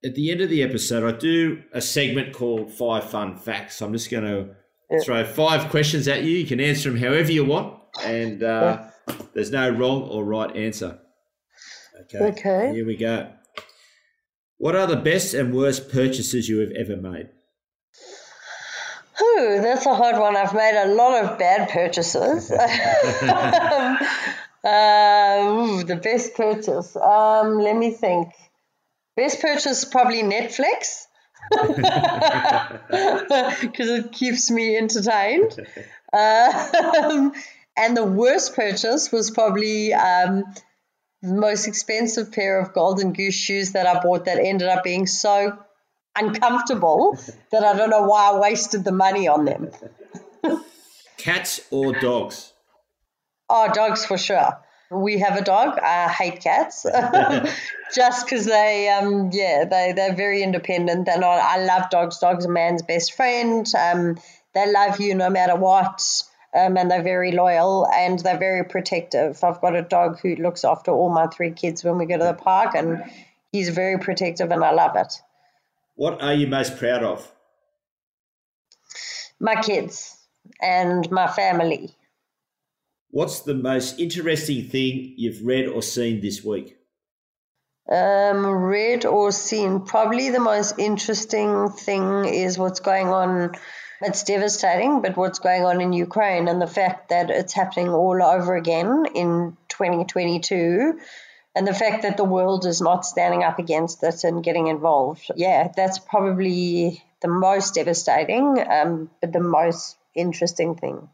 at 0.04 0.14
the 0.14 0.30
end 0.30 0.40
of 0.40 0.50
the 0.50 0.62
episode, 0.62 1.02
I 1.02 1.16
do 1.16 1.62
a 1.72 1.80
segment 1.80 2.34
called 2.34 2.72
Five 2.72 3.04
Fun 3.04 3.36
Facts. 3.36 3.80
I'm 3.80 3.92
just 3.92 4.10
going 4.10 4.24
to 4.24 4.54
throw 5.04 5.24
five 5.24 5.70
questions 5.70 6.08
at 6.08 6.22
you. 6.22 6.30
You 6.30 6.46
can 6.46 6.60
answer 6.60 6.90
them 6.90 6.98
however 6.98 7.32
you 7.32 7.44
want, 7.44 7.78
and 8.02 8.42
uh, 8.42 8.84
there's 9.34 9.50
no 9.50 9.70
wrong 9.70 10.02
or 10.02 10.24
right 10.24 10.54
answer. 10.56 10.98
Okay. 12.02 12.24
Okay. 12.24 12.72
Here 12.74 12.86
we 12.86 12.96
go. 12.96 13.30
What 14.58 14.76
are 14.76 14.86
the 14.86 14.96
best 14.96 15.32
and 15.32 15.54
worst 15.54 15.90
purchases 15.90 16.48
you 16.48 16.58
have 16.58 16.72
ever 16.72 16.96
made? 16.96 17.28
Ooh, 19.40 19.62
that's 19.62 19.86
a 19.86 19.94
hard 19.94 20.18
one. 20.18 20.36
I've 20.36 20.54
made 20.54 20.82
a 20.82 20.94
lot 20.94 21.24
of 21.24 21.38
bad 21.38 21.70
purchases. 21.70 22.50
um, 22.54 23.98
uh, 24.62 25.82
the 25.84 25.98
best 26.02 26.34
purchase. 26.34 26.96
Um, 26.96 27.58
let 27.58 27.76
me 27.76 27.90
think. 27.90 28.28
Best 29.16 29.40
purchase 29.40 29.84
probably 29.84 30.22
Netflix 30.22 31.06
because 33.60 33.88
it 33.88 34.12
keeps 34.12 34.50
me 34.50 34.76
entertained. 34.76 35.58
Um, 36.12 37.32
and 37.76 37.96
the 37.96 38.04
worst 38.04 38.54
purchase 38.54 39.10
was 39.10 39.30
probably 39.30 39.94
um, 39.94 40.44
the 41.22 41.34
most 41.34 41.66
expensive 41.66 42.32
pair 42.32 42.60
of 42.60 42.74
Golden 42.74 43.12
Goose 43.12 43.34
shoes 43.34 43.72
that 43.72 43.86
I 43.86 44.00
bought 44.00 44.26
that 44.26 44.38
ended 44.38 44.68
up 44.68 44.84
being 44.84 45.06
so 45.06 45.58
uncomfortable 46.16 47.18
that 47.52 47.64
I 47.64 47.76
don't 47.76 47.90
know 47.90 48.02
why 48.02 48.30
I 48.30 48.38
wasted 48.38 48.84
the 48.84 48.92
money 48.92 49.28
on 49.28 49.44
them. 49.44 49.70
Cats 51.16 51.60
or 51.70 51.92
dogs? 51.92 52.52
Oh, 53.48 53.70
dogs 53.72 54.04
for 54.06 54.16
sure. 54.16 54.58
We 54.90 55.18
have 55.20 55.36
a 55.36 55.44
dog. 55.44 55.78
I 55.78 56.08
hate 56.08 56.40
cats, 56.40 56.84
just 57.94 58.26
because 58.26 58.44
they, 58.44 58.88
um, 58.88 59.30
yeah, 59.32 59.64
they 59.64 59.92
they're 59.94 60.16
very 60.16 60.42
independent. 60.42 61.06
They're 61.06 61.18
not. 61.18 61.38
I 61.38 61.64
love 61.64 61.90
dogs. 61.90 62.18
Dogs 62.18 62.44
are 62.44 62.50
man's 62.50 62.82
best 62.82 63.12
friend. 63.12 63.66
Um, 63.78 64.18
they 64.52 64.72
love 64.72 64.98
you 64.98 65.14
no 65.14 65.30
matter 65.30 65.54
what. 65.54 66.02
Um, 66.52 66.76
and 66.76 66.90
they're 66.90 67.04
very 67.04 67.30
loyal 67.30 67.86
and 67.86 68.18
they're 68.18 68.36
very 68.36 68.64
protective. 68.64 69.44
I've 69.44 69.60
got 69.60 69.76
a 69.76 69.82
dog 69.82 70.18
who 70.18 70.34
looks 70.34 70.64
after 70.64 70.90
all 70.90 71.08
my 71.08 71.28
three 71.28 71.52
kids 71.52 71.84
when 71.84 71.96
we 71.96 72.06
go 72.06 72.18
to 72.18 72.24
the 72.24 72.34
park, 72.34 72.74
and 72.74 73.04
he's 73.52 73.68
very 73.68 73.98
protective, 73.98 74.50
and 74.50 74.64
I 74.64 74.72
love 74.72 74.96
it. 74.96 75.12
What 76.00 76.22
are 76.22 76.32
you 76.32 76.46
most 76.46 76.78
proud 76.78 77.02
of? 77.02 77.30
My 79.38 79.56
kids 79.56 80.16
and 80.58 81.10
my 81.10 81.26
family. 81.26 81.90
What's 83.10 83.40
the 83.40 83.52
most 83.52 84.00
interesting 84.00 84.64
thing 84.64 85.12
you've 85.18 85.44
read 85.44 85.68
or 85.68 85.82
seen 85.82 86.22
this 86.22 86.42
week? 86.42 86.78
Um, 87.86 88.46
read 88.46 89.04
or 89.04 89.30
seen. 89.30 89.80
Probably 89.82 90.30
the 90.30 90.40
most 90.40 90.78
interesting 90.78 91.68
thing 91.68 92.24
is 92.24 92.56
what's 92.56 92.80
going 92.80 93.08
on. 93.08 93.52
It's 94.00 94.22
devastating, 94.22 95.02
but 95.02 95.18
what's 95.18 95.38
going 95.38 95.66
on 95.66 95.82
in 95.82 95.92
Ukraine 95.92 96.48
and 96.48 96.62
the 96.62 96.66
fact 96.66 97.10
that 97.10 97.28
it's 97.28 97.52
happening 97.52 97.90
all 97.90 98.22
over 98.22 98.56
again 98.56 99.04
in 99.14 99.54
2022 99.68 100.98
and 101.54 101.66
the 101.66 101.74
fact 101.74 102.02
that 102.02 102.16
the 102.16 102.24
world 102.24 102.64
is 102.64 102.80
not 102.80 103.04
standing 103.04 103.42
up 103.42 103.58
against 103.58 104.02
it 104.02 104.24
and 104.24 104.44
getting 104.44 104.68
involved. 104.68 105.30
Yeah, 105.34 105.72
that's 105.74 105.98
probably 105.98 107.02
the 107.22 107.28
most 107.28 107.74
devastating, 107.74 108.64
um, 108.68 109.10
but 109.20 109.32
the 109.32 109.40
most 109.40 109.96
interesting 110.14 110.76
thing. 110.76 111.08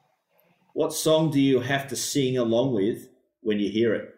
What 0.74 0.92
song 0.92 1.30
do 1.30 1.40
you 1.40 1.60
have 1.60 1.88
to 1.88 1.96
sing 1.96 2.36
along 2.36 2.74
with 2.74 3.08
when 3.40 3.58
you 3.58 3.70
hear 3.70 3.94
it? 3.94 4.14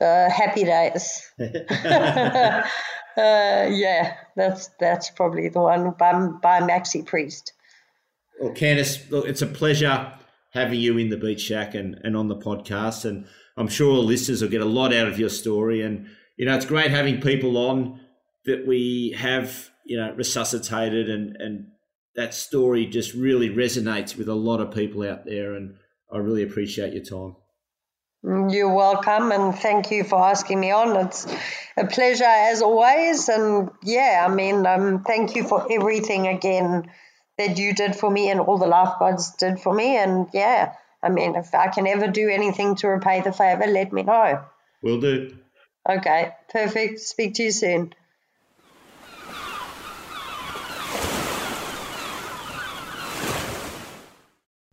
Uh, 0.00 0.30
happy 0.30 0.62
days. 0.62 1.28
uh, 1.40 2.62
yeah, 3.16 4.14
that's 4.36 4.68
that's 4.78 5.10
probably 5.10 5.48
the 5.48 5.58
one 5.58 5.90
by 5.98 6.12
by 6.40 6.60
Maxi 6.60 7.04
Priest. 7.04 7.52
Well, 8.40 8.52
Candice, 8.52 9.10
look, 9.10 9.26
it's 9.26 9.42
a 9.42 9.46
pleasure 9.46 10.12
having 10.58 10.80
you 10.80 10.98
in 10.98 11.10
the 11.10 11.16
Beach 11.16 11.40
Shack 11.40 11.74
and, 11.74 11.98
and 12.02 12.16
on 12.16 12.28
the 12.28 12.36
podcast, 12.36 13.04
and 13.04 13.26
I'm 13.56 13.68
sure 13.68 13.94
listeners 13.94 14.42
will 14.42 14.48
get 14.48 14.60
a 14.60 14.66
lot 14.66 14.92
out 14.92 15.08
of 15.08 15.18
your 15.18 15.28
story. 15.28 15.82
And 15.82 16.08
you 16.36 16.46
know, 16.46 16.56
it's 16.56 16.66
great 16.66 16.90
having 16.90 17.20
people 17.20 17.56
on 17.56 18.00
that 18.44 18.66
we 18.66 19.14
have 19.18 19.70
you 19.84 19.96
know 19.96 20.12
resuscitated, 20.14 21.08
and 21.08 21.36
and 21.36 21.66
that 22.16 22.34
story 22.34 22.86
just 22.86 23.14
really 23.14 23.50
resonates 23.50 24.16
with 24.16 24.28
a 24.28 24.34
lot 24.34 24.60
of 24.60 24.74
people 24.74 25.02
out 25.08 25.24
there. 25.24 25.54
And 25.54 25.76
I 26.12 26.18
really 26.18 26.42
appreciate 26.42 26.92
your 26.92 27.04
time. 27.04 27.36
You're 28.50 28.74
welcome, 28.74 29.30
and 29.30 29.54
thank 29.54 29.90
you 29.90 30.02
for 30.02 30.18
asking 30.18 30.58
me 30.60 30.72
on. 30.72 31.06
It's 31.06 31.26
a 31.76 31.86
pleasure 31.86 32.24
as 32.24 32.62
always, 32.62 33.28
and 33.28 33.70
yeah, 33.84 34.26
I 34.28 34.34
mean, 34.34 34.66
um, 34.66 35.04
thank 35.04 35.36
you 35.36 35.44
for 35.44 35.66
everything 35.70 36.26
again 36.26 36.90
that 37.38 37.56
you 37.56 37.74
did 37.74 37.96
for 37.96 38.10
me 38.10 38.30
and 38.30 38.40
all 38.40 38.58
the 38.58 38.66
lifeguards 38.66 39.30
did 39.36 39.60
for 39.60 39.72
me, 39.72 39.96
and 39.96 40.28
yeah, 40.34 40.74
I 41.02 41.08
mean, 41.08 41.36
if 41.36 41.54
I 41.54 41.68
can 41.68 41.86
ever 41.86 42.08
do 42.08 42.28
anything 42.28 42.74
to 42.76 42.88
repay 42.88 43.20
the 43.22 43.32
favor, 43.32 43.66
let 43.66 43.92
me 43.92 44.02
know. 44.02 44.44
Will 44.82 45.00
do. 45.00 45.36
Okay, 45.88 46.34
perfect. 46.50 47.00
Speak 47.00 47.34
to 47.34 47.44
you 47.44 47.52
soon. 47.52 47.94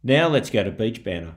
Now 0.04 0.28
let's 0.28 0.50
go 0.50 0.64
to 0.64 0.72
Beach 0.72 1.04
Banner. 1.04 1.36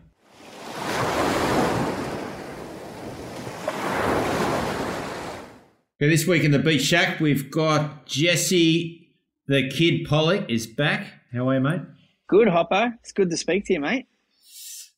Okay, 6.00 6.10
this 6.10 6.26
week 6.26 6.44
in 6.44 6.52
the 6.52 6.58
Beach 6.58 6.82
Shack, 6.82 7.18
we've 7.18 7.50
got 7.50 8.06
Jesse, 8.06 9.10
the 9.46 9.68
kid 9.68 10.06
Polock, 10.06 10.48
is 10.48 10.66
back. 10.66 11.17
How 11.32 11.48
are 11.48 11.54
you, 11.54 11.60
mate? 11.60 11.82
Good, 12.26 12.48
Hopper. 12.48 12.94
It's 13.00 13.12
good 13.12 13.30
to 13.30 13.36
speak 13.36 13.66
to 13.66 13.74
you, 13.74 13.80
mate. 13.80 14.06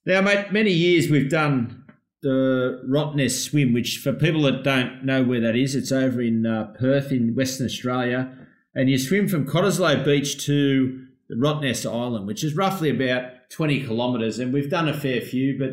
Now, 0.07 0.21
mate, 0.21 0.53
many 0.53 0.73
years 0.73 1.11
we've 1.11 1.31
done 1.31 1.85
the 2.23 2.83
Rottnest 2.89 3.51
swim, 3.51 3.73
which 3.73 3.99
for 3.99 4.13
people 4.13 4.43
that 4.43 4.63
don't 4.63 5.05
know 5.05 5.23
where 5.23 5.41
that 5.41 5.57
is, 5.57 5.75
it's 5.75 5.93
over 5.93 6.21
in 6.21 6.47
uh, 6.47 6.73
Perth 6.79 7.13
in 7.13 7.35
Western 7.35 7.67
Australia. 7.67 8.37
And 8.75 8.89
you 8.89 8.99
swim 8.99 9.29
from 9.29 9.47
Cottesloe 9.47 10.05
Beach 10.05 10.45
to 10.47 11.07
the 11.29 11.35
Rottnest 11.37 11.91
Island, 11.91 12.27
which 12.27 12.45
is 12.45 12.55
roughly 12.55 12.91
about 12.91 13.51
20 13.51 13.87
kilometres. 13.87 14.39
And 14.39 14.53
we've 14.53 14.71
done 14.71 14.89
a 14.89 14.95
fair 14.95 15.21
few, 15.21 15.59
but 15.59 15.71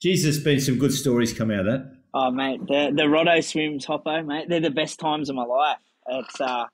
Jesus, 0.00 0.38
been 0.38 0.60
some 0.60 0.78
good 0.78 0.92
stories 0.92 1.32
come 1.32 1.50
out 1.50 1.60
of 1.60 1.66
that. 1.66 1.92
Oh, 2.14 2.30
mate, 2.30 2.60
the 2.66 2.92
the 2.94 3.04
Rotto 3.04 3.40
swims, 3.40 3.86
Hoppo, 3.86 4.22
mate, 4.22 4.48
they're 4.48 4.60
the 4.60 4.70
best 4.70 5.00
times 5.00 5.30
of 5.30 5.36
my 5.36 5.44
life. 5.44 5.78
It's 6.08 6.40
uh, 6.40 6.66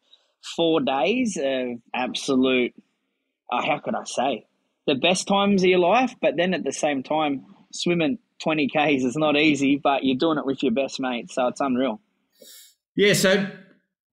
four 0.56 0.80
days 0.80 1.38
of 1.40 1.78
absolute. 1.94 2.74
Uh, 3.50 3.62
how 3.62 3.78
could 3.78 3.94
I 3.94 4.04
say? 4.04 4.46
The 4.86 4.94
best 4.94 5.26
times 5.28 5.62
of 5.62 5.68
your 5.68 5.78
life, 5.78 6.14
but 6.20 6.36
then 6.36 6.54
at 6.54 6.64
the 6.64 6.72
same 6.72 7.02
time, 7.02 7.44
swimming 7.72 8.18
20 8.42 8.68
Ks 8.68 9.04
is 9.04 9.16
not 9.16 9.36
easy, 9.36 9.76
but 9.76 10.04
you're 10.04 10.16
doing 10.16 10.38
it 10.38 10.46
with 10.46 10.62
your 10.62 10.72
best 10.72 11.00
mate, 11.00 11.30
so 11.30 11.48
it's 11.48 11.60
unreal. 11.60 12.00
Yeah, 12.94 13.12
so 13.12 13.48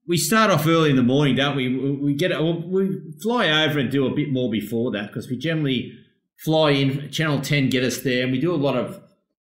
we 0.08 0.18
start 0.18 0.52
off 0.52 0.68
early 0.68 0.92
in 0.92 0.96
the 0.96 1.04
morning, 1.04 1.36
don't 1.36 1.56
we? 1.56 1.76
We 1.96 2.14
get 2.14 2.32
we 2.40 3.02
fly 3.22 3.66
over 3.66 3.80
and 3.80 3.90
do 3.90 4.06
a 4.06 4.14
bit 4.14 4.32
more 4.32 4.50
before 4.52 4.92
that 4.92 5.08
because 5.08 5.30
we 5.30 5.38
generally 5.38 5.94
fly 6.44 6.72
in. 6.72 7.10
Channel 7.10 7.42
10 7.42 7.70
get 7.70 7.84
us 7.84 8.02
there, 8.02 8.24
and 8.24 8.32
we 8.32 8.40
do 8.40 8.54
a 8.54 8.58
lot 8.58 8.78
of 8.78 9.02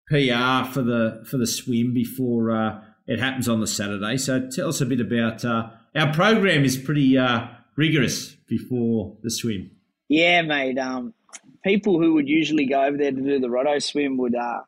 PR 0.08 0.70
for 0.72 0.82
the 0.82 1.24
for 1.28 1.38
the 1.38 1.46
swim 1.46 1.92
before 1.92 2.50
uh, 2.50 2.80
it 3.06 3.18
happens 3.18 3.48
on 3.48 3.60
the 3.60 3.66
Saturday. 3.66 4.16
So 4.16 4.48
tell 4.48 4.68
us 4.68 4.80
a 4.80 4.86
bit 4.86 5.00
about 5.00 5.44
uh, 5.44 5.70
our 5.94 6.12
program. 6.12 6.64
Is 6.64 6.76
pretty 6.76 7.18
uh, 7.18 7.48
rigorous 7.76 8.36
before 8.48 9.16
the 9.22 9.30
swim. 9.30 9.70
Yeah, 10.12 10.42
mate. 10.42 10.76
Um, 10.76 11.14
people 11.64 11.98
who 11.98 12.12
would 12.12 12.28
usually 12.28 12.66
go 12.66 12.82
over 12.82 12.98
there 12.98 13.12
to 13.12 13.18
do 13.18 13.40
the 13.40 13.48
Rotto 13.48 13.78
swim 13.78 14.18
would 14.18 14.34
uh, 14.34 14.60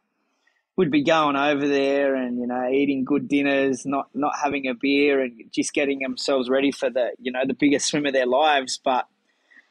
would 0.76 0.90
be 0.90 1.04
going 1.04 1.36
over 1.36 1.68
there 1.68 2.14
and 2.14 2.38
you 2.38 2.46
know 2.46 2.66
eating 2.70 3.04
good 3.04 3.28
dinners, 3.28 3.84
not 3.84 4.08
not 4.14 4.32
having 4.42 4.66
a 4.68 4.74
beer, 4.74 5.20
and 5.20 5.44
just 5.52 5.74
getting 5.74 5.98
themselves 5.98 6.48
ready 6.48 6.72
for 6.72 6.88
the 6.88 7.10
you 7.20 7.30
know 7.30 7.42
the 7.46 7.52
biggest 7.52 7.88
swim 7.88 8.06
of 8.06 8.14
their 8.14 8.24
lives. 8.24 8.80
But 8.82 9.06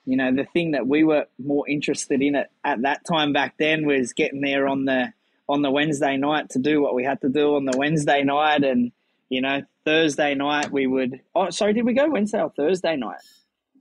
you 0.05 0.15
know 0.15 0.32
the 0.32 0.45
thing 0.45 0.74
that 0.74 0.86
we 0.86 1.03
were 1.03 1.26
more 1.39 1.67
interested 1.67 2.21
in 2.21 2.36
at, 2.36 2.51
at 2.63 2.84
that 2.84 3.03
time 3.03 3.34
back 3.34 3.55
then 3.57 3.84
was 3.88 4.13
getting 4.13 4.41
there 4.41 4.67
on 4.67 4.86
the 4.86 5.11
on 5.49 5.63
the 5.63 5.71
Wednesday 5.71 6.17
night 6.17 6.51
to 6.51 6.59
do 6.59 6.84
what 6.84 6.93
we 6.93 7.03
had 7.03 7.19
to 7.21 7.30
do 7.30 7.55
on 7.55 7.65
the 7.65 7.76
Wednesday 7.76 8.21
night, 8.21 8.63
and 8.63 8.91
you 9.28 9.41
know 9.41 9.63
Thursday 9.86 10.36
night 10.36 10.71
we 10.71 10.86
would. 10.86 11.19
Oh, 11.34 11.49
sorry, 11.49 11.74
did 11.74 11.84
we 11.84 11.93
go 11.93 12.11
Wednesday 12.11 12.43
or 12.43 12.51
Thursday 12.51 12.95
night? 12.95 13.21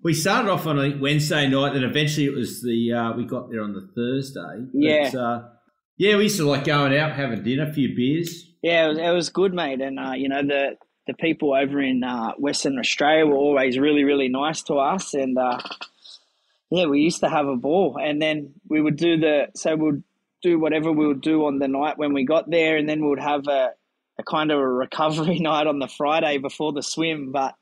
We 0.02 0.14
started 0.14 0.50
off 0.50 0.66
on 0.66 0.78
a 0.78 0.96
Wednesday 0.98 1.46
night, 1.46 1.74
and 1.76 1.84
eventually 1.84 2.26
it 2.26 2.34
was 2.34 2.62
the 2.62 2.92
uh, 2.92 3.12
we 3.12 3.24
got 3.24 3.50
there 3.50 3.62
on 3.62 3.72
the 3.72 3.88
Thursday. 3.94 4.66
Yeah, 4.72 5.10
but, 5.12 5.18
uh, 5.18 5.42
yeah, 5.96 6.16
we 6.16 6.24
used 6.24 6.38
to 6.38 6.48
like 6.48 6.64
going 6.64 6.96
out, 6.96 7.12
having 7.12 7.42
dinner, 7.42 7.68
a 7.68 7.72
few 7.72 7.94
beers. 7.94 8.50
Yeah, 8.62 8.86
it 8.86 8.88
was, 8.88 8.98
it 8.98 9.10
was 9.10 9.28
good, 9.28 9.54
mate, 9.54 9.80
and 9.80 9.98
uh, 9.98 10.12
you 10.12 10.28
know 10.28 10.42
the 10.42 10.76
the 11.06 11.14
people 11.14 11.54
over 11.54 11.80
in 11.80 12.02
uh, 12.02 12.32
Western 12.38 12.78
Australia 12.78 13.26
were 13.26 13.36
always 13.36 13.78
really 13.78 14.04
really 14.04 14.28
nice 14.28 14.62
to 14.64 14.74
us, 14.74 15.14
and 15.14 15.38
uh, 15.38 15.58
yeah, 16.70 16.86
we 16.86 17.00
used 17.00 17.20
to 17.20 17.28
have 17.28 17.46
a 17.46 17.56
ball, 17.56 17.98
and 18.02 18.20
then 18.20 18.54
we 18.68 18.80
would 18.80 18.96
do 18.96 19.18
the 19.18 19.48
so 19.54 19.76
we'd 19.76 20.02
do 20.42 20.58
whatever 20.58 20.90
we 20.90 21.06
would 21.06 21.20
do 21.20 21.46
on 21.46 21.58
the 21.58 21.68
night 21.68 21.98
when 21.98 22.12
we 22.12 22.24
got 22.24 22.50
there, 22.50 22.76
and 22.76 22.88
then 22.88 23.02
we 23.02 23.08
would 23.08 23.20
have 23.20 23.46
a, 23.46 23.70
a 24.18 24.22
kind 24.24 24.50
of 24.50 24.58
a 24.58 24.66
recovery 24.66 25.38
night 25.40 25.66
on 25.66 25.78
the 25.78 25.86
Friday 25.86 26.38
before 26.38 26.72
the 26.72 26.82
swim. 26.82 27.30
But 27.30 27.54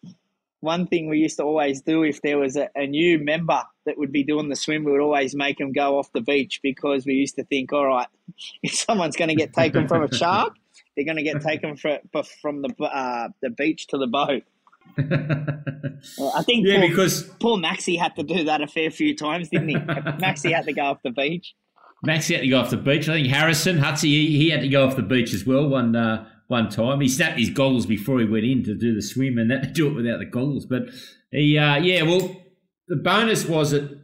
one 0.61 0.87
thing 0.87 1.09
we 1.09 1.19
used 1.19 1.39
to 1.39 1.45
always 1.45 1.81
do 1.81 2.03
if 2.03 2.21
there 2.23 2.39
was 2.39 2.57
a, 2.57 2.69
a, 2.75 2.87
new 2.87 3.19
member 3.19 3.63
that 3.87 3.97
would 3.99 4.13
be 4.13 4.23
doing 4.23 4.49
the 4.49 4.57
swim, 4.57 4.85
we 4.85 4.93
would 4.93 5.01
always 5.01 5.35
make 5.35 5.59
them 5.59 5.73
go 5.73 5.99
off 5.99 6.13
the 6.13 6.21
beach 6.21 6.61
because 6.63 7.07
we 7.07 7.15
used 7.15 7.35
to 7.37 7.45
think, 7.45 7.73
all 7.73 7.87
right, 7.87 8.09
if 8.63 8.75
someone's 8.75 9.17
going 9.17 9.29
to 9.29 9.35
get 9.35 9.53
taken 9.53 9.89
from 9.89 10.03
a 10.03 10.15
shark, 10.15 10.55
they're 10.95 11.05
going 11.05 11.17
to 11.17 11.23
get 11.23 11.41
taken 11.41 11.77
from, 11.77 11.99
from 12.43 12.63
the 12.63 12.85
uh, 12.85 13.29
the 13.43 13.51
beach 13.51 13.87
to 13.89 13.99
the 13.99 14.07
boat. 14.07 14.43
well, 14.99 16.33
I 16.37 16.43
think 16.43 16.67
yeah, 16.67 16.81
poor, 16.81 16.89
because 16.89 17.23
poor 17.41 17.57
Maxi 17.57 17.99
had 17.99 18.15
to 18.17 18.23
do 18.23 18.45
that 18.45 18.61
a 18.61 18.67
fair 18.67 18.91
few 18.91 19.17
times, 19.17 19.49
didn't 19.49 19.69
he? 19.69 19.77
Maxi 19.77 20.53
had 20.53 20.67
to 20.67 20.73
go 20.73 20.83
off 20.83 21.03
the 21.03 21.11
beach. 21.11 21.55
Maxi 22.07 22.35
had 22.35 22.43
to 22.43 22.49
go 22.49 22.59
off 22.59 22.71
the 22.71 22.77
beach. 22.77 23.09
I 23.09 23.15
think 23.15 23.29
Harrison 23.29 23.79
Hutsy 23.79 24.05
he, 24.05 24.39
he 24.39 24.51
had 24.51 24.61
to 24.63 24.69
go 24.69 24.87
off 24.87 24.97
the 24.97 25.03
beach 25.03 25.33
as 25.33 25.47
well 25.47 25.69
one 25.69 25.95
uh, 25.95 26.27
one 26.51 26.68
time. 26.68 27.01
He 27.01 27.09
snapped 27.09 27.38
his 27.38 27.51
goggles 27.51 27.86
before 27.86 28.18
he 28.18 28.26
went 28.26 28.44
in 28.44 28.64
to 28.64 28.74
do 28.74 28.94
the 28.94 29.03
swim, 29.03 29.38
and 29.38 29.51
that 29.51 29.62
to 29.62 29.68
do 29.72 29.88
it 29.88 29.94
without 29.94 30.18
the 30.18 30.26
goggles. 30.26 30.66
But 30.66 30.88
he, 31.30 31.57
uh, 31.57 31.76
yeah, 31.76 32.03
well, 32.03 32.36
the 32.88 32.96
bonus 32.96 33.46
was 33.46 33.70
that 33.70 33.98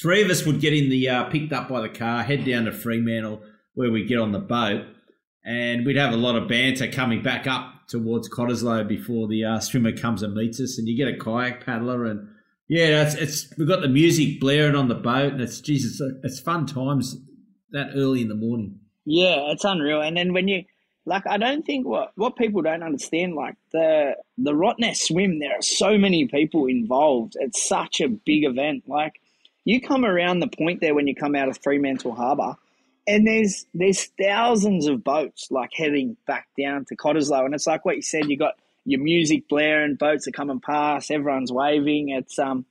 three 0.00 0.22
of 0.22 0.30
us 0.30 0.44
would 0.44 0.60
get 0.60 0.72
in 0.72 0.90
the 0.90 1.08
uh, 1.08 1.24
picked 1.24 1.52
up 1.52 1.68
by 1.68 1.80
the 1.80 1.88
car, 1.88 2.22
head 2.22 2.44
down 2.44 2.64
to 2.64 2.72
Fremantle 2.72 3.42
where 3.74 3.90
we 3.90 4.04
get 4.04 4.18
on 4.18 4.32
the 4.32 4.38
boat, 4.38 4.86
and 5.44 5.84
we'd 5.84 5.96
have 5.96 6.12
a 6.12 6.16
lot 6.16 6.34
of 6.34 6.48
banter 6.48 6.90
coming 6.90 7.22
back 7.22 7.46
up 7.46 7.86
towards 7.88 8.28
Cottesloe 8.28 8.88
before 8.88 9.28
the 9.28 9.44
uh, 9.44 9.60
swimmer 9.60 9.92
comes 9.92 10.22
and 10.22 10.34
meets 10.34 10.60
us, 10.60 10.78
and 10.78 10.88
you 10.88 10.96
get 10.96 11.14
a 11.14 11.18
kayak 11.18 11.64
paddler 11.64 12.06
and 12.06 12.28
yeah, 12.68 13.02
it's, 13.02 13.14
it's 13.14 13.54
we've 13.56 13.68
got 13.68 13.80
the 13.80 13.88
music 13.88 14.40
blaring 14.40 14.74
on 14.74 14.88
the 14.88 14.94
boat, 14.96 15.32
and 15.32 15.40
it's 15.40 15.60
Jesus, 15.60 16.00
it's 16.24 16.40
fun 16.40 16.66
times 16.66 17.16
that 17.70 17.90
early 17.94 18.22
in 18.22 18.28
the 18.28 18.34
morning. 18.34 18.80
Yeah, 19.04 19.52
it's 19.52 19.64
unreal. 19.64 20.00
And 20.00 20.16
then 20.16 20.32
when 20.32 20.48
you 20.48 20.64
like, 21.06 21.26
I 21.26 21.38
don't 21.38 21.64
think 21.64 21.86
what 21.86 22.12
what 22.16 22.36
people 22.36 22.62
don't 22.62 22.82
understand, 22.82 23.36
like 23.36 23.54
the 23.72 24.16
the 24.36 24.52
Rottnest 24.52 25.06
swim, 25.06 25.38
there 25.38 25.56
are 25.56 25.62
so 25.62 25.96
many 25.96 26.26
people 26.26 26.66
involved. 26.66 27.36
It's 27.38 27.66
such 27.66 28.00
a 28.00 28.08
big 28.08 28.44
event. 28.44 28.84
Like 28.88 29.20
you 29.64 29.80
come 29.80 30.04
around 30.04 30.40
the 30.40 30.48
point 30.48 30.80
there 30.80 30.94
when 30.94 31.06
you 31.06 31.14
come 31.14 31.36
out 31.36 31.48
of 31.48 31.58
Fremantle 31.62 32.12
Harbour, 32.12 32.56
and 33.06 33.24
there's 33.24 33.66
there's 33.72 34.06
thousands 34.20 34.86
of 34.86 35.04
boats 35.04 35.48
like 35.52 35.70
heading 35.72 36.16
back 36.26 36.48
down 36.58 36.84
to 36.86 36.96
Cottesloe, 36.96 37.44
and 37.44 37.54
it's 37.54 37.68
like 37.68 37.84
what 37.84 37.96
you 37.96 38.02
said. 38.02 38.28
You 38.28 38.36
got 38.36 38.54
your 38.84 39.00
music 39.00 39.48
blaring, 39.48 39.94
boats 39.94 40.26
are 40.26 40.32
coming 40.32 40.60
past, 40.60 41.12
everyone's 41.12 41.52
waving. 41.52 42.08
It's 42.08 42.36
um, 42.36 42.66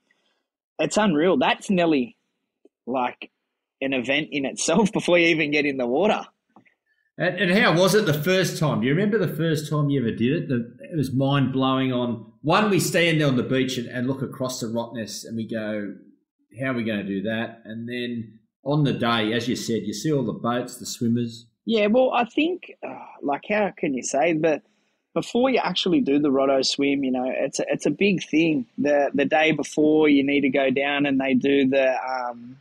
it's 0.77 0.97
unreal. 0.97 1.37
That's 1.37 1.69
nearly 1.69 2.17
like 2.85 3.31
an 3.81 3.93
event 3.93 4.29
in 4.31 4.45
itself 4.45 4.91
before 4.93 5.17
you 5.17 5.27
even 5.27 5.51
get 5.51 5.65
in 5.65 5.77
the 5.77 5.87
water. 5.87 6.25
And, 7.17 7.39
and, 7.39 7.57
how 7.57 7.77
was 7.79 7.95
it 7.95 8.05
the 8.05 8.13
first 8.13 8.59
time? 8.59 8.81
Do 8.81 8.87
you 8.87 8.93
remember 8.93 9.17
the 9.17 9.35
first 9.35 9.69
time 9.69 9.89
you 9.89 10.01
ever 10.01 10.11
did 10.11 10.33
it? 10.33 10.49
The, 10.49 10.77
it 10.91 10.97
was 10.97 11.13
mind 11.13 11.53
blowing. 11.53 11.93
On 11.93 12.33
one, 12.41 12.69
we 12.69 12.79
stand 12.79 13.21
there 13.21 13.27
on 13.27 13.37
the 13.37 13.43
beach 13.43 13.77
and, 13.77 13.87
and, 13.87 14.05
look 14.05 14.21
across 14.21 14.59
the 14.59 14.67
Rottnest, 14.67 15.25
and 15.25 15.37
we 15.37 15.47
go, 15.47 15.95
"How 16.59 16.71
are 16.71 16.73
we 16.73 16.83
going 16.83 16.99
to 16.99 17.07
do 17.07 17.21
that?" 17.21 17.61
And 17.63 17.87
then 17.87 18.39
on 18.65 18.83
the 18.83 18.91
day, 18.91 19.31
as 19.31 19.47
you 19.47 19.55
said, 19.55 19.83
you 19.83 19.93
see 19.93 20.11
all 20.11 20.25
the 20.25 20.33
boats, 20.33 20.75
the 20.77 20.85
swimmers. 20.85 21.45
Yeah, 21.65 21.87
well, 21.87 22.11
I 22.11 22.25
think, 22.25 22.73
uh, 22.85 22.95
like, 23.21 23.45
how 23.49 23.71
can 23.75 23.93
you 23.93 24.03
say? 24.03 24.33
But 24.33 24.63
before 25.13 25.49
you 25.49 25.59
actually 25.63 26.01
do 26.01 26.19
the 26.19 26.29
Rotto 26.29 26.61
swim, 26.63 27.03
you 27.03 27.11
know, 27.11 27.25
it's 27.25 27.59
a, 27.59 27.65
it's 27.69 27.85
a 27.85 27.91
big 27.91 28.23
thing. 28.23 28.65
The 28.77 29.09
the 29.13 29.25
day 29.25 29.53
before, 29.53 30.09
you 30.09 30.23
need 30.23 30.41
to 30.41 30.49
go 30.49 30.69
down 30.69 31.05
and 31.05 31.19
they 31.19 31.33
do 31.33 31.69
the 31.69 31.95
um, 32.03 32.57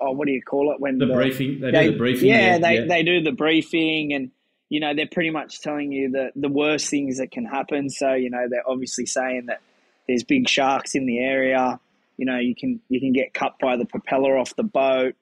oh, 0.00 0.12
what 0.12 0.26
do 0.26 0.32
you 0.32 0.42
call 0.42 0.72
it 0.72 0.80
when 0.80 0.98
the, 0.98 1.06
the 1.06 1.14
briefing? 1.14 1.60
They, 1.60 1.70
they, 1.70 1.84
do 1.84 1.92
the 1.92 1.98
briefing. 1.98 2.28
Yeah, 2.28 2.36
yeah, 2.36 2.58
they, 2.58 2.74
yeah. 2.74 2.84
they 2.86 3.02
do 3.02 3.22
the 3.22 3.32
briefing, 3.32 4.12
and 4.12 4.30
you 4.68 4.80
know 4.80 4.94
they're 4.94 5.08
pretty 5.10 5.30
much 5.30 5.60
telling 5.60 5.92
you 5.92 6.10
the 6.10 6.30
the 6.36 6.48
worst 6.48 6.88
things 6.88 7.18
that 7.18 7.30
can 7.30 7.44
happen. 7.44 7.90
So 7.90 8.14
you 8.14 8.30
know 8.30 8.46
they're 8.48 8.68
obviously 8.68 9.06
saying 9.06 9.46
that 9.46 9.60
there's 10.06 10.24
big 10.24 10.48
sharks 10.48 10.94
in 10.94 11.06
the 11.06 11.18
area. 11.18 11.80
You 12.16 12.26
know 12.26 12.38
you 12.38 12.54
can 12.54 12.80
you 12.88 13.00
can 13.00 13.12
get 13.12 13.34
cut 13.34 13.54
by 13.60 13.76
the 13.76 13.84
propeller 13.84 14.36
off 14.36 14.54
the 14.56 14.64
boat. 14.64 15.14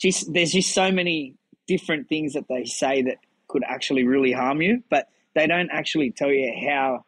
Just 0.00 0.32
there's 0.32 0.52
just 0.52 0.74
so 0.74 0.90
many 0.90 1.34
different 1.66 2.08
things 2.08 2.32
that 2.34 2.48
they 2.48 2.64
say 2.64 3.02
that 3.02 3.18
could 3.48 3.62
actually 3.68 4.04
really 4.04 4.32
harm 4.32 4.62
you, 4.62 4.82
but 4.90 5.08
they 5.34 5.46
don't 5.46 5.70
actually 5.70 6.10
tell 6.10 6.30
you 6.30 6.52
how 6.68 7.04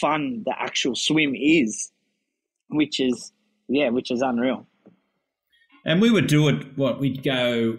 fun 0.00 0.42
the 0.44 0.54
actual 0.58 0.94
swim 0.94 1.34
is, 1.34 1.90
which 2.68 3.00
is 3.00 3.32
yeah, 3.68 3.90
which 3.90 4.10
is 4.10 4.22
unreal. 4.22 4.66
And 5.88 6.02
we 6.02 6.10
would 6.10 6.26
do 6.26 6.48
it, 6.48 6.76
what, 6.76 7.00
we'd 7.00 7.22
go 7.22 7.78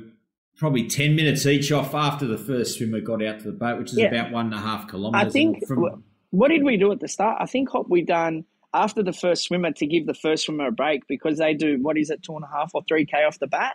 probably 0.58 0.88
10 0.88 1.16
minutes 1.16 1.46
each 1.46 1.72
off 1.72 1.94
after 1.94 2.26
the 2.26 2.40
first 2.40 2.76
swimmer 2.76 3.00
got 3.00 3.24
out 3.24 3.40
to 3.40 3.46
the 3.46 3.52
boat, 3.52 3.78
which 3.78 3.92
is 3.92 4.00
yeah. 4.00 4.08
about 4.08 4.32
one 4.32 4.48
and 4.48 4.56
a 4.56 4.58
half 4.58 4.90
kilometres. 4.90 5.28
I 5.28 5.30
think, 5.30 5.68
from, 5.68 6.04
what 6.32 6.48
did 6.48 6.64
we 6.64 6.76
do 6.76 6.92
at 6.92 7.02
the 7.02 7.08
start? 7.08 7.38
I 7.40 7.46
think 7.46 7.72
what 7.72 7.88
we 7.88 8.04
done 8.04 8.46
after 8.74 9.04
the 9.04 9.14
first 9.14 9.44
swimmer 9.44 9.72
to 9.74 9.86
give 9.86 10.08
the 10.08 10.16
first 10.16 10.46
swimmer 10.46 10.68
a 10.68 10.72
break 10.72 11.04
because 11.08 11.38
they 11.38 11.54
do, 11.54 11.78
what 11.84 12.00
is 12.00 12.10
it, 12.10 12.24
two 12.24 12.36
and 12.36 12.44
a 12.44 12.48
half 12.48 12.72
or 12.74 12.82
three 12.88 13.06
K 13.06 13.24
off 13.26 13.38
the 13.38 13.46
bat? 13.46 13.74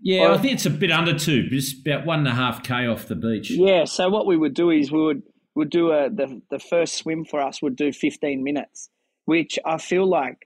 Yeah, 0.00 0.28
or, 0.28 0.34
I 0.34 0.38
think 0.38 0.54
it's 0.54 0.66
a 0.66 0.70
bit 0.70 0.92
under 0.92 1.18
two, 1.18 1.48
just 1.48 1.84
about 1.84 2.06
one 2.06 2.20
and 2.20 2.28
a 2.28 2.34
half 2.34 2.62
K 2.62 2.86
off 2.86 3.08
the 3.08 3.16
beach. 3.16 3.50
Yeah, 3.50 3.84
so 3.84 4.08
what 4.08 4.28
we 4.28 4.36
would 4.36 4.54
do 4.54 4.70
is 4.70 4.92
we 4.92 5.02
would, 5.02 5.22
would 5.56 5.70
do 5.70 5.90
a, 5.90 6.08
the, 6.08 6.40
the 6.50 6.60
first 6.60 6.94
swim 6.94 7.24
for 7.24 7.40
us 7.40 7.60
would 7.62 7.74
do 7.74 7.92
15 7.92 8.44
minutes, 8.44 8.90
which 9.24 9.58
I 9.64 9.78
feel 9.78 10.08
like 10.08 10.45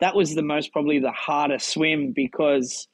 that 0.00 0.14
was 0.14 0.34
the 0.34 0.42
most 0.42 0.72
probably 0.72 0.98
the 0.98 1.12
hardest 1.12 1.70
swim 1.70 2.12
because 2.12 2.88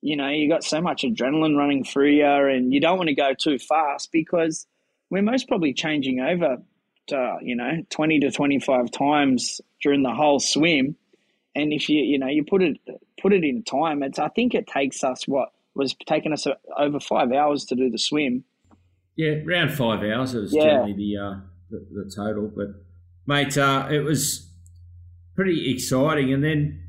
you 0.00 0.16
know 0.16 0.28
you 0.28 0.48
got 0.48 0.64
so 0.64 0.80
much 0.80 1.02
adrenaline 1.02 1.56
running 1.56 1.84
through 1.84 2.10
you 2.10 2.26
and 2.26 2.72
you 2.72 2.80
don't 2.80 2.96
want 2.96 3.08
to 3.08 3.14
go 3.14 3.32
too 3.34 3.58
fast 3.58 4.10
because 4.12 4.66
we're 5.10 5.22
most 5.22 5.48
probably 5.48 5.72
changing 5.72 6.20
over 6.20 6.58
to 7.08 7.38
you 7.42 7.56
know 7.56 7.82
20 7.90 8.20
to 8.20 8.30
25 8.30 8.90
times 8.90 9.60
during 9.82 10.02
the 10.02 10.12
whole 10.12 10.40
swim. 10.40 10.96
And 11.54 11.72
if 11.72 11.88
you 11.88 12.02
you 12.02 12.18
know 12.18 12.28
you 12.28 12.44
put 12.44 12.62
it 12.62 12.78
put 13.20 13.32
it 13.32 13.44
in 13.44 13.64
time 13.64 14.02
it's 14.02 14.18
i 14.18 14.28
think 14.28 14.54
it 14.54 14.66
takes 14.66 15.02
us 15.02 15.26
what 15.26 15.48
was 15.74 15.96
taking 16.06 16.32
us 16.32 16.46
over 16.76 17.00
five 17.00 17.32
hours 17.32 17.64
to 17.66 17.74
do 17.74 17.90
the 17.90 17.98
swim. 17.98 18.44
Yeah 19.16 19.36
around 19.46 19.72
five 19.72 20.02
hours 20.04 20.34
it 20.34 20.40
was 20.40 20.54
yeah. 20.54 20.64
generally 20.64 20.94
the, 20.94 21.16
uh, 21.16 21.34
the, 21.70 21.86
the 21.92 22.12
total. 22.14 22.52
But 22.54 22.68
mate 23.26 23.56
uh, 23.56 23.88
it 23.90 24.00
was 24.00 24.45
pretty 25.36 25.72
exciting. 25.72 26.32
And 26.32 26.42
then 26.42 26.82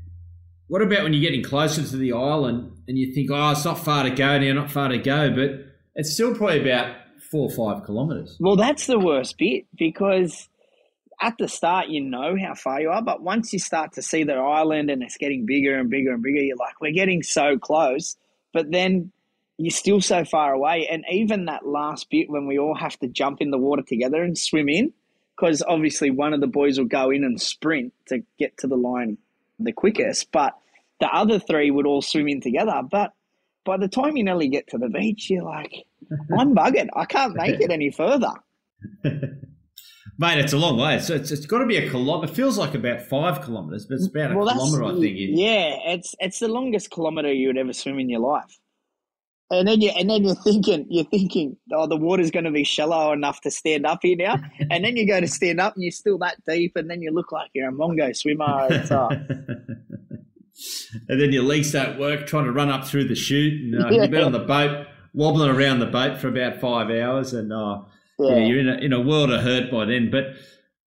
what 0.66 0.82
about 0.82 1.04
when 1.04 1.12
you're 1.12 1.22
getting 1.22 1.44
closer 1.44 1.84
to 1.84 1.96
the 1.96 2.12
island 2.12 2.72
and 2.88 2.98
you 2.98 3.14
think, 3.14 3.30
oh, 3.30 3.50
it's 3.50 3.64
not 3.64 3.78
far 3.78 4.04
to 4.04 4.10
go 4.10 4.38
now, 4.38 4.52
not 4.54 4.70
far 4.70 4.88
to 4.88 4.98
go, 4.98 5.30
but 5.30 5.50
it's 5.94 6.12
still 6.12 6.34
probably 6.34 6.60
about 6.60 6.96
four 7.30 7.50
or 7.50 7.74
five 7.74 7.84
kilometres. 7.86 8.36
Well, 8.40 8.56
that's 8.56 8.86
the 8.86 8.98
worst 8.98 9.38
bit 9.38 9.66
because 9.76 10.48
at 11.20 11.36
the 11.38 11.48
start 11.48 11.88
you 11.88 12.00
know 12.00 12.36
how 12.40 12.54
far 12.54 12.80
you 12.80 12.90
are, 12.90 13.02
but 13.02 13.22
once 13.22 13.52
you 13.52 13.58
start 13.58 13.92
to 13.94 14.02
see 14.02 14.24
the 14.24 14.34
island 14.34 14.90
and 14.90 15.02
it's 15.02 15.16
getting 15.16 15.46
bigger 15.46 15.78
and 15.78 15.90
bigger 15.90 16.12
and 16.12 16.22
bigger, 16.22 16.40
you're 16.40 16.56
like, 16.56 16.80
we're 16.80 16.92
getting 16.92 17.22
so 17.22 17.58
close. 17.58 18.16
But 18.52 18.70
then 18.70 19.12
you're 19.58 19.70
still 19.70 20.00
so 20.00 20.24
far 20.24 20.52
away. 20.52 20.86
And 20.90 21.04
even 21.10 21.46
that 21.46 21.66
last 21.66 22.08
bit 22.10 22.30
when 22.30 22.46
we 22.46 22.58
all 22.58 22.76
have 22.76 22.98
to 23.00 23.08
jump 23.08 23.40
in 23.40 23.50
the 23.50 23.58
water 23.58 23.82
together 23.82 24.22
and 24.22 24.38
swim 24.38 24.68
in, 24.68 24.92
because 25.38 25.62
obviously 25.66 26.10
one 26.10 26.32
of 26.32 26.40
the 26.40 26.46
boys 26.46 26.78
will 26.78 26.86
go 26.86 27.10
in 27.10 27.24
and 27.24 27.40
sprint 27.40 27.92
to 28.08 28.22
get 28.38 28.56
to 28.58 28.66
the 28.66 28.76
line 28.76 29.18
the 29.60 29.72
quickest, 29.72 30.30
but 30.32 30.54
the 31.00 31.06
other 31.06 31.38
three 31.38 31.70
would 31.70 31.86
all 31.86 32.02
swim 32.02 32.28
in 32.28 32.40
together. 32.40 32.80
But 32.88 33.12
by 33.64 33.76
the 33.76 33.88
time 33.88 34.16
you 34.16 34.24
nearly 34.24 34.48
get 34.48 34.68
to 34.68 34.78
the 34.78 34.88
beach, 34.88 35.30
you're 35.30 35.44
like, 35.44 35.72
I'm 36.38 36.54
buggered. 36.54 36.88
I 36.94 37.04
can't 37.04 37.34
make 37.34 37.60
it 37.60 37.70
any 37.70 37.90
further. 37.90 38.32
Mate, 40.20 40.38
it's 40.38 40.52
a 40.52 40.58
long 40.58 40.78
way. 40.78 40.98
So 40.98 41.14
it's, 41.14 41.30
it's 41.30 41.46
got 41.46 41.58
to 41.58 41.66
be 41.66 41.76
a 41.76 41.88
kilometre. 41.88 42.32
It 42.32 42.34
feels 42.34 42.58
like 42.58 42.74
about 42.74 43.02
five 43.02 43.44
kilometres, 43.44 43.86
but 43.86 43.96
it's 43.96 44.08
about 44.08 44.32
a 44.32 44.36
well, 44.36 44.48
kilometre, 44.48 44.84
I 44.84 45.00
think. 45.00 45.16
Yeah, 45.18 45.76
it's 45.86 46.14
it's 46.18 46.40
the 46.40 46.48
longest 46.48 46.90
kilometre 46.90 47.32
you 47.32 47.48
would 47.48 47.58
ever 47.58 47.72
swim 47.72 48.00
in 48.00 48.08
your 48.08 48.20
life. 48.20 48.58
And 49.50 49.66
then 49.66 49.80
you 49.80 49.90
and 49.90 50.10
then 50.10 50.24
you're 50.24 50.34
thinking 50.34 50.86
you're 50.90 51.04
thinking, 51.04 51.56
oh, 51.72 51.86
the 51.86 51.96
water's 51.96 52.30
going 52.30 52.44
to 52.44 52.50
be 52.50 52.64
shallow 52.64 53.12
enough 53.12 53.40
to 53.42 53.50
stand 53.50 53.86
up 53.86 54.00
here 54.02 54.16
now. 54.16 54.36
and 54.70 54.84
then 54.84 54.96
you 54.96 55.06
go 55.06 55.20
to 55.20 55.28
stand 55.28 55.60
up 55.60 55.74
and 55.74 55.82
you're 55.82 55.90
still 55.90 56.18
that 56.18 56.36
deep, 56.46 56.76
and 56.76 56.90
then 56.90 57.00
you 57.00 57.10
look 57.10 57.32
like 57.32 57.50
you're 57.54 57.68
a 57.68 57.72
mongo 57.72 58.14
swimmer. 58.14 58.44
Uh... 58.44 59.08
and 61.08 61.20
then 61.20 61.32
your 61.32 61.44
legs 61.44 61.72
don't 61.72 61.98
work 61.98 62.26
trying 62.26 62.44
to 62.44 62.52
run 62.52 62.68
up 62.68 62.84
through 62.84 63.04
the 63.04 63.14
chute, 63.14 63.54
and 63.54 63.82
uh, 63.82 63.88
yeah. 63.88 64.02
you've 64.02 64.10
been 64.10 64.24
on 64.24 64.32
the 64.32 64.38
boat 64.38 64.86
wobbling 65.14 65.50
around 65.50 65.78
the 65.78 65.86
boat 65.86 66.18
for 66.18 66.28
about 66.28 66.60
five 66.60 66.90
hours, 66.90 67.32
and 67.32 67.50
uh, 67.50 67.80
yeah. 68.18 68.36
yeah, 68.36 68.46
you're 68.46 68.60
in 68.60 68.68
a, 68.68 68.74
in 68.74 68.92
a 68.92 69.00
world 69.00 69.30
of 69.30 69.42
hurt 69.42 69.70
by 69.70 69.86
then. 69.86 70.10
But 70.10 70.34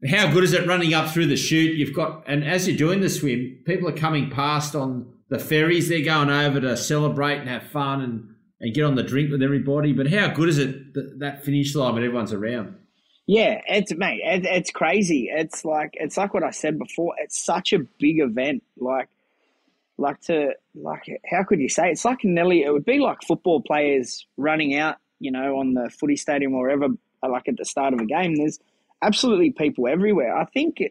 how 0.07 0.31
good 0.31 0.43
is 0.43 0.53
it 0.53 0.67
running 0.67 0.93
up 0.93 1.09
through 1.09 1.27
the 1.27 1.35
chute? 1.35 1.77
You've 1.77 1.95
got, 1.95 2.23
and 2.27 2.43
as 2.43 2.67
you're 2.67 2.77
doing 2.77 3.01
the 3.01 3.09
swim, 3.09 3.57
people 3.65 3.89
are 3.89 3.97
coming 3.97 4.29
past 4.29 4.75
on 4.75 5.11
the 5.29 5.39
ferries. 5.39 5.89
They're 5.89 6.05
going 6.05 6.29
over 6.29 6.61
to 6.61 6.77
celebrate 6.77 7.37
and 7.37 7.49
have 7.49 7.63
fun 7.63 8.01
and 8.01 8.30
and 8.61 8.73
get 8.73 8.83
on 8.83 8.95
the 8.95 9.03
drink 9.03 9.31
with 9.31 9.41
everybody. 9.41 9.91
But 9.91 10.11
how 10.11 10.27
good 10.29 10.47
is 10.47 10.57
it 10.57 10.93
that, 10.93 11.19
that 11.19 11.43
finish 11.43 11.75
line 11.75 11.95
when 11.95 12.03
everyone's 12.03 12.31
around? 12.31 12.75
Yeah, 13.27 13.61
it's 13.67 13.93
mate, 13.93 14.21
it, 14.23 14.45
it's 14.45 14.71
crazy. 14.71 15.29
It's 15.31 15.65
like 15.65 15.91
it's 15.93 16.17
like 16.17 16.33
what 16.33 16.43
I 16.43 16.51
said 16.51 16.79
before. 16.79 17.13
It's 17.17 17.41
such 17.41 17.73
a 17.73 17.79
big 17.99 18.19
event. 18.19 18.63
Like, 18.77 19.09
like 19.97 20.21
to 20.21 20.53
like 20.75 21.07
how 21.29 21.43
could 21.43 21.59
you 21.59 21.69
say? 21.69 21.91
It's 21.91 22.05
like 22.05 22.23
Nelly. 22.23 22.63
It 22.63 22.71
would 22.71 22.85
be 22.85 22.99
like 22.99 23.21
football 23.23 23.61
players 23.61 24.25
running 24.37 24.75
out, 24.75 24.97
you 25.19 25.31
know, 25.31 25.57
on 25.57 25.73
the 25.73 25.89
footy 25.89 26.15
stadium 26.15 26.53
or 26.53 26.63
wherever. 26.63 26.87
Like 27.27 27.47
at 27.47 27.57
the 27.57 27.65
start 27.65 27.93
of 27.93 27.99
a 27.99 28.05
game, 28.05 28.35
there's 28.35 28.59
absolutely 29.03 29.51
people 29.51 29.87
everywhere. 29.87 30.35
I 30.35 30.45
think 30.45 30.81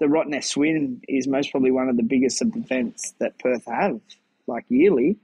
the 0.00 0.06
Rottnest 0.06 0.44
Swim 0.44 1.00
is 1.08 1.26
most 1.26 1.50
probably 1.50 1.70
one 1.70 1.88
of 1.88 1.96
the 1.96 2.02
biggest 2.02 2.42
events 2.42 3.14
that 3.20 3.38
Perth 3.38 3.64
have, 3.66 4.00
like 4.46 4.64
yearly. 4.68 5.16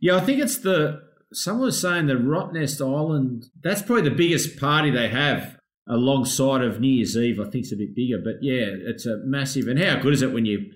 Yeah, 0.00 0.16
I 0.16 0.20
think 0.20 0.40
it's 0.40 0.58
the 0.58 1.07
someone 1.32 1.66
was 1.66 1.80
saying 1.80 2.06
the 2.06 2.14
Rottnest 2.14 2.80
Island, 2.80 3.46
that's 3.62 3.82
probably 3.82 4.08
the 4.08 4.16
biggest 4.16 4.58
party 4.58 4.90
they 4.90 5.08
have 5.08 5.58
alongside 5.88 6.62
of 6.62 6.80
New 6.80 6.88
Year's 6.88 7.16
Eve. 7.16 7.40
I 7.40 7.44
think 7.44 7.64
it's 7.64 7.72
a 7.72 7.76
bit 7.76 7.94
bigger, 7.94 8.18
but 8.18 8.42
yeah, 8.42 8.66
it's 8.68 9.06
a 9.06 9.18
massive. 9.18 9.68
And 9.68 9.78
how 9.78 9.96
good 9.96 10.14
is 10.14 10.22
it 10.22 10.32
when 10.32 10.46
you 10.46 10.72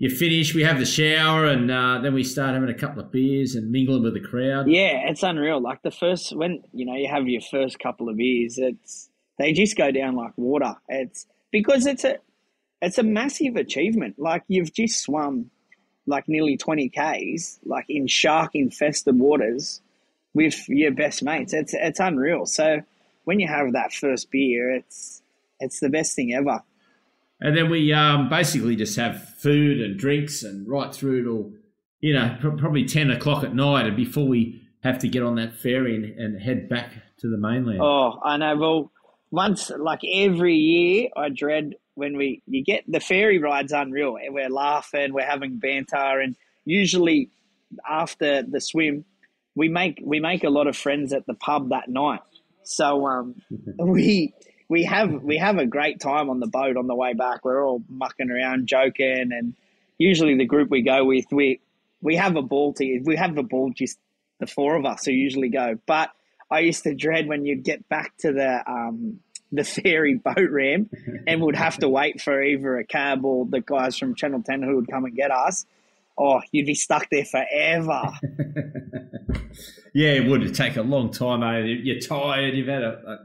you 0.00 0.08
finish, 0.08 0.54
we 0.54 0.62
have 0.62 0.78
the 0.78 0.86
shower, 0.86 1.46
and 1.46 1.70
uh, 1.70 1.98
then 2.00 2.14
we 2.14 2.22
start 2.22 2.54
having 2.54 2.68
a 2.68 2.74
couple 2.74 3.02
of 3.02 3.10
beers 3.10 3.56
and 3.56 3.72
mingling 3.72 4.04
with 4.04 4.14
the 4.14 4.20
crowd. 4.20 4.70
Yeah, 4.70 5.08
it's 5.08 5.24
unreal. 5.24 5.60
Like 5.60 5.82
the 5.82 5.90
first 5.90 6.36
when 6.36 6.62
you 6.72 6.86
know 6.86 6.94
you 6.94 7.08
have 7.08 7.26
your 7.26 7.40
first 7.40 7.78
couple 7.80 8.08
of 8.08 8.16
beers, 8.16 8.58
it's 8.58 9.10
they 9.38 9.52
just 9.52 9.76
go 9.76 9.90
down 9.90 10.14
like 10.14 10.32
water. 10.36 10.76
It's 10.88 11.26
because 11.50 11.86
it's 11.86 12.04
a 12.04 12.18
it's 12.80 12.98
a 12.98 13.02
massive 13.02 13.56
achievement. 13.56 14.16
Like 14.18 14.44
you've 14.46 14.72
just 14.72 15.00
swum 15.00 15.50
like 16.08 16.28
nearly 16.28 16.56
20 16.56 16.88
Ks, 16.88 17.58
like 17.64 17.86
in 17.88 18.06
shark 18.06 18.54
infested 18.54 19.18
waters 19.18 19.80
with 20.34 20.68
your 20.68 20.92
best 20.92 21.22
mates. 21.22 21.52
It's, 21.52 21.74
it's 21.74 22.00
unreal. 22.00 22.46
So 22.46 22.82
when 23.24 23.40
you 23.40 23.46
have 23.46 23.72
that 23.72 23.92
first 23.92 24.30
beer, 24.30 24.74
it's, 24.74 25.22
it's 25.60 25.80
the 25.80 25.88
best 25.88 26.16
thing 26.16 26.32
ever. 26.32 26.62
And 27.40 27.56
then 27.56 27.70
we 27.70 27.92
um, 27.92 28.28
basically 28.28 28.74
just 28.74 28.96
have 28.96 29.22
food 29.36 29.80
and 29.80 29.98
drinks 29.98 30.42
and 30.42 30.68
right 30.68 30.92
through 30.92 31.24
till, 31.24 31.52
you 32.00 32.14
know, 32.14 32.36
probably 32.40 32.84
10 32.84 33.10
o'clock 33.10 33.44
at 33.44 33.54
night 33.54 33.86
and 33.86 33.96
before 33.96 34.26
we 34.26 34.62
have 34.82 34.98
to 35.00 35.08
get 35.08 35.22
on 35.22 35.36
that 35.36 35.56
ferry 35.56 35.94
and, 35.94 36.18
and 36.18 36.40
head 36.40 36.68
back 36.68 36.92
to 37.18 37.28
the 37.28 37.36
mainland. 37.36 37.80
Oh, 37.80 38.18
I 38.22 38.36
know. 38.36 38.56
Well, 38.56 38.92
once, 39.30 39.70
like 39.70 40.00
every 40.10 40.54
year, 40.54 41.08
I 41.16 41.28
dread 41.28 41.74
when 41.98 42.16
we 42.16 42.42
you 42.46 42.64
get 42.64 42.84
the 42.88 43.00
ferry 43.00 43.38
ride's 43.38 43.72
unreal. 43.72 44.16
And 44.16 44.32
we're 44.34 44.48
laughing, 44.48 45.12
we're 45.12 45.26
having 45.26 45.58
banter, 45.58 46.20
and 46.20 46.36
usually 46.64 47.30
after 47.88 48.42
the 48.42 48.60
swim, 48.60 49.04
we 49.54 49.68
make 49.68 50.00
we 50.02 50.20
make 50.20 50.44
a 50.44 50.50
lot 50.50 50.66
of 50.66 50.76
friends 50.76 51.12
at 51.12 51.26
the 51.26 51.34
pub 51.34 51.70
that 51.70 51.88
night. 51.88 52.20
So 52.62 53.06
um, 53.06 53.34
we 53.78 54.32
we 54.68 54.84
have 54.84 55.22
we 55.22 55.36
have 55.38 55.58
a 55.58 55.66
great 55.66 56.00
time 56.00 56.30
on 56.30 56.40
the 56.40 56.46
boat 56.46 56.76
on 56.76 56.86
the 56.86 56.94
way 56.94 57.14
back. 57.14 57.44
We're 57.44 57.66
all 57.66 57.82
mucking 57.88 58.30
around, 58.30 58.68
joking, 58.68 59.30
and 59.32 59.54
usually 59.98 60.36
the 60.36 60.46
group 60.46 60.70
we 60.70 60.82
go 60.82 61.04
with 61.04 61.26
we 61.32 61.60
we 62.00 62.16
have 62.16 62.36
a 62.36 62.42
ball 62.42 62.72
to 62.74 63.02
we 63.04 63.16
have 63.16 63.36
a 63.36 63.42
ball 63.42 63.72
just 63.74 63.98
the 64.38 64.46
four 64.46 64.76
of 64.76 64.84
us 64.84 65.04
who 65.04 65.12
usually 65.12 65.48
go. 65.48 65.78
But 65.86 66.10
I 66.50 66.60
used 66.60 66.84
to 66.84 66.94
dread 66.94 67.28
when 67.28 67.44
you'd 67.44 67.64
get 67.64 67.88
back 67.88 68.16
to 68.18 68.32
the 68.32 68.62
um, 68.70 69.20
the 69.52 69.64
ferry 69.64 70.14
boat 70.14 70.50
ramp 70.50 70.92
and 71.26 71.40
would 71.40 71.56
have 71.56 71.78
to 71.78 71.88
wait 71.88 72.20
for 72.20 72.42
either 72.42 72.76
a 72.78 72.84
cab 72.84 73.24
or 73.24 73.46
the 73.46 73.60
guys 73.60 73.96
from 73.96 74.14
Channel 74.14 74.42
10 74.42 74.62
who 74.62 74.76
would 74.76 74.88
come 74.88 75.04
and 75.04 75.14
get 75.14 75.30
us. 75.30 75.64
Oh, 76.18 76.40
you'd 76.50 76.66
be 76.66 76.74
stuck 76.74 77.08
there 77.10 77.24
forever. 77.24 78.12
yeah, 79.94 80.10
it 80.10 80.28
would 80.28 80.54
take 80.54 80.76
a 80.76 80.82
long 80.82 81.12
time. 81.12 81.42
Eh? 81.42 81.76
You're 81.82 82.00
tired. 82.00 82.54
You've 82.54 82.66
had 82.66 82.82
a, 82.82 82.98
a, 83.06 83.18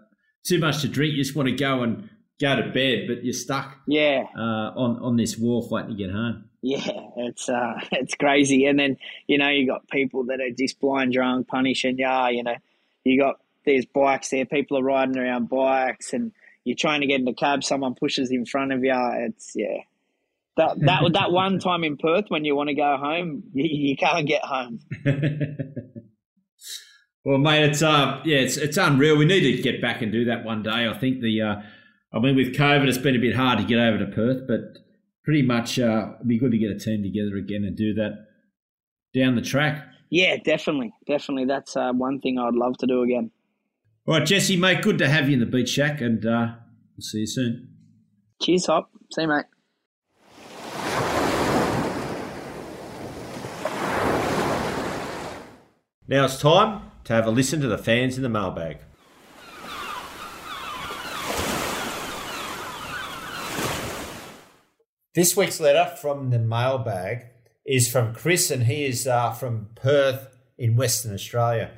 too 0.44 0.60
much 0.60 0.82
to 0.82 0.88
drink. 0.88 1.14
You 1.14 1.24
just 1.24 1.36
want 1.36 1.50
to 1.50 1.56
go 1.56 1.82
and 1.82 2.10
go 2.40 2.56
to 2.56 2.70
bed, 2.70 3.06
but 3.08 3.24
you're 3.24 3.34
stuck. 3.34 3.78
Yeah. 3.88 4.26
Uh, 4.38 4.72
on 4.76 5.00
on 5.00 5.16
this 5.18 5.38
wharf 5.38 5.72
waiting 5.72 5.90
to 5.90 5.96
get 5.96 6.12
home. 6.12 6.50
Yeah, 6.62 7.10
it's 7.18 7.50
uh, 7.50 7.80
it's 7.92 8.14
crazy. 8.16 8.66
And 8.66 8.80
then 8.80 8.98
you 9.28 9.38
know 9.38 9.50
you 9.50 9.66
got 9.68 9.90
people 9.90 10.26
that 10.26 10.40
are 10.40 10.52
just 10.52 10.80
blind 10.80 11.14
drunk, 11.14 11.48
punishing 11.48 11.98
you. 11.98 12.28
You 12.30 12.44
know, 12.44 12.56
you 13.04 13.20
got 13.20 13.40
there's 13.66 13.86
bikes 13.86 14.30
there. 14.30 14.46
People 14.46 14.78
are 14.78 14.84
riding 14.84 15.18
around 15.18 15.50
bikes, 15.50 16.14
and 16.14 16.32
you're 16.64 16.78
trying 16.78 17.02
to 17.02 17.08
get 17.08 17.20
in 17.20 17.26
the 17.26 17.34
cab. 17.34 17.64
Someone 17.64 17.96
pushes 17.96 18.32
in 18.32 18.46
front 18.46 18.72
of 18.72 18.84
you. 18.84 18.94
It's 19.28 19.54
yeah. 19.56 19.80
That 20.58 20.80
that 20.82 21.04
that 21.14 21.32
one 21.32 21.60
time 21.60 21.84
in 21.84 21.98
Perth 21.98 22.26
when 22.30 22.46
you 22.46 22.56
want 22.56 22.70
to 22.70 22.76
go 22.76 22.98
home, 22.98 23.44
you, 23.54 23.90
you 23.90 23.98
can't 23.98 24.28
get 24.28 24.44
home. 24.44 24.80
well, 27.26 27.38
mate, 27.38 27.64
it's 27.64 27.82
uh 27.82 28.22
yeah, 28.26 28.38
it's 28.38 28.58
it's 28.58 28.78
unreal. 28.78 29.18
We 29.18 29.26
need 29.26 29.42
to 29.42 29.62
get 29.62 29.82
back 29.82 30.02
and 30.02 30.12
do 30.12 30.26
that 30.26 30.44
one 30.44 30.64
day. 30.64 30.88
I 30.88 30.98
think 30.98 31.22
the 31.22 31.42
uh, 31.42 31.56
I 32.14 32.20
mean 32.20 32.36
with 32.36 32.56
COVID, 32.56 32.88
it's 32.88 32.98
been 32.98 33.16
a 33.16 33.20
bit 33.20 33.36
hard 33.36 33.60
to 33.60 33.66
get 33.66 33.80
over 33.80 33.98
to 34.00 34.08
Perth, 34.08 34.48
but 34.48 34.78
pretty 35.24 35.42
much 35.42 35.80
uh, 35.80 36.14
it'd 36.16 36.28
be 36.28 36.38
good 36.38 36.52
to 36.52 36.58
get 36.58 36.72
a 36.72 36.80
team 36.80 37.02
together 37.02 37.38
again 37.38 37.64
and 37.64 37.76
do 37.76 37.94
that 37.96 38.28
down 39.14 39.36
the 39.36 39.42
track. 39.42 39.88
Yeah, 40.10 40.38
definitely, 40.38 40.94
definitely. 41.08 41.46
That's 41.46 41.76
uh, 41.76 41.92
one 41.92 42.20
thing 42.20 42.38
I'd 42.38 42.54
love 42.54 42.78
to 42.80 42.88
do 42.88 43.02
again. 43.02 43.32
All 44.06 44.16
right, 44.16 44.28
Jesse, 44.28 44.58
mate, 44.58 44.82
good 44.82 44.98
to 44.98 45.08
have 45.08 45.30
you 45.30 45.36
in 45.36 45.40
the 45.40 45.46
Beach 45.46 45.70
Shack, 45.70 46.02
and 46.02 46.26
uh, 46.26 46.56
we'll 46.98 47.02
see 47.02 47.20
you 47.20 47.28
soon. 47.28 47.70
Cheers, 48.42 48.66
Hop. 48.66 48.90
See 49.14 49.22
you, 49.22 49.30
mate. 49.30 49.46
Now 56.06 56.26
it's 56.26 56.38
time 56.38 56.92
to 57.06 57.14
have 57.14 57.26
a 57.26 57.32
listen 57.32 57.62
to 57.62 57.68
the 57.68 57.78
fans 57.78 58.18
in 58.18 58.24
the 58.24 58.30
mailbag. 58.30 58.80
This 65.16 65.38
week's 65.38 65.62
letter 65.62 65.96
from 65.96 66.30
the 66.30 66.40
mailbag 66.40 67.28
is 67.66 67.90
from 67.90 68.14
Chris, 68.14 68.52
and 68.52 68.66
he 68.66 68.84
is 68.84 69.08
uh, 69.08 69.32
from 69.32 69.70
Perth 69.76 70.28
in 70.58 70.76
Western 70.76 71.14
Australia. 71.14 71.72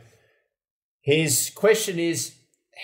His 1.06 1.52
question 1.54 2.00
is 2.00 2.34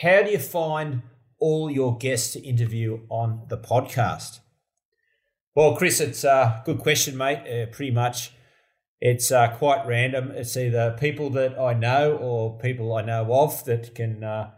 How 0.04 0.22
do 0.22 0.30
you 0.30 0.38
find 0.38 1.02
all 1.40 1.72
your 1.72 1.98
guests 1.98 2.34
to 2.34 2.40
interview 2.40 3.00
on 3.10 3.46
the 3.48 3.58
podcast? 3.58 4.42
Well, 5.56 5.76
Chris, 5.76 6.00
it's 6.00 6.24
a 6.24 6.62
good 6.64 6.78
question, 6.78 7.18
mate. 7.18 7.40
Uh, 7.40 7.66
pretty 7.72 7.92
much, 7.92 8.32
it's 9.00 9.32
uh, 9.32 9.48
quite 9.58 9.88
random. 9.88 10.30
It's 10.30 10.56
either 10.56 10.96
people 11.00 11.32
that 11.32 11.60
I 11.60 11.74
know 11.74 12.16
or 12.16 12.60
people 12.60 12.94
I 12.94 13.02
know 13.02 13.26
of 13.34 13.66
that 13.66 13.96
can 13.96 14.24
uh, 14.24 14.52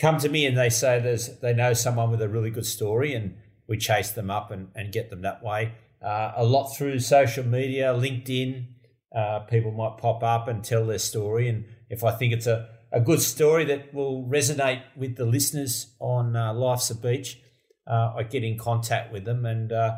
come 0.00 0.18
to 0.18 0.28
me 0.28 0.46
and 0.46 0.56
they 0.56 0.70
say 0.70 1.00
there's 1.00 1.40
they 1.40 1.52
know 1.52 1.72
someone 1.72 2.12
with 2.12 2.22
a 2.22 2.28
really 2.28 2.50
good 2.50 2.64
story, 2.64 3.12
and 3.12 3.38
we 3.66 3.76
chase 3.76 4.12
them 4.12 4.30
up 4.30 4.52
and, 4.52 4.68
and 4.76 4.92
get 4.92 5.10
them 5.10 5.22
that 5.22 5.42
way. 5.42 5.72
Uh, 6.00 6.30
a 6.36 6.44
lot 6.44 6.68
through 6.68 7.00
social 7.00 7.44
media, 7.44 7.92
LinkedIn. 7.92 8.68
Uh, 9.12 9.40
people 9.40 9.72
might 9.72 9.98
pop 9.98 10.22
up 10.22 10.46
and 10.46 10.62
tell 10.62 10.86
their 10.86 11.00
story, 11.00 11.48
and 11.48 11.64
if 11.90 12.04
I 12.04 12.12
think 12.12 12.32
it's 12.32 12.46
a, 12.46 12.68
a 12.92 13.00
good 13.00 13.20
story 13.20 13.64
that 13.66 13.94
will 13.94 14.26
resonate 14.26 14.82
with 14.96 15.16
the 15.16 15.24
listeners 15.24 15.94
on 16.00 16.36
uh, 16.36 16.52
Life's 16.52 16.90
a 16.90 16.94
Beach, 16.94 17.38
uh, 17.86 18.12
I 18.16 18.22
get 18.22 18.44
in 18.44 18.58
contact 18.58 19.12
with 19.12 19.24
them. 19.24 19.46
And 19.46 19.72
uh, 19.72 19.96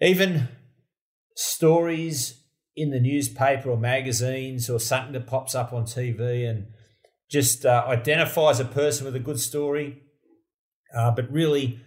even 0.00 0.48
stories 1.34 2.42
in 2.76 2.90
the 2.90 3.00
newspaper 3.00 3.70
or 3.70 3.76
magazines 3.76 4.68
or 4.70 4.78
something 4.78 5.12
that 5.12 5.26
pops 5.26 5.54
up 5.54 5.72
on 5.72 5.84
TV 5.84 6.48
and 6.48 6.66
just 7.30 7.66
uh, 7.66 7.84
identifies 7.88 8.60
a 8.60 8.64
person 8.64 9.04
with 9.04 9.16
a 9.16 9.20
good 9.20 9.40
story. 9.40 10.02
Uh, 10.96 11.10
but 11.10 11.30
really, 11.30 11.80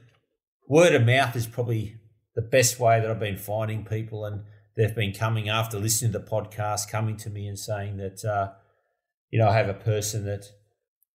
word 0.67 0.93
of 0.93 1.05
mouth 1.05 1.35
is 1.35 1.47
probably 1.47 1.95
the 2.35 2.41
best 2.41 2.79
way 2.79 2.99
that 2.99 3.09
I've 3.09 3.19
been 3.19 3.37
finding 3.37 3.85
people. 3.85 4.25
And 4.25 4.43
they've 4.75 4.95
been 4.95 5.13
coming 5.13 5.47
after 5.47 5.79
listening 5.79 6.11
to 6.11 6.19
the 6.19 6.25
podcast, 6.25 6.89
coming 6.89 7.15
to 7.17 7.29
me 7.29 7.47
and 7.47 7.57
saying 7.57 7.97
that, 7.97 8.25
uh, 8.25 8.51
you 9.31 9.39
know, 9.39 9.47
I 9.47 9.53
have 9.53 9.69
a 9.69 9.73
person 9.73 10.25
that 10.25 10.45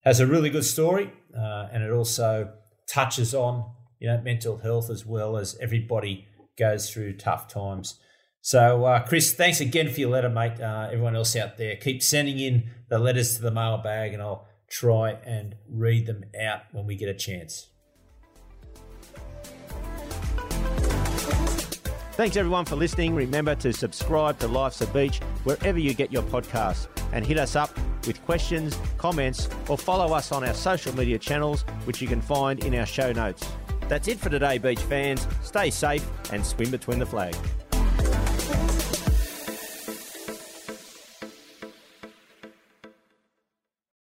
has 0.04 0.20
a 0.20 0.26
really 0.26 0.50
good 0.50 0.64
story, 0.64 1.12
uh, 1.36 1.68
and 1.72 1.82
it 1.82 1.90
also 1.90 2.52
touches 2.86 3.34
on 3.34 3.64
you 3.98 4.08
know 4.08 4.20
mental 4.20 4.58
health 4.58 4.90
as 4.90 5.06
well 5.06 5.36
as 5.36 5.56
everybody 5.60 6.26
goes 6.58 6.90
through 6.90 7.16
tough 7.16 7.48
times. 7.48 7.98
So, 8.40 8.84
uh, 8.84 9.00
Chris, 9.06 9.32
thanks 9.32 9.60
again 9.60 9.90
for 9.90 10.00
your 10.00 10.10
letter, 10.10 10.28
mate. 10.28 10.60
Uh, 10.60 10.88
everyone 10.92 11.16
else 11.16 11.34
out 11.34 11.56
there, 11.56 11.76
keep 11.76 12.02
sending 12.02 12.38
in 12.38 12.68
the 12.90 12.98
letters 12.98 13.36
to 13.36 13.42
the 13.42 13.50
mailbag, 13.50 14.12
and 14.12 14.22
I'll 14.22 14.46
try 14.68 15.12
and 15.24 15.54
read 15.68 16.06
them 16.06 16.24
out 16.38 16.60
when 16.72 16.86
we 16.86 16.94
get 16.94 17.08
a 17.08 17.14
chance. 17.14 17.68
Thanks 22.12 22.36
everyone 22.36 22.64
for 22.64 22.76
listening. 22.76 23.14
Remember 23.14 23.54
to 23.56 23.72
subscribe 23.72 24.38
to 24.40 24.46
Life's 24.46 24.80
a 24.82 24.86
Beach 24.88 25.18
wherever 25.42 25.78
you 25.78 25.94
get 25.94 26.12
your 26.12 26.22
podcasts 26.22 26.86
and 27.12 27.26
hit 27.26 27.38
us 27.38 27.56
up 27.56 27.76
with 28.06 28.24
questions, 28.24 28.78
comments, 28.98 29.48
or 29.68 29.78
follow 29.78 30.14
us 30.14 30.32
on 30.32 30.44
our 30.44 30.54
social 30.54 30.94
media 30.94 31.18
channels, 31.18 31.62
which 31.84 32.00
you 32.00 32.08
can 32.08 32.20
find 32.20 32.64
in 32.64 32.74
our 32.74 32.86
show 32.86 33.12
notes. 33.12 33.46
That's 33.88 34.08
it 34.08 34.18
for 34.18 34.30
today, 34.30 34.58
beach 34.58 34.80
fans. 34.80 35.26
Stay 35.42 35.70
safe 35.70 36.06
and 36.32 36.44
swim 36.44 36.70
between 36.70 36.98
the 36.98 37.06
flags. 37.06 37.38